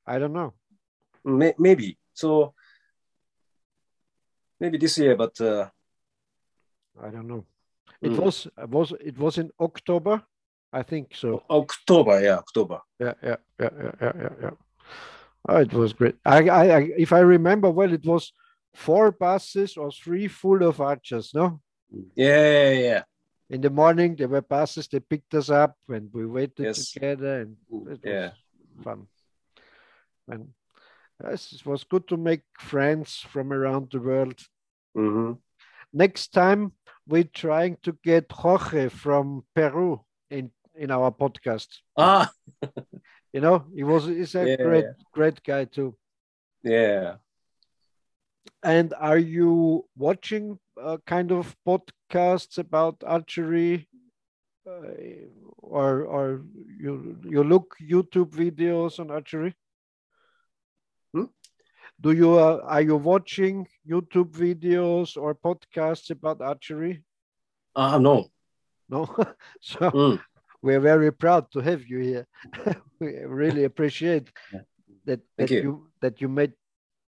[0.07, 0.53] I don't know.
[1.25, 1.97] May- maybe.
[2.15, 2.55] So
[4.61, 5.69] maybe this year, but uh,
[7.01, 7.47] I don't know.
[8.01, 8.19] It Mm.
[8.19, 10.23] was it was it was in October,
[10.73, 11.43] I think so.
[11.51, 12.81] October, yeah, October.
[12.99, 14.29] Yeah, yeah, yeah, yeah, yeah, yeah.
[14.43, 14.51] yeah.
[15.49, 16.17] Oh, it was great.
[16.25, 18.33] I, I, I, if I remember well, it was
[18.75, 21.33] four buses or three full of archers.
[21.35, 21.61] No,
[22.15, 23.03] Yeah, yeah, yeah.
[23.51, 24.89] in the morning there were buses.
[24.89, 26.93] They picked us up and we waited Yes.
[26.93, 28.31] together, and it was Yeah.
[28.83, 29.09] fun.
[30.29, 30.55] And
[31.23, 34.41] yes, it was good to make friends from around the world.
[34.97, 35.39] Mhm.
[35.93, 36.73] Next time
[37.07, 40.01] we're trying to get Jorge from Peru
[40.77, 41.69] in our podcast.
[41.97, 42.33] Ah,
[43.33, 45.97] You know, he was he's a Yeah, great great guy too.
[46.63, 47.17] yeah.
[48.63, 53.89] And are you watching uh, kind of podcasts about archery,
[54.67, 54.95] uh,
[55.59, 56.43] or or
[56.79, 59.55] you you look YouTube videos on archery?
[61.13, 61.27] Hmm?
[62.01, 67.03] Do you uh, are you watching YouTube videos or podcasts about archery?
[67.75, 68.31] Ah, no.
[68.89, 69.07] No,
[69.61, 70.21] so Mm.
[70.63, 72.27] We're very proud to have you here.
[73.01, 74.61] we really appreciate Yeah.
[75.07, 75.63] that that you.
[75.63, 75.89] you.
[76.01, 76.53] that you made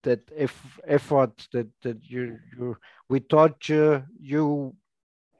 [0.03, 2.77] that eff- effort that that you you
[3.09, 4.75] we torture you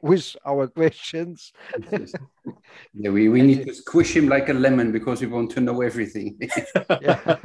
[0.01, 1.51] with our questions.
[1.91, 2.13] Yes, yes.
[2.93, 5.81] Yeah, we, we need to squish him like a lemon because we want to know
[5.81, 6.37] everything.
[7.01, 7.37] Yeah.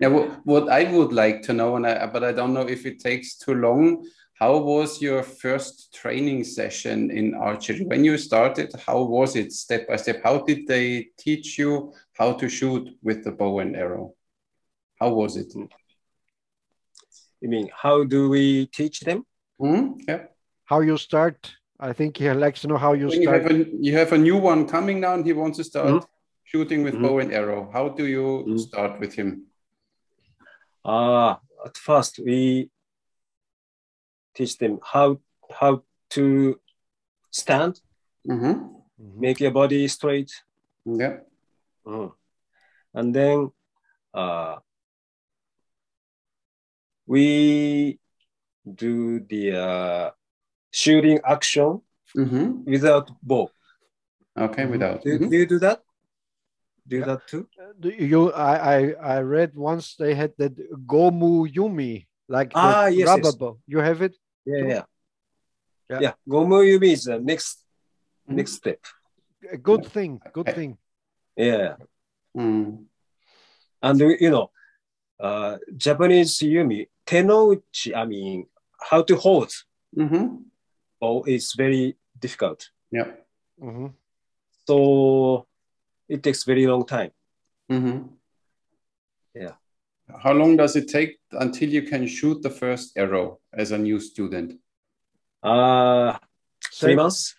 [0.00, 2.86] Now, what, what I would like to know, and I, but I don't know if
[2.86, 4.04] it takes too long.
[4.38, 7.84] How was your first training session in archery?
[7.84, 10.20] When you started, how was it step by step?
[10.22, 14.14] How did they teach you how to shoot with the bow and arrow?
[15.00, 15.52] How was it?
[17.40, 19.26] You mean how do we teach them?
[19.58, 19.94] Hmm?
[20.06, 20.26] Yeah.
[20.66, 21.54] how you start?
[21.80, 23.42] I think he likes to know how you When you start.
[23.42, 26.06] have, a, you have a new one coming now and he wants to start
[26.44, 27.02] shooting with Mhm.
[27.02, 27.70] bow and arrow.
[27.72, 28.58] How do you Mhm.
[28.60, 29.46] start with him?
[30.84, 32.70] Ah, at first we
[34.38, 35.18] teach them how
[35.60, 35.82] how
[36.14, 36.60] to
[37.30, 37.80] stand,
[38.24, 38.54] hmm
[38.98, 39.20] Mhm.
[39.20, 40.30] make your body straight,
[40.86, 41.18] Yeah.
[41.84, 42.12] Mhm.
[42.94, 43.50] and then
[44.14, 44.56] uh,
[47.06, 47.98] we
[48.64, 50.10] do the uh,
[50.70, 51.80] shooting action
[52.14, 53.50] hmm without bow.
[54.36, 54.70] Okay, Mhm.
[54.70, 55.02] without.
[55.02, 55.30] Do, Mhm.
[55.30, 55.82] do you do that?
[56.86, 57.06] Do Yeah.
[57.06, 57.48] that too?
[57.80, 58.78] Do you I, I
[59.16, 60.54] I read once they had that
[60.86, 63.36] Gomu Yumi like the Ah, yes, rubber yes.
[63.36, 63.58] bow.
[63.66, 64.14] You have it?
[64.48, 64.84] Yeah, yeah.
[65.90, 66.00] Yeah.
[66.00, 67.64] Yeah, Gomu Yumi is the next
[68.28, 68.36] Mhm.
[68.36, 68.80] next step.
[69.52, 70.20] A good thing.
[70.32, 70.54] Good Okay.
[70.54, 70.78] thing.
[71.36, 71.76] Yeah.
[72.36, 72.86] Mm.
[73.82, 74.50] And you know,
[75.20, 78.46] uh, Japanese Yumi, tenouchi, I mean,
[78.90, 79.52] how to hold
[79.94, 80.44] hmm
[81.00, 82.70] bow is very difficult.
[82.90, 83.12] Yeah.
[83.60, 83.92] Mhm.
[84.66, 85.46] So
[86.08, 87.12] it takes very long time.
[87.68, 88.17] hmm Yeah.
[90.16, 94.00] How long does it take until you can shoot the first arrow as a new
[94.00, 94.58] student?
[95.42, 96.16] Uh,
[96.74, 97.34] three months.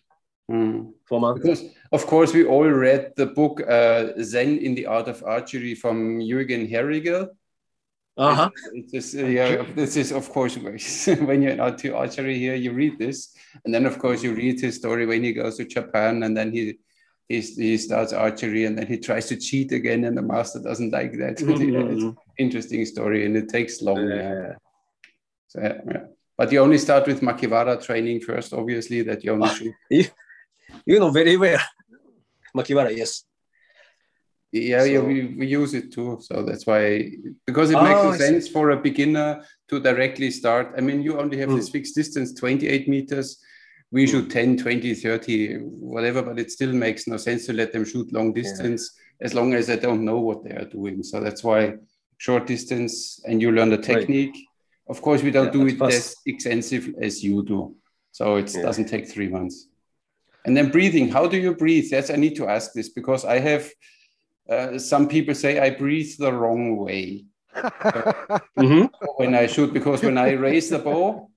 [0.50, 0.94] Mm.
[1.06, 1.42] four months.
[1.42, 5.76] Because, of course, we all read the book uh, Zen in the Art of Archery
[5.76, 7.30] from Jürgen Herrigel.
[8.18, 8.50] Uh-huh.
[8.74, 10.58] It's just, uh, yeah, this is, of course,
[11.08, 13.34] when you're to archery here, you read this.
[13.64, 16.52] And then, of course, you read his story when he goes to Japan and then
[16.52, 16.80] he,
[17.30, 20.92] he, he starts archery and then he tries to cheat again and the master doesn't
[20.92, 21.40] like that.
[21.42, 24.08] It's an interesting story and it takes long.
[24.08, 24.16] yeah.
[24.34, 24.54] Yeah.
[25.48, 26.04] So, yeah, yeah.
[26.38, 29.54] But you only start with Makiwara training first, obviously, that you only Ah.
[29.54, 30.12] shoot.
[30.86, 31.60] You know very well.
[32.56, 33.26] Makiwara, yes.
[34.52, 36.18] Yeah, yeah, we, we use it too.
[36.22, 37.12] So that's why,
[37.46, 40.74] because it Oh, makes sense for a beginner to directly start.
[40.78, 41.58] I mean, you only have Mm.
[41.58, 43.38] this fixed distance, 28 meters.
[43.92, 45.56] We shoot 10, 20, 30,
[45.96, 48.82] whatever, but it still makes no sense to let them shoot long distance
[49.22, 51.04] as long as they don't know what they are doing.
[51.04, 51.74] So that's why
[52.20, 54.38] short distance and you learn the technique.
[54.88, 55.98] Of course, we don't Yeah, do it first.
[55.98, 57.76] as extensive as you do.
[58.12, 58.62] So it Yeah.
[58.64, 59.68] doesn't take three months.
[60.46, 61.88] And then breathing, how do you breathe?
[61.92, 63.70] Yes, I need to ask this because I have
[64.50, 67.26] uh, some people say I breathe the wrong way
[68.56, 68.86] hmm
[69.18, 71.30] when I shoot because when I raise the bow,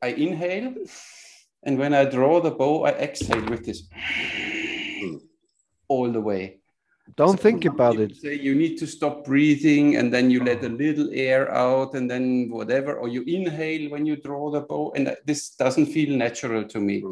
[0.00, 0.74] I inhale,
[1.64, 3.82] and when I draw the bow, I exhale with this
[5.88, 6.59] all the way.
[7.16, 8.16] Don't So think about it.
[8.16, 12.10] Say you need to stop breathing, and then you let a little air out, and
[12.10, 16.64] then whatever, or you inhale when you draw the bow, and this doesn't feel natural
[16.68, 17.02] to me.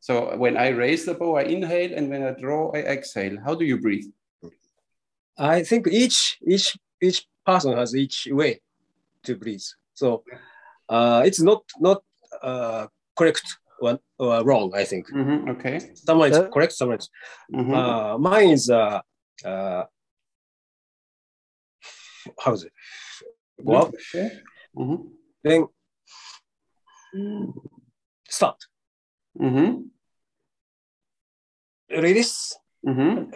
[0.00, 3.38] So when I raise the bow, I inhale, and when I draw, I exhale.
[3.44, 4.06] How do you breathe?
[5.38, 8.60] I think each each each person has each way
[9.24, 9.66] to breathe.
[9.94, 10.24] So
[10.88, 12.02] uh, it's not not
[12.42, 13.44] uh, correct
[13.78, 14.72] one or wrong.
[14.74, 15.78] I think Mhm, Okay.
[15.94, 17.10] someone is Uh, correct, someone is.
[17.52, 17.74] Mhm.
[17.74, 18.70] Uh, mine is
[19.44, 19.84] uh,
[22.44, 22.72] how is it?
[23.58, 24.30] Well, Okay.
[24.76, 25.10] Mhm.
[25.42, 25.68] then
[28.28, 28.58] start.
[29.38, 29.90] Mhm.
[31.90, 32.54] Release.
[32.86, 33.30] Mm-hmm.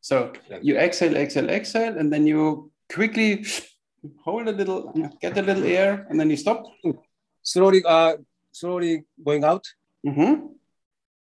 [0.00, 0.32] So
[0.62, 3.44] you exhale, exhale, exhale, and then you quickly
[4.24, 6.62] hold a little, get a little air, and then you stop.
[7.42, 8.16] Slowly, uh,
[8.52, 9.64] slowly going out,
[10.06, 10.46] Mm-hmm.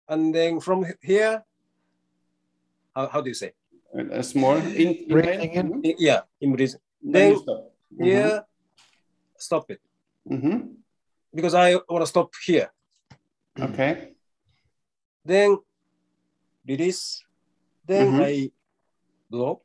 [0.10, 1.44] and then from here,
[2.96, 3.54] how, how do you say?
[4.12, 5.70] A small in, Breathing in.
[5.82, 5.96] Mhm.
[5.98, 6.80] Yeah, in breathing.
[7.02, 7.74] Then you Then stop.
[7.94, 8.06] Mhm.
[8.06, 8.44] Here,
[9.38, 9.82] stop it
[10.30, 10.76] Mhm.
[11.34, 12.70] because I want to stop here.
[13.60, 14.14] Okay.
[15.26, 15.58] Then
[16.68, 17.24] release.
[17.86, 18.22] Then Mhm.
[18.24, 18.52] I
[19.30, 19.62] blow.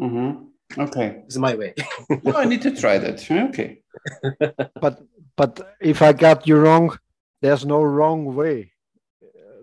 [0.00, 0.48] Mhm.
[0.78, 1.22] Okay.
[1.26, 1.74] It's my way.
[2.24, 3.18] No, I need to try that.
[3.30, 3.82] Okay.
[4.80, 5.02] but
[5.36, 6.96] but if I got you wrong,
[7.42, 8.72] there's no wrong way.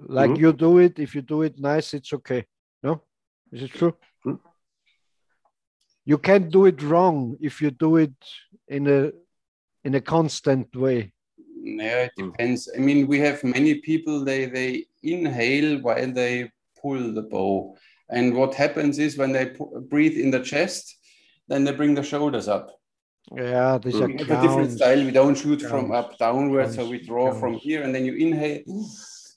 [0.07, 0.39] Like Mhm.
[0.39, 2.45] you do it, if you do it nice, it's okay.
[3.55, 3.95] Is it true?
[4.25, 4.39] Mhm.
[6.11, 8.17] You can't do it wrong if you do it
[8.67, 8.99] in a
[9.85, 10.99] in a constant way.
[11.83, 12.59] Yeah, it depends.
[12.77, 16.51] I mean, we have many people, they, they inhale while they
[16.81, 17.75] pull the bow.
[18.09, 19.45] And what happens is when they
[19.93, 20.83] breathe in the chest,
[21.47, 22.65] then they bring the shoulders up.
[23.35, 25.01] Yeah, these are We have a different style.
[25.09, 27.07] We don't shoot from up downwards, so we Counts.
[27.07, 28.61] draw from here, and then you inhale,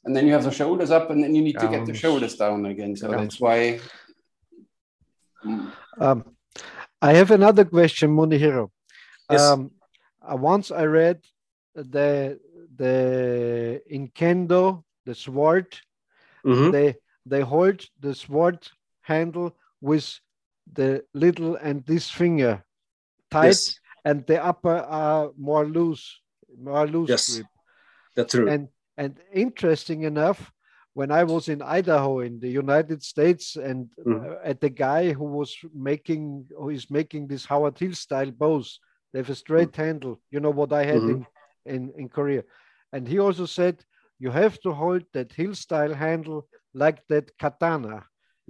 [0.05, 2.35] and then you have the shoulders up, and then you need to get the shoulders
[2.36, 2.93] down again.
[2.97, 3.20] So Counts.
[3.23, 3.81] that's why.
[5.44, 6.24] Mm, Um,
[7.01, 8.70] I have another question, Munehiro.
[9.31, 9.40] Yes.
[9.43, 9.70] Um,
[10.23, 11.20] uh, once I read
[11.74, 12.39] the
[12.77, 15.66] the in kendo the sword
[16.44, 16.73] Mhm.
[16.73, 16.97] they
[17.27, 18.59] they hold the sword
[19.02, 20.20] handle with
[20.73, 22.65] the little and this finger
[23.31, 26.20] tight Yes, and the upper are more loose
[26.59, 27.35] more loose Yes.
[27.35, 27.47] grip
[28.16, 28.48] that's true.
[28.48, 30.52] and and interesting enough
[30.98, 34.18] when i was in idaho in the united states and Mhm.
[34.18, 35.50] uh, at the guy who was
[35.90, 36.22] making
[36.60, 38.68] who is making this howard hill style bows
[39.10, 40.14] they have a straight handle.
[40.34, 41.14] You know what i had Mhm.
[41.14, 41.20] in,
[41.74, 42.42] in in korea.
[42.94, 43.74] And he also said
[44.24, 46.40] you have to hold that hill style handle
[46.82, 47.96] like that katana.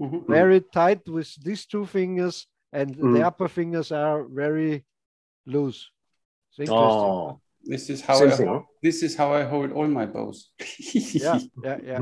[0.00, 0.24] Mhm.
[0.38, 2.36] very tight with these two fingers
[2.78, 4.74] and the upper fingers are very
[5.54, 5.80] loose.
[6.48, 7.14] It's interesting.
[7.20, 10.06] Oh, This is how Same I thing, hold, this is how I hold all my
[10.06, 10.50] bows.
[10.88, 12.00] yeah yeah yeah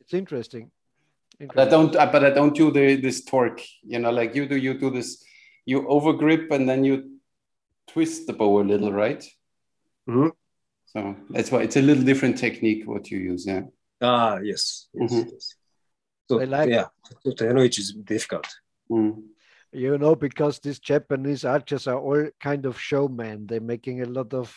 [0.00, 0.70] it's interesting,
[1.38, 1.70] But I interesting.
[1.70, 1.96] don't.
[1.96, 3.62] uh, But I don't do the this torque.
[3.82, 4.56] You know, like you do.
[4.56, 5.24] You do this.
[5.64, 6.94] You overgrip and then you
[7.92, 9.24] twist the bow a little, right?
[10.06, 10.32] Mhm.
[10.92, 13.46] So that's why it's a little different technique what you use.
[13.46, 13.62] Yeah.
[14.02, 14.88] ah, yes.
[14.92, 15.30] yes, Mhm.
[15.32, 15.54] yes.
[16.28, 16.88] So I like yeah,
[17.22, 18.46] so technology is difficult.
[18.90, 19.22] Mm.
[19.74, 24.32] You know because these japanese archers are all kind of showmen they're making a lot
[24.34, 24.54] of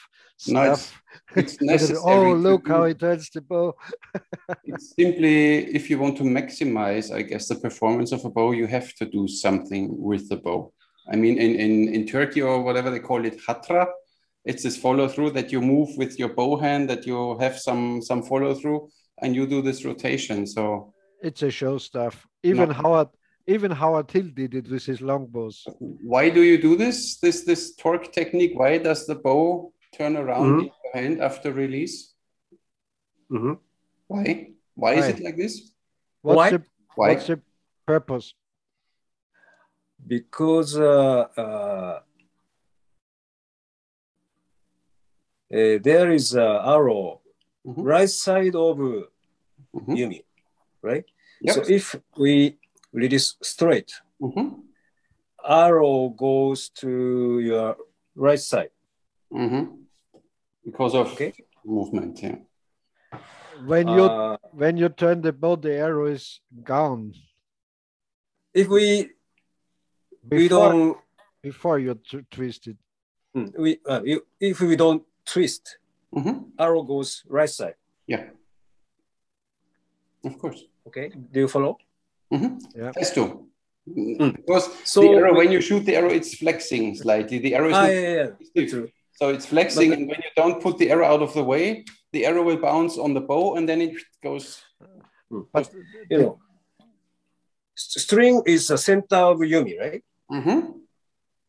[0.47, 0.81] Nice.
[0.81, 1.01] stuff
[1.35, 3.73] It's Look at oh look do- how he turns the bow
[4.63, 5.37] It's simply
[5.77, 9.05] if you want to maximize, I guess, the performance of a bow, you have to
[9.17, 10.71] do something with the bow.
[11.11, 13.83] I mean, in in, in Turkey or whatever they call it, hatra.
[14.49, 17.83] It's this follow through that you move with your bow hand, that you have some
[18.09, 18.81] some follow through.
[19.23, 20.39] and you do this rotation.
[20.55, 20.93] So
[21.27, 22.15] It's a show stuff.
[22.43, 22.75] Even No.
[22.81, 23.09] Howard,
[23.47, 25.65] even Howard Hill did it with his longbows.
[25.79, 27.17] why do you do this?
[27.19, 28.53] This this torque technique?
[28.59, 30.59] Why does the bow turn around Mhm.
[30.59, 32.13] in your hand after release?
[33.31, 33.59] Mhm.
[34.07, 34.51] Why?
[34.75, 35.09] Why is Why?
[35.13, 35.71] it like this?
[36.21, 36.49] What's Why?
[36.51, 36.61] the
[36.95, 37.07] Why?
[37.09, 37.39] what's the
[37.85, 38.33] purpose?
[40.07, 41.99] Because uh, uh,
[45.51, 47.21] uh, there is a arrow
[47.65, 47.83] Mhm.
[47.83, 49.95] right side of Mhm.
[49.99, 50.23] Yumi,
[50.81, 51.05] right?
[51.41, 51.55] Yep.
[51.55, 52.57] So if we
[52.93, 53.91] release straight,
[54.21, 54.63] Mhm.
[55.43, 57.77] arrow goes to your
[58.15, 58.71] right side.
[59.31, 59.85] Mhm.
[60.65, 61.33] Because of Okay.
[61.63, 62.39] movement, yeah.
[63.65, 67.13] When you Uh, when you turn the boat, the arrow is gone
[68.53, 69.09] if we
[70.29, 70.97] we before don't
[71.41, 72.77] before you t- twist it.
[73.35, 75.79] mm, we uh, you- if we don't twist,
[76.13, 76.51] Mhm.
[76.59, 77.75] arrow goes right side.
[78.05, 78.29] Yeah.
[80.23, 80.65] Of course.
[80.87, 81.77] Okay, do you follow?
[82.33, 82.59] Mhm.
[82.75, 82.91] Yeah.
[82.97, 83.23] Has to.
[83.87, 87.37] Because So the arrow, when you shoot the arrow, it's flexing slightly.
[87.39, 88.65] The arrow is Ah, not yeah, yeah, yeah.
[88.67, 88.89] True.
[89.19, 91.85] So it's flexing, But- and when you don't put the arrow out of the way,
[92.11, 94.61] the arrow will bounce on the bow, and then it goes.
[95.31, 95.47] Mm.
[95.53, 95.71] But
[96.11, 96.39] you know,
[97.75, 100.03] string is the center of Yumi, right?
[100.31, 100.81] Mhm.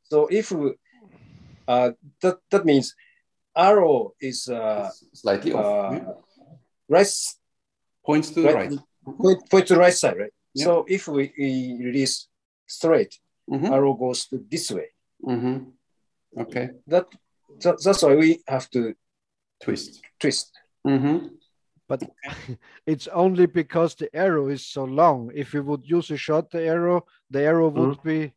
[0.05, 1.91] So if uh,
[2.23, 2.95] that that means
[3.55, 5.65] arrow is uh, slightly off.
[5.67, 6.13] uh, yeah.
[6.89, 7.13] right
[8.07, 8.79] Points to the right, right.
[9.21, 10.33] point, point to the right side, right?
[10.55, 10.65] Yeah.
[10.65, 12.29] So if we, we release
[12.67, 13.19] straight,
[13.51, 13.71] Mhm.
[13.73, 14.89] arrow goes to this way.
[15.23, 15.73] Mhm.
[16.37, 16.71] Okay.
[16.87, 17.07] That,
[17.63, 18.95] that that's why we have to
[19.63, 20.03] Twist.
[20.21, 20.53] twist.
[20.87, 21.31] Mhm.
[21.89, 22.03] but
[22.87, 25.31] it's only because the arrow is so long.
[25.35, 28.33] If you would use a shorter arrow, the arrow would be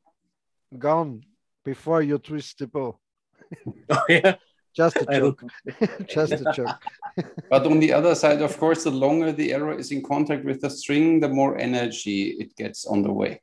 [0.77, 1.23] gone
[1.65, 2.97] before you twist the bow.
[3.89, 4.35] Oh yeah,
[4.75, 5.43] Just a joke.
[6.07, 6.81] Just a joke.
[7.49, 10.61] But on the other side, of course, the longer the arrow is in contact with
[10.61, 13.41] the string, the more energy it gets on the way.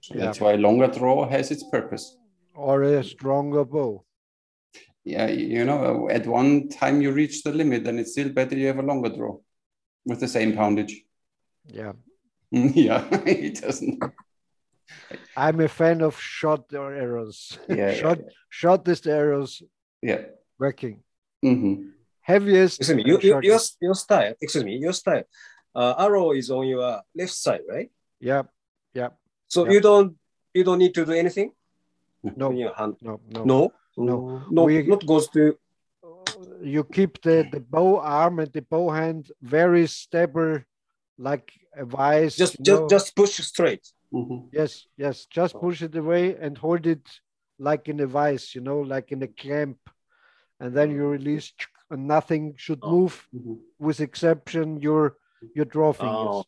[0.00, 0.24] So Yeah.
[0.24, 2.16] That's why longer draw has its purpose.
[2.54, 4.04] Or a stronger bow.
[5.04, 8.66] Yeah, you know, at one time you reach the limit, then it's still better you
[8.66, 9.38] have a longer draw
[10.04, 11.04] with the same poundage.
[11.66, 11.92] Yeah.
[12.52, 14.02] Mm, yeah, it doesn't.
[15.36, 17.58] I'm a fan of short arrows.
[17.68, 19.62] Yeah, yeah, short, shortest arrows
[20.02, 20.22] Yeah.
[20.58, 21.02] working.
[21.44, 21.88] mm-hmm.
[22.20, 22.78] Heaviest.
[22.80, 23.04] excuse me.
[23.06, 24.34] You, you, your your style.
[24.40, 24.76] Excuse me.
[24.76, 25.24] Your style.
[25.74, 27.90] Uh, arrow is on your left side, right?
[28.20, 28.42] Yeah.
[28.94, 29.10] Yeah.
[29.48, 29.72] So Yeah.
[29.72, 30.16] you don't
[30.54, 31.52] you don't need to do anything.
[32.22, 32.50] No.
[32.50, 32.96] in your hand.
[33.00, 33.20] No.
[33.34, 33.44] No.
[33.44, 34.42] No, No.
[34.50, 35.56] no, We- not goes to.
[36.62, 40.58] you keep the, the bow arm and the bow hand very stable,
[41.18, 42.36] like a vice.
[42.36, 42.88] Just just know.
[42.88, 43.84] just push straight.
[44.12, 44.48] Mhm.
[44.52, 45.26] yes, yes.
[45.26, 47.04] Just push it away and hold it
[47.60, 49.78] like in a vice, you know, like in a clamp,
[50.58, 51.52] and then you release,
[51.90, 52.90] and nothing should Oh.
[52.92, 53.58] move, Mhm.
[53.78, 55.16] with exception your
[55.54, 56.44] your draw fingers.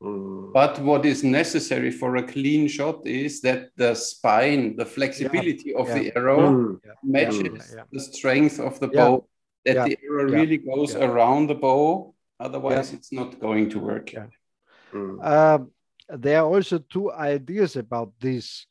[0.00, 0.52] Mm.
[0.54, 5.86] But what is necessary for a clean shot is that the spine, the flexibility of
[5.96, 6.80] the arrow Mm.
[7.02, 7.84] matches Yeah, yeah.
[7.92, 8.98] the strength of the Yeah.
[9.00, 9.28] bow,
[9.66, 9.84] that Yeah.
[9.88, 10.36] the arrow Yeah.
[10.38, 11.04] really goes Yeah.
[11.08, 12.14] around the bow.
[12.40, 12.96] Otherwise, Yeah.
[12.98, 14.06] it's not going to work.
[14.12, 14.28] Yeah.
[14.92, 15.14] Mm.
[15.32, 15.60] Um,
[16.24, 18.66] there are also two ideas about this.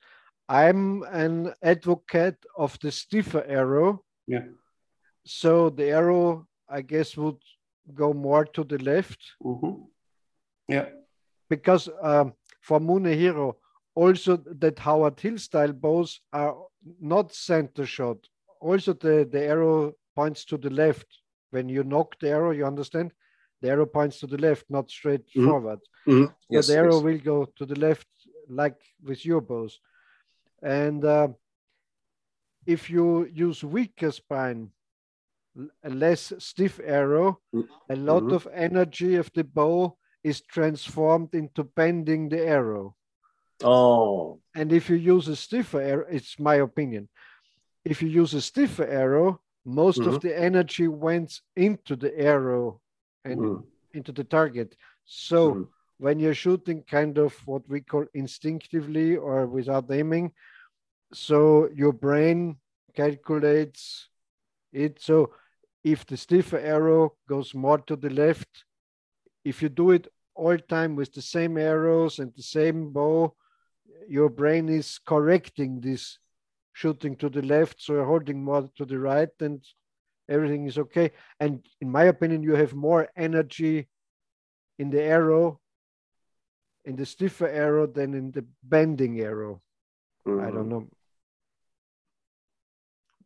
[0.51, 4.03] I'm an advocate of the stiffer arrow.
[4.27, 4.45] Yeah.
[5.25, 7.41] So the arrow, I guess, would
[7.93, 9.87] go more to the left Mhm.
[10.67, 10.89] Yeah.
[11.49, 13.53] because um, for Munehiro,
[13.95, 16.55] also that Howard Hill style bows are
[16.99, 18.17] not center shot.
[18.59, 21.07] Also, the, the arrow points to the left.
[21.51, 23.11] When you knock the arrow, you understand?
[23.61, 25.45] The arrow points to the left, not straight Mhm.
[25.47, 25.79] forward.
[26.07, 26.27] Mm.
[26.27, 27.03] So Yes, the arrow yes.
[27.03, 28.07] will go to the left,
[28.47, 29.79] like with your bows.
[30.61, 31.29] And uh,
[32.65, 34.71] if you use weaker spine,
[35.83, 37.67] a less stiff arrow, Mm.
[37.89, 38.31] a lot Mhm.
[38.33, 42.95] of energy of the bow is transformed into bending the arrow.
[43.63, 44.39] Oh.
[44.55, 47.09] And if you use a stiffer arrow, it's my opinion.
[47.83, 50.21] If you use a stiffer arrow, most of Mhm.
[50.21, 52.81] the energy went into the arrow
[53.25, 53.65] and Mm.
[53.93, 54.75] into the target.
[55.05, 55.67] So Mhm.
[55.97, 60.33] when you're shooting kind of what we call instinctively or without aiming,
[61.13, 62.57] so your brain
[62.95, 64.09] calculates
[64.71, 65.01] it.
[65.01, 65.33] So
[65.83, 68.65] if the stiffer arrow goes more to the left,
[69.43, 73.35] if you do it all time with the same arrows and the same bow,
[74.07, 76.17] your brain is correcting this
[76.73, 79.63] shooting to the left, so you're holding more to the right, and
[80.29, 81.11] everything is okay.
[81.39, 83.89] And in my opinion, you have more energy
[84.79, 85.59] in the arrow,
[86.85, 89.61] in the stiffer arrow than in the bending arrow.
[90.25, 90.69] I don't mm-hmm.
[90.69, 90.87] know.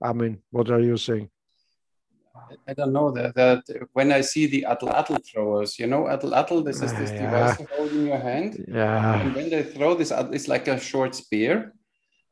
[0.02, 1.30] I mean, what are you saying?
[2.68, 3.64] I don't know that, that
[3.94, 7.22] when I see the atlatl throwers, you know, atlatl, this is this Yeah.
[7.26, 8.66] device you hold in your hand.
[8.68, 9.22] Yeah.
[9.22, 11.74] And when they throw this, atl- it's like a short spear.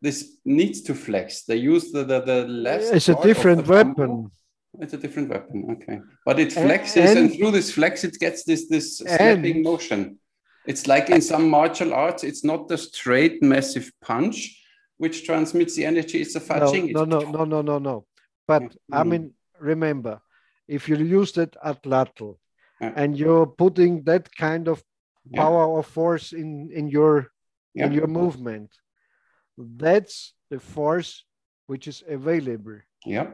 [0.01, 1.43] This needs to flex.
[1.45, 2.93] They use the the, the left.
[2.93, 4.01] It's a different bamboo.
[4.01, 4.31] weapon.
[4.81, 5.65] It's a different weapon.
[5.73, 10.19] Okay, but it flexes, and, and- through this flex, it gets this this snapping motion.
[10.65, 12.23] It's like in some martial arts.
[12.23, 14.37] It's not the straight massive punch
[14.97, 16.21] which transmits the energy.
[16.21, 16.91] It's a No, fudging.
[16.91, 18.05] no, It's- no, no, no, no, no.
[18.47, 19.09] But I Mm.
[19.09, 20.21] mean, remember,
[20.67, 22.37] if you use that atlatl
[22.81, 22.93] Yeah.
[22.95, 24.83] and you're putting that kind of
[25.25, 25.41] Yeah.
[25.41, 27.31] power or force in in your
[27.73, 27.85] Yeah.
[27.87, 28.69] in your movement,
[29.57, 31.25] that's the force
[31.67, 32.79] which is available.
[33.05, 33.33] Yeah.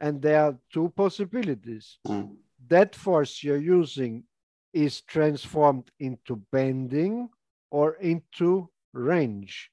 [0.00, 1.98] And there are two possibilities.
[2.06, 2.36] Mm.
[2.68, 4.24] That force you're using
[4.72, 7.28] is transformed into bending
[7.70, 9.70] or into range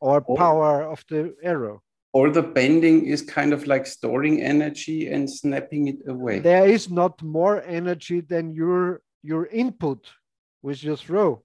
[0.00, 1.82] or power of the arrow.
[2.12, 6.38] Or the bending is kind of like storing energy and snapping it away.
[6.38, 10.06] There is not more energy than your your input
[10.62, 11.42] with your throw.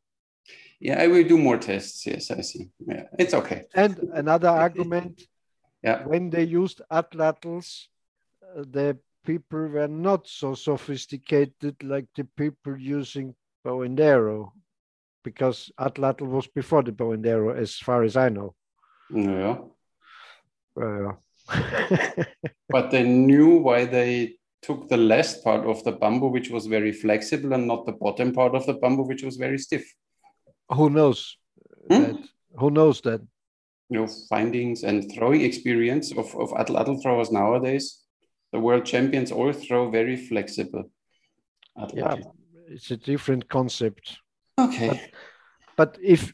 [0.79, 2.05] Yeah, I will do more tests.
[2.05, 2.69] Yes, I see.
[2.85, 3.65] Yeah, it's okay.
[3.73, 5.21] And another argument,
[5.83, 6.05] Yeah.
[6.05, 7.87] when they used atlatls,
[8.43, 14.53] uh, the people were not so sophisticated like the people using bow and arrow,
[15.23, 18.55] because atlatl was before the bow and arrow, as far as I know.
[19.09, 19.57] Yeah.
[20.79, 21.13] Uh,
[22.69, 26.91] But they knew why they took the last part of the bamboo, which was very
[26.91, 29.85] flexible, and not the bottom part of the bamboo, which was very stiff.
[30.69, 31.37] who knows
[31.89, 32.01] Hmm?
[32.03, 32.15] that?
[32.59, 33.21] Who knows that?
[33.89, 38.03] You know, findings and throwing experience of, of atlatl throwers nowadays,
[38.51, 40.83] the world champions all throw very flexible.
[41.77, 42.15] atl Yeah,
[42.67, 44.19] it's a different concept.
[44.59, 45.11] Okay.
[45.77, 46.33] But if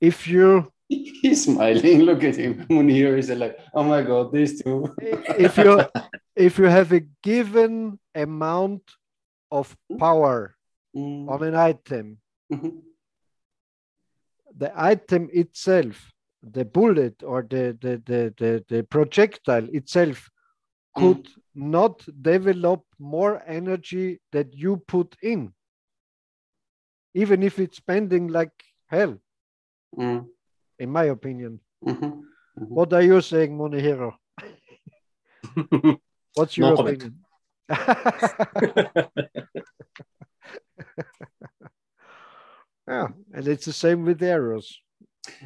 [0.00, 2.00] if you He's smiling.
[2.08, 2.66] Look at him.
[2.68, 4.94] Munir is like, oh my god, these two.
[5.00, 5.80] if you
[6.36, 8.82] if you have a given amount
[9.50, 10.54] of power
[10.94, 12.18] Mm, on an item
[12.52, 12.82] mhm.
[14.54, 16.12] the item itself
[16.42, 20.28] the bullet or the the the the, the projectile itself
[20.94, 25.54] could not develop more energy that you put in
[27.14, 28.52] even if it's spending like
[28.86, 29.18] hell
[29.98, 30.26] Mm,
[30.78, 31.60] in my opinion.
[31.84, 32.22] Mhm.
[32.56, 34.12] what are you saying munehiro
[36.34, 37.18] what's your No opinion?
[42.88, 44.78] Yeah and it's the same with arrows.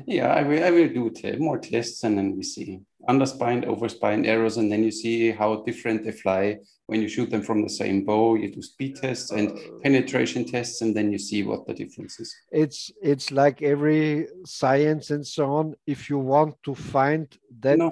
[0.07, 2.81] Yeah, I will, I will do te- more tests and then we see.
[3.09, 6.57] Underspined, overspined arrows, and then you see how different they fly
[6.87, 8.37] when you shoot them from the same bow.
[8.37, 12.35] You do speed tests and penetration tests, and then you see what the difference is.
[12.51, 17.27] it's it's like every science and so on if you want to find
[17.61, 17.89] that no,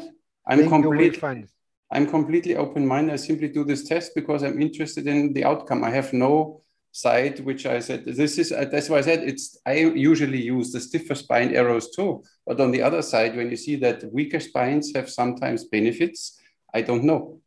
[0.46, 1.50] I'm thing, you will completely, find it.
[1.90, 3.12] I'm completely open-minded.
[3.12, 5.84] I simply do this test because I'm interested in the outcome.
[5.84, 6.60] I have no
[6.92, 8.52] side which I said this is.
[8.52, 9.58] uh, That's why I said it's.
[9.66, 9.74] I
[10.12, 13.76] usually use the stiffer spine arrows too, but on the other side, when you see
[13.76, 16.38] that weaker spines have sometimes benefits,
[16.72, 17.40] I don't know.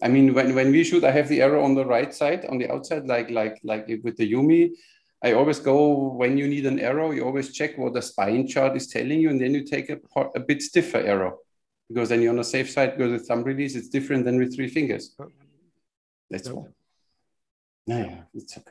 [0.00, 2.58] I mean, when, when we shoot, I have the arrow on the right side, on
[2.58, 4.70] the outside, like like like with the Yumi.
[5.24, 8.76] I always go when you need an arrow, you always check what the spine chart
[8.76, 11.38] is telling you, and then you take a, part, a bit stiffer arrow
[11.88, 12.96] because then you're on the safe side.
[12.96, 15.16] Because with thumb release, it's different than with three fingers.
[16.30, 16.54] That's No.
[16.54, 16.66] why.
[17.88, 18.70] No, yeah, it's okay.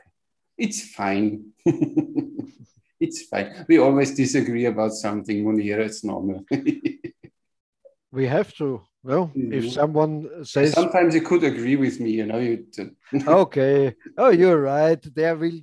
[0.56, 1.52] It's fine.
[3.00, 3.66] it's fine.
[3.68, 5.84] We always disagree about something, Munira.
[5.84, 6.44] It's normal.
[8.12, 9.26] we have to well
[9.58, 9.72] if Mhm.
[9.80, 10.14] someone
[10.44, 12.40] says Sometimes you could agree with me, you know.
[12.48, 12.54] You
[13.40, 15.60] okay oh you're right there will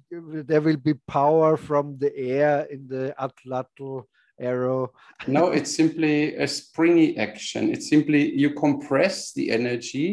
[0.49, 3.93] there will be power from the air in the atlatl
[4.49, 4.91] arrow
[5.37, 7.61] no, it's simply a springy action.
[7.73, 10.07] It's simply you compress the energy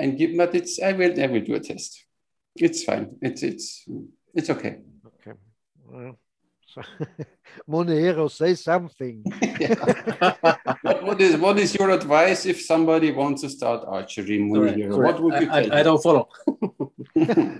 [0.00, 0.30] and give.
[0.36, 0.74] But it's.
[0.80, 1.12] I will.
[1.24, 1.92] I will do a test.
[2.66, 3.06] It's fine.
[3.20, 3.42] It's.
[3.42, 3.66] It's.
[4.38, 4.74] It's okay.
[5.10, 5.34] okay
[5.84, 6.14] well,
[7.68, 9.22] monero say something
[10.82, 14.90] what, what is what is your advice if somebody wants to start archery, Munir?
[14.90, 16.28] Sorry, What would you I, tell I, I don't follow.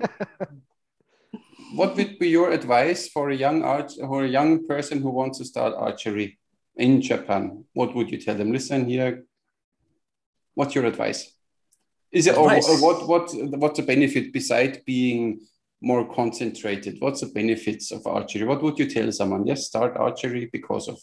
[1.75, 5.39] what would be your advice for a young arch or a young person who wants
[5.39, 6.39] to start archery
[6.77, 7.65] in Japan?
[7.73, 8.53] What would you tell them?
[8.53, 9.25] Listen here.
[10.55, 11.33] What's your advice?
[12.11, 12.69] Is it or, Advice?
[12.69, 15.41] or what what what's the benefit beside being
[15.81, 16.97] more concentrated?
[17.01, 18.45] What's the benefits of archery?
[18.45, 19.47] What would you tell someone?
[19.47, 20.99] Yes, start archery because of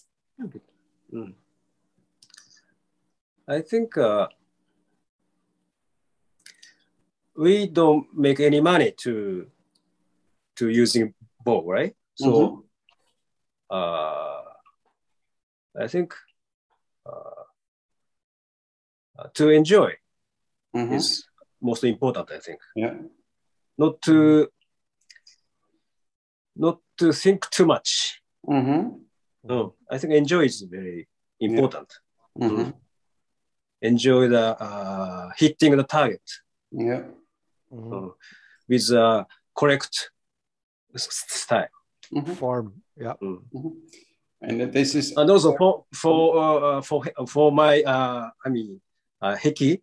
[3.48, 4.28] I think uh,
[7.36, 9.48] we don't make any money to
[10.56, 11.96] to using bow, right?
[12.16, 12.66] So
[13.70, 14.42] uh,
[15.80, 16.14] I think
[17.06, 17.44] uh,
[19.20, 19.94] uh, to enjoy
[20.76, 20.96] Mhm.
[20.96, 21.24] is
[21.62, 22.60] most important, I think.
[22.76, 22.96] Yeah.
[23.78, 24.50] Not to
[26.56, 28.22] not to think too much.
[28.48, 29.02] Mhm.
[29.44, 31.08] No, I think enjoy is very
[31.40, 31.90] important.
[32.38, 32.74] Mhm.
[33.82, 36.22] Enjoy the uh, hitting the target
[36.72, 37.04] Yeah.
[37.72, 37.94] Mhm.
[37.94, 38.12] uh,
[38.68, 40.12] with uh, correct
[40.96, 41.70] s- s- style.
[42.12, 42.36] Mhm.
[42.38, 42.82] Form.
[42.96, 43.14] Yeah.
[43.22, 43.44] Mm.
[44.42, 48.82] And this is And also for for uh, for for my uh, I mean
[49.22, 49.82] uh, Heki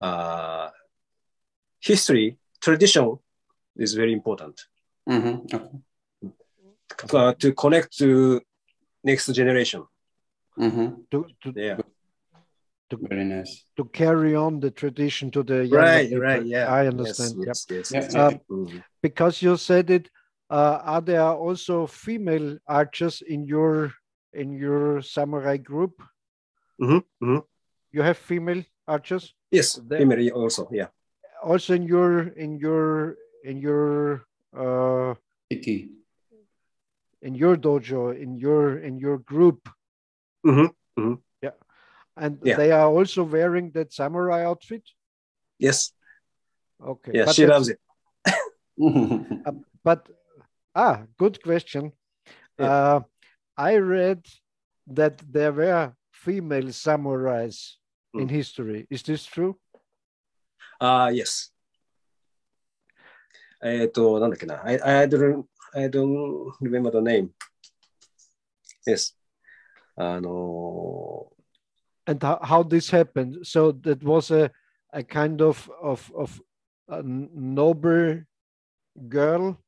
[0.00, 0.70] uh,
[1.80, 3.18] history tradition
[3.76, 4.60] is very important
[5.08, 5.44] Mhm.
[5.54, 5.60] Okay.
[7.14, 8.40] Uh, to connect to
[9.04, 9.84] next generation.
[10.58, 11.08] Mhm.
[11.10, 11.78] To to Yeah,
[13.08, 13.64] Very nice.
[13.76, 16.22] to carry on the tradition to the younger right, people.
[16.28, 16.44] right.
[16.44, 17.36] Yeah, I understand.
[17.38, 17.46] Yep.
[17.48, 18.00] Yes, yes, Yeah.
[18.02, 18.84] yes, Um, Mm.
[19.02, 20.10] Because you said it,
[20.50, 23.92] uh, are there also female archers in your
[24.32, 26.02] in your samurai group?
[26.80, 27.40] Mhm, mhm.
[27.92, 30.68] You have female archers Yes, There- memory also.
[30.72, 30.88] Yeah.
[31.42, 35.14] also in your in your in your uh,
[35.50, 35.88] Icky
[37.21, 39.67] in your dojo in your in your group,
[40.45, 40.69] Mhm.
[42.15, 42.57] and Yeah.
[42.57, 44.83] they are also wearing that samurai outfit.
[45.59, 45.93] Yes.
[46.81, 47.11] Okay.
[47.13, 47.79] Yeah, but she that's- loves it.
[49.83, 50.07] But
[50.75, 51.91] ah, good question.
[52.59, 53.01] Uh,
[53.55, 54.25] I read
[54.87, 57.77] that there were female samurais
[58.13, 58.31] in Mm.
[58.31, 58.87] history.
[58.89, 59.59] Is this true?
[60.81, 61.53] Ah, yes.
[63.63, 64.61] えっと、なんだっけな。
[64.63, 67.30] I, I don't, I don't remember the name.
[68.86, 69.14] Yes.
[69.96, 71.28] あの
[72.06, 73.46] And how, how this happened?
[73.46, 74.50] So that was a
[74.92, 76.40] a kind of of of
[76.88, 78.22] a noble
[79.08, 79.58] girl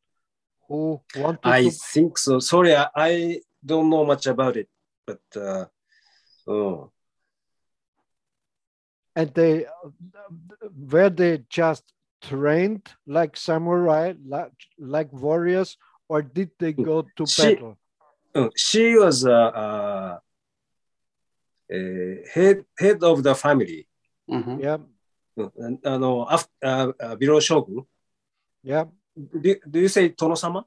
[0.69, 1.49] who wanted to.
[1.49, 2.41] I to think so.
[2.41, 4.69] Sorry, I, I don't know much about it,
[5.07, 5.67] but uh,
[6.49, 6.91] oh,
[9.15, 9.67] and they
[10.91, 11.85] were they just
[12.21, 15.77] trained like samurai like like warriors
[16.09, 16.83] or did they hmm.
[16.83, 17.79] go to she, battle?
[18.35, 18.47] Hmm.
[18.57, 20.21] She was a,
[22.33, 23.89] head head of the family.
[24.29, 24.57] Mm -hmm.
[24.61, 24.81] Yeah.
[25.37, 27.87] And, uh, no, after, uh, uh, below Shogun.
[28.63, 28.87] Yeah.
[29.15, 30.67] Do, do you say Tono-sama?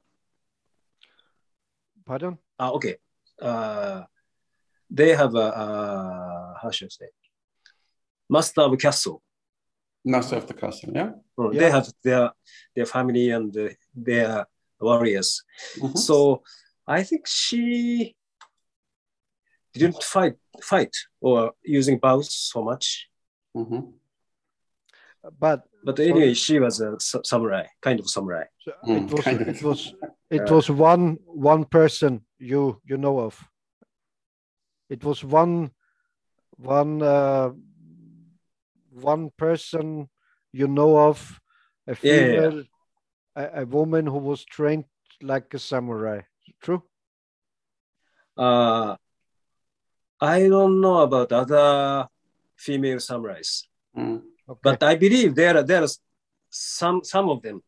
[2.04, 2.38] Pardon?
[2.58, 2.96] Ah, okay.
[3.40, 4.04] Uh,
[4.90, 7.10] they have a, uh, how should I say?
[8.28, 9.22] Master of castle.
[10.04, 11.12] Master of the castle, yeah.
[11.36, 11.52] Hmm.
[11.52, 11.60] Yeah.
[11.60, 12.32] They have their
[12.74, 13.52] their family and
[13.94, 14.46] their
[14.80, 15.42] warriors.
[15.76, 15.96] Mhm.
[15.98, 16.42] So
[16.86, 18.16] I think she
[19.72, 23.08] didn't fight fight or using bows so much.
[23.54, 23.92] Mhm.
[25.38, 28.44] but But anyway, she was a samurai, kind of samurai.
[28.60, 29.48] So Mm, it was kind of.
[29.48, 29.94] it was
[30.30, 33.34] it was one one person you you know of.
[34.88, 35.70] It was one
[36.56, 37.50] one uh,
[38.90, 40.08] one person
[40.52, 41.40] you know of,
[41.86, 42.62] a Yeah, yeah, yeah.
[43.38, 44.84] Female, A, a woman who was trained
[45.22, 46.20] like a samurai.
[46.62, 46.82] True.
[48.36, 48.96] Uh,
[50.20, 52.08] I don't know about other
[52.56, 54.22] female samurais, Mm.
[54.48, 54.60] Okay.
[54.62, 55.88] but I believe there are there are
[56.50, 57.62] some some of them.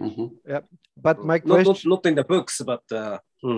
[0.00, 0.30] Mhm.
[0.96, 3.56] but my not, not, question not in the books, but uh, hmm.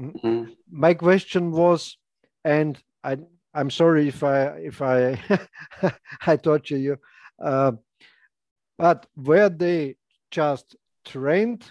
[0.00, 0.56] Mhm.
[0.70, 1.98] my question was,
[2.44, 3.18] and I
[3.54, 5.18] I'm sorry if I if I
[6.26, 6.96] I torture you,
[7.38, 7.72] uh,
[8.78, 9.96] but were they
[10.30, 11.64] just trained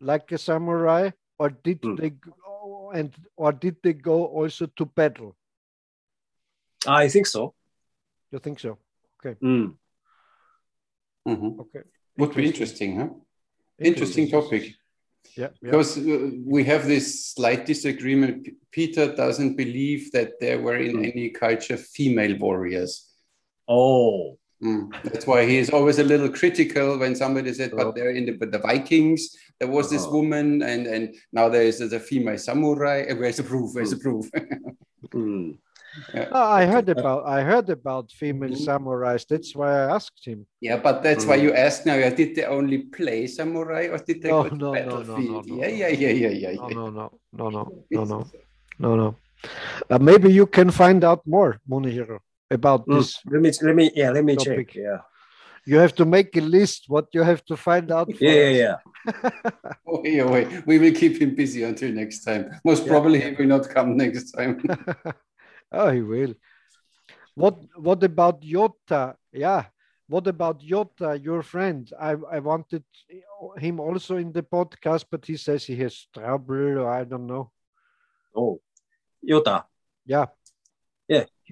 [0.00, 1.96] like a samurai, or did Hmm.
[1.96, 5.36] they go and or did they go also to battle?
[6.86, 7.54] I think so.
[8.30, 8.78] You think so?
[9.42, 9.76] Mm.
[11.26, 11.58] Mhm.
[11.60, 11.82] Okay.
[12.18, 13.08] Would be interesting, huh?
[13.78, 14.62] Interesting topic.
[15.36, 15.48] Yeah.
[15.48, 15.48] yeah.
[15.62, 18.44] Because uh, we have this slight disagreement.
[18.44, 21.10] P- Peter doesn't believe that there were in Mm.
[21.12, 23.10] any culture female warriors.
[23.66, 24.88] Oh, Mm.
[25.04, 27.76] That's why he is always a little critical when somebody said, Oh.
[27.76, 30.12] "But there in the, but the Vikings, there was this Oh.
[30.16, 33.04] woman, and and now there is a female samurai.
[33.10, 33.74] Uh, Where's the proof?
[33.74, 34.24] Where's the proof?"
[35.14, 35.58] mm.
[36.32, 38.64] Oh, I heard about I heard about female Mhm.
[38.66, 39.22] samurais.
[39.28, 40.40] That's why I asked him.
[40.60, 41.42] yeah, but that's why Mm.
[41.44, 41.94] you ask now.
[42.02, 44.74] yeah, Did they only play samurai, or did they No, go to no, no, no,
[44.74, 45.46] battlefield?
[45.46, 45.76] no, no, yeah, no.
[45.82, 46.74] yeah, yeah, yeah, yeah, No, yeah.
[46.74, 47.06] no, no,
[47.38, 47.62] no, no,
[47.92, 48.18] no, no,
[48.84, 49.08] no, no.
[49.92, 52.18] Uh, maybe you can find out more, Munehiro,
[52.50, 52.96] about Mm.
[52.98, 53.20] this.
[53.26, 54.68] Let me let me yeah let me Topic.
[54.68, 54.74] check.
[54.76, 54.98] Yeah.
[55.66, 58.12] You have to make a list what you have to find out.
[58.12, 58.58] For Yeah, yeah, us.
[58.64, 59.30] yeah.
[59.86, 60.66] Oh, yeah, wait.
[60.66, 62.50] We will keep him busy until next time.
[62.64, 64.60] Most Yeah, probably he will not come next time.
[65.72, 66.34] oh, he will.
[67.34, 69.14] What What about Yota?
[69.32, 69.64] Yeah.
[70.06, 71.88] What about Yota, your friend?
[71.98, 72.84] I I wanted
[73.58, 77.50] him also in the podcast, but he says he has trouble, or I don't know.
[78.36, 78.60] Oh,
[79.22, 79.64] Yota.
[80.06, 80.26] Yeah,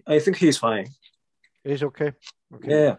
[0.06, 0.86] I think he's fine.
[1.64, 2.12] he's okay.
[2.55, 2.70] Okay.
[2.70, 2.97] Yeah.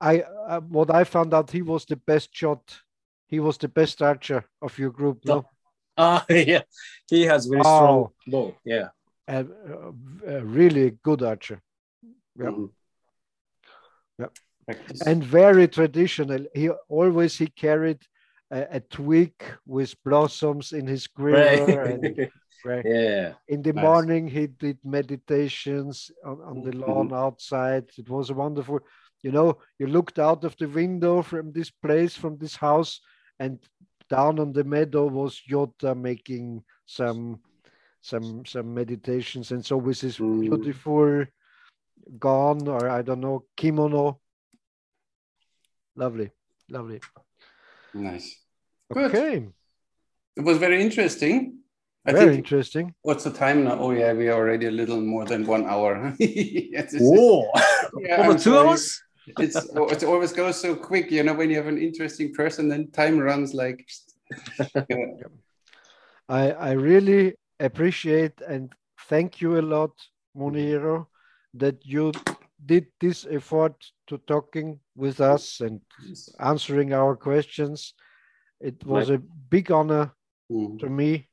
[0.00, 2.80] I uh, what I found out he was the best shot.
[3.26, 5.18] He was the best archer of your group.
[5.24, 5.44] No,
[5.96, 6.62] Ah, yeah,
[7.10, 8.12] he has very strong Oh.
[8.26, 8.54] bow.
[8.64, 8.88] Yeah.
[9.28, 9.92] and uh,
[10.30, 11.60] uh, really good archer
[12.38, 12.50] Yeah.
[12.50, 12.70] Mhm.
[14.66, 15.02] Practice.
[15.06, 16.46] and very traditional.
[16.54, 17.98] He always he carried
[18.50, 19.32] a, a twig
[19.66, 21.98] with blossoms in his quiver.
[22.02, 22.30] Right.
[22.64, 22.84] Right.
[22.84, 23.34] yeah.
[23.48, 23.82] In the Nice.
[23.82, 26.80] morning, he did meditations on, on the Mhm.
[26.86, 27.90] lawn outside.
[27.98, 28.80] It was wonderful.
[29.22, 33.00] You know, you looked out of the window from this place, from this house,
[33.38, 33.58] and
[34.08, 37.40] down on the meadow was Yota making some
[38.02, 40.40] some some meditations and so with his Mm.
[40.40, 41.26] beautiful
[42.18, 44.20] gown or I don't know kimono.
[45.94, 46.30] Lovely,
[46.70, 47.00] lovely.
[47.94, 48.40] Nice.
[48.92, 49.10] Good.
[49.14, 49.48] Okay,
[50.36, 51.59] It was very interesting.
[52.06, 52.94] I very think interesting.
[53.02, 53.78] what's the time now?
[53.78, 56.14] Oh yeah, we are already a little more than one hour.
[56.18, 57.50] Yes, Whoa.
[57.98, 58.68] yeah, Over I'm two sorry.
[58.68, 59.02] hours?
[59.38, 62.90] It's it always goes so quick, you know, when you have an interesting person, then
[62.90, 63.86] time runs like
[64.88, 65.28] yeah.
[66.28, 68.72] I, I really appreciate and
[69.08, 69.92] thank you a lot,
[70.36, 71.08] Moniro,
[71.54, 72.12] that you
[72.64, 73.74] did this effort
[74.06, 75.80] to talking with us and
[76.38, 77.94] answering our questions.
[78.60, 80.12] It was a big honor
[80.50, 80.78] Mhm.
[80.80, 81.29] to me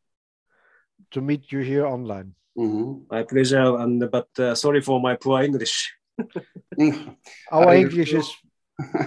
[1.12, 2.34] to meet you here online.
[2.58, 3.06] Mhm.
[3.10, 3.78] My pleasure.
[3.78, 5.94] And but uh, sorry for my poor English.
[7.52, 8.32] Our English is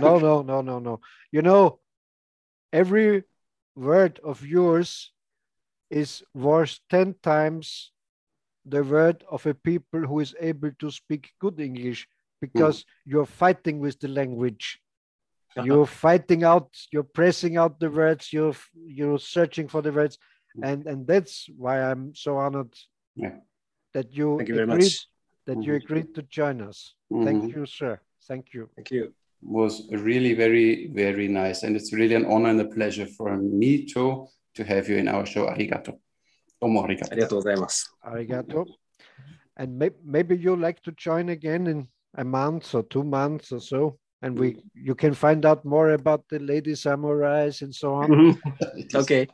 [0.01, 1.01] no, no, no, no, no.
[1.33, 1.81] You know,
[2.73, 3.25] every
[3.77, 5.13] word of yours
[5.91, 7.93] is worth 10 times
[8.65, 12.07] the word of a people who is able to speak good English
[12.41, 14.81] because you're fighting with the language.
[15.65, 18.55] You're fighting out, you're pressing out the words, you're
[18.87, 20.17] you're searching for the words.
[20.57, 20.73] Mm.
[20.73, 22.75] and and that's why i'm so honored
[23.15, 23.37] yeah.
[23.95, 25.09] that you, thank you agreed, much.
[25.47, 25.67] that mm -hmm.
[25.67, 25.85] you mm-hmm.
[25.85, 26.79] agreed to join us
[27.11, 27.25] mm -hmm.
[27.25, 27.57] thank mm-hmm.
[27.57, 27.99] you sir
[28.29, 32.51] thank you thank you it was really very very nice and it's really an honor
[32.51, 35.93] and a pleasure for me too to have you in our show arigato
[36.61, 38.67] domo arigato arigato gozaimasu arigato
[39.61, 43.61] and may, maybe you like to join again in a month or two months or
[43.61, 48.09] so and we you can find out more about the lady samurais and so on.
[48.11, 48.97] Mm-hmm.
[49.03, 49.27] okay.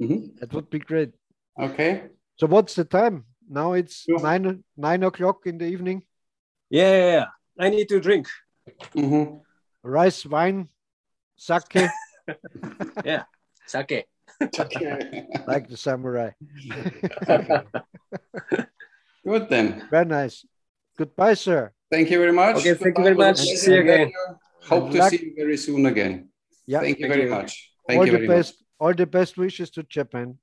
[0.00, 0.38] Mhm.
[0.40, 1.12] That would be great.
[1.58, 3.24] okay So what's the time?
[3.50, 4.20] Now it's Sure.
[4.22, 6.02] nine nine o'clock in the evening.
[6.70, 7.28] Yeah, yeah, yeah.
[7.58, 8.28] I need to drink.
[8.94, 9.42] Mhm.
[9.82, 10.68] Rice, wine,
[11.36, 11.90] sake,
[13.04, 13.24] yeah,
[13.66, 14.06] Sake.
[15.46, 16.30] like the samurai.
[19.24, 20.46] good then Very nice.
[20.98, 21.72] Goodbye, sir.
[21.90, 23.40] thank you very much Okay, thank you very much.
[23.40, 24.12] It See you again.
[24.70, 26.28] hope to see you very soon again
[26.66, 26.80] Yeah.
[26.80, 27.34] thank you Thank very you.
[27.34, 27.50] much
[27.86, 28.54] thank all you the very best.
[28.60, 30.38] much All the best wishes to Japan.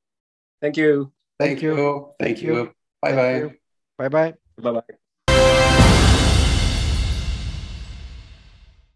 [0.61, 1.11] Thank you.
[1.39, 1.75] thank you
[2.19, 2.55] thank Thank you.
[2.55, 2.71] you
[3.01, 3.53] bye Thank bye you.
[3.97, 4.33] Bye bye.
[4.57, 4.95] Bye bye.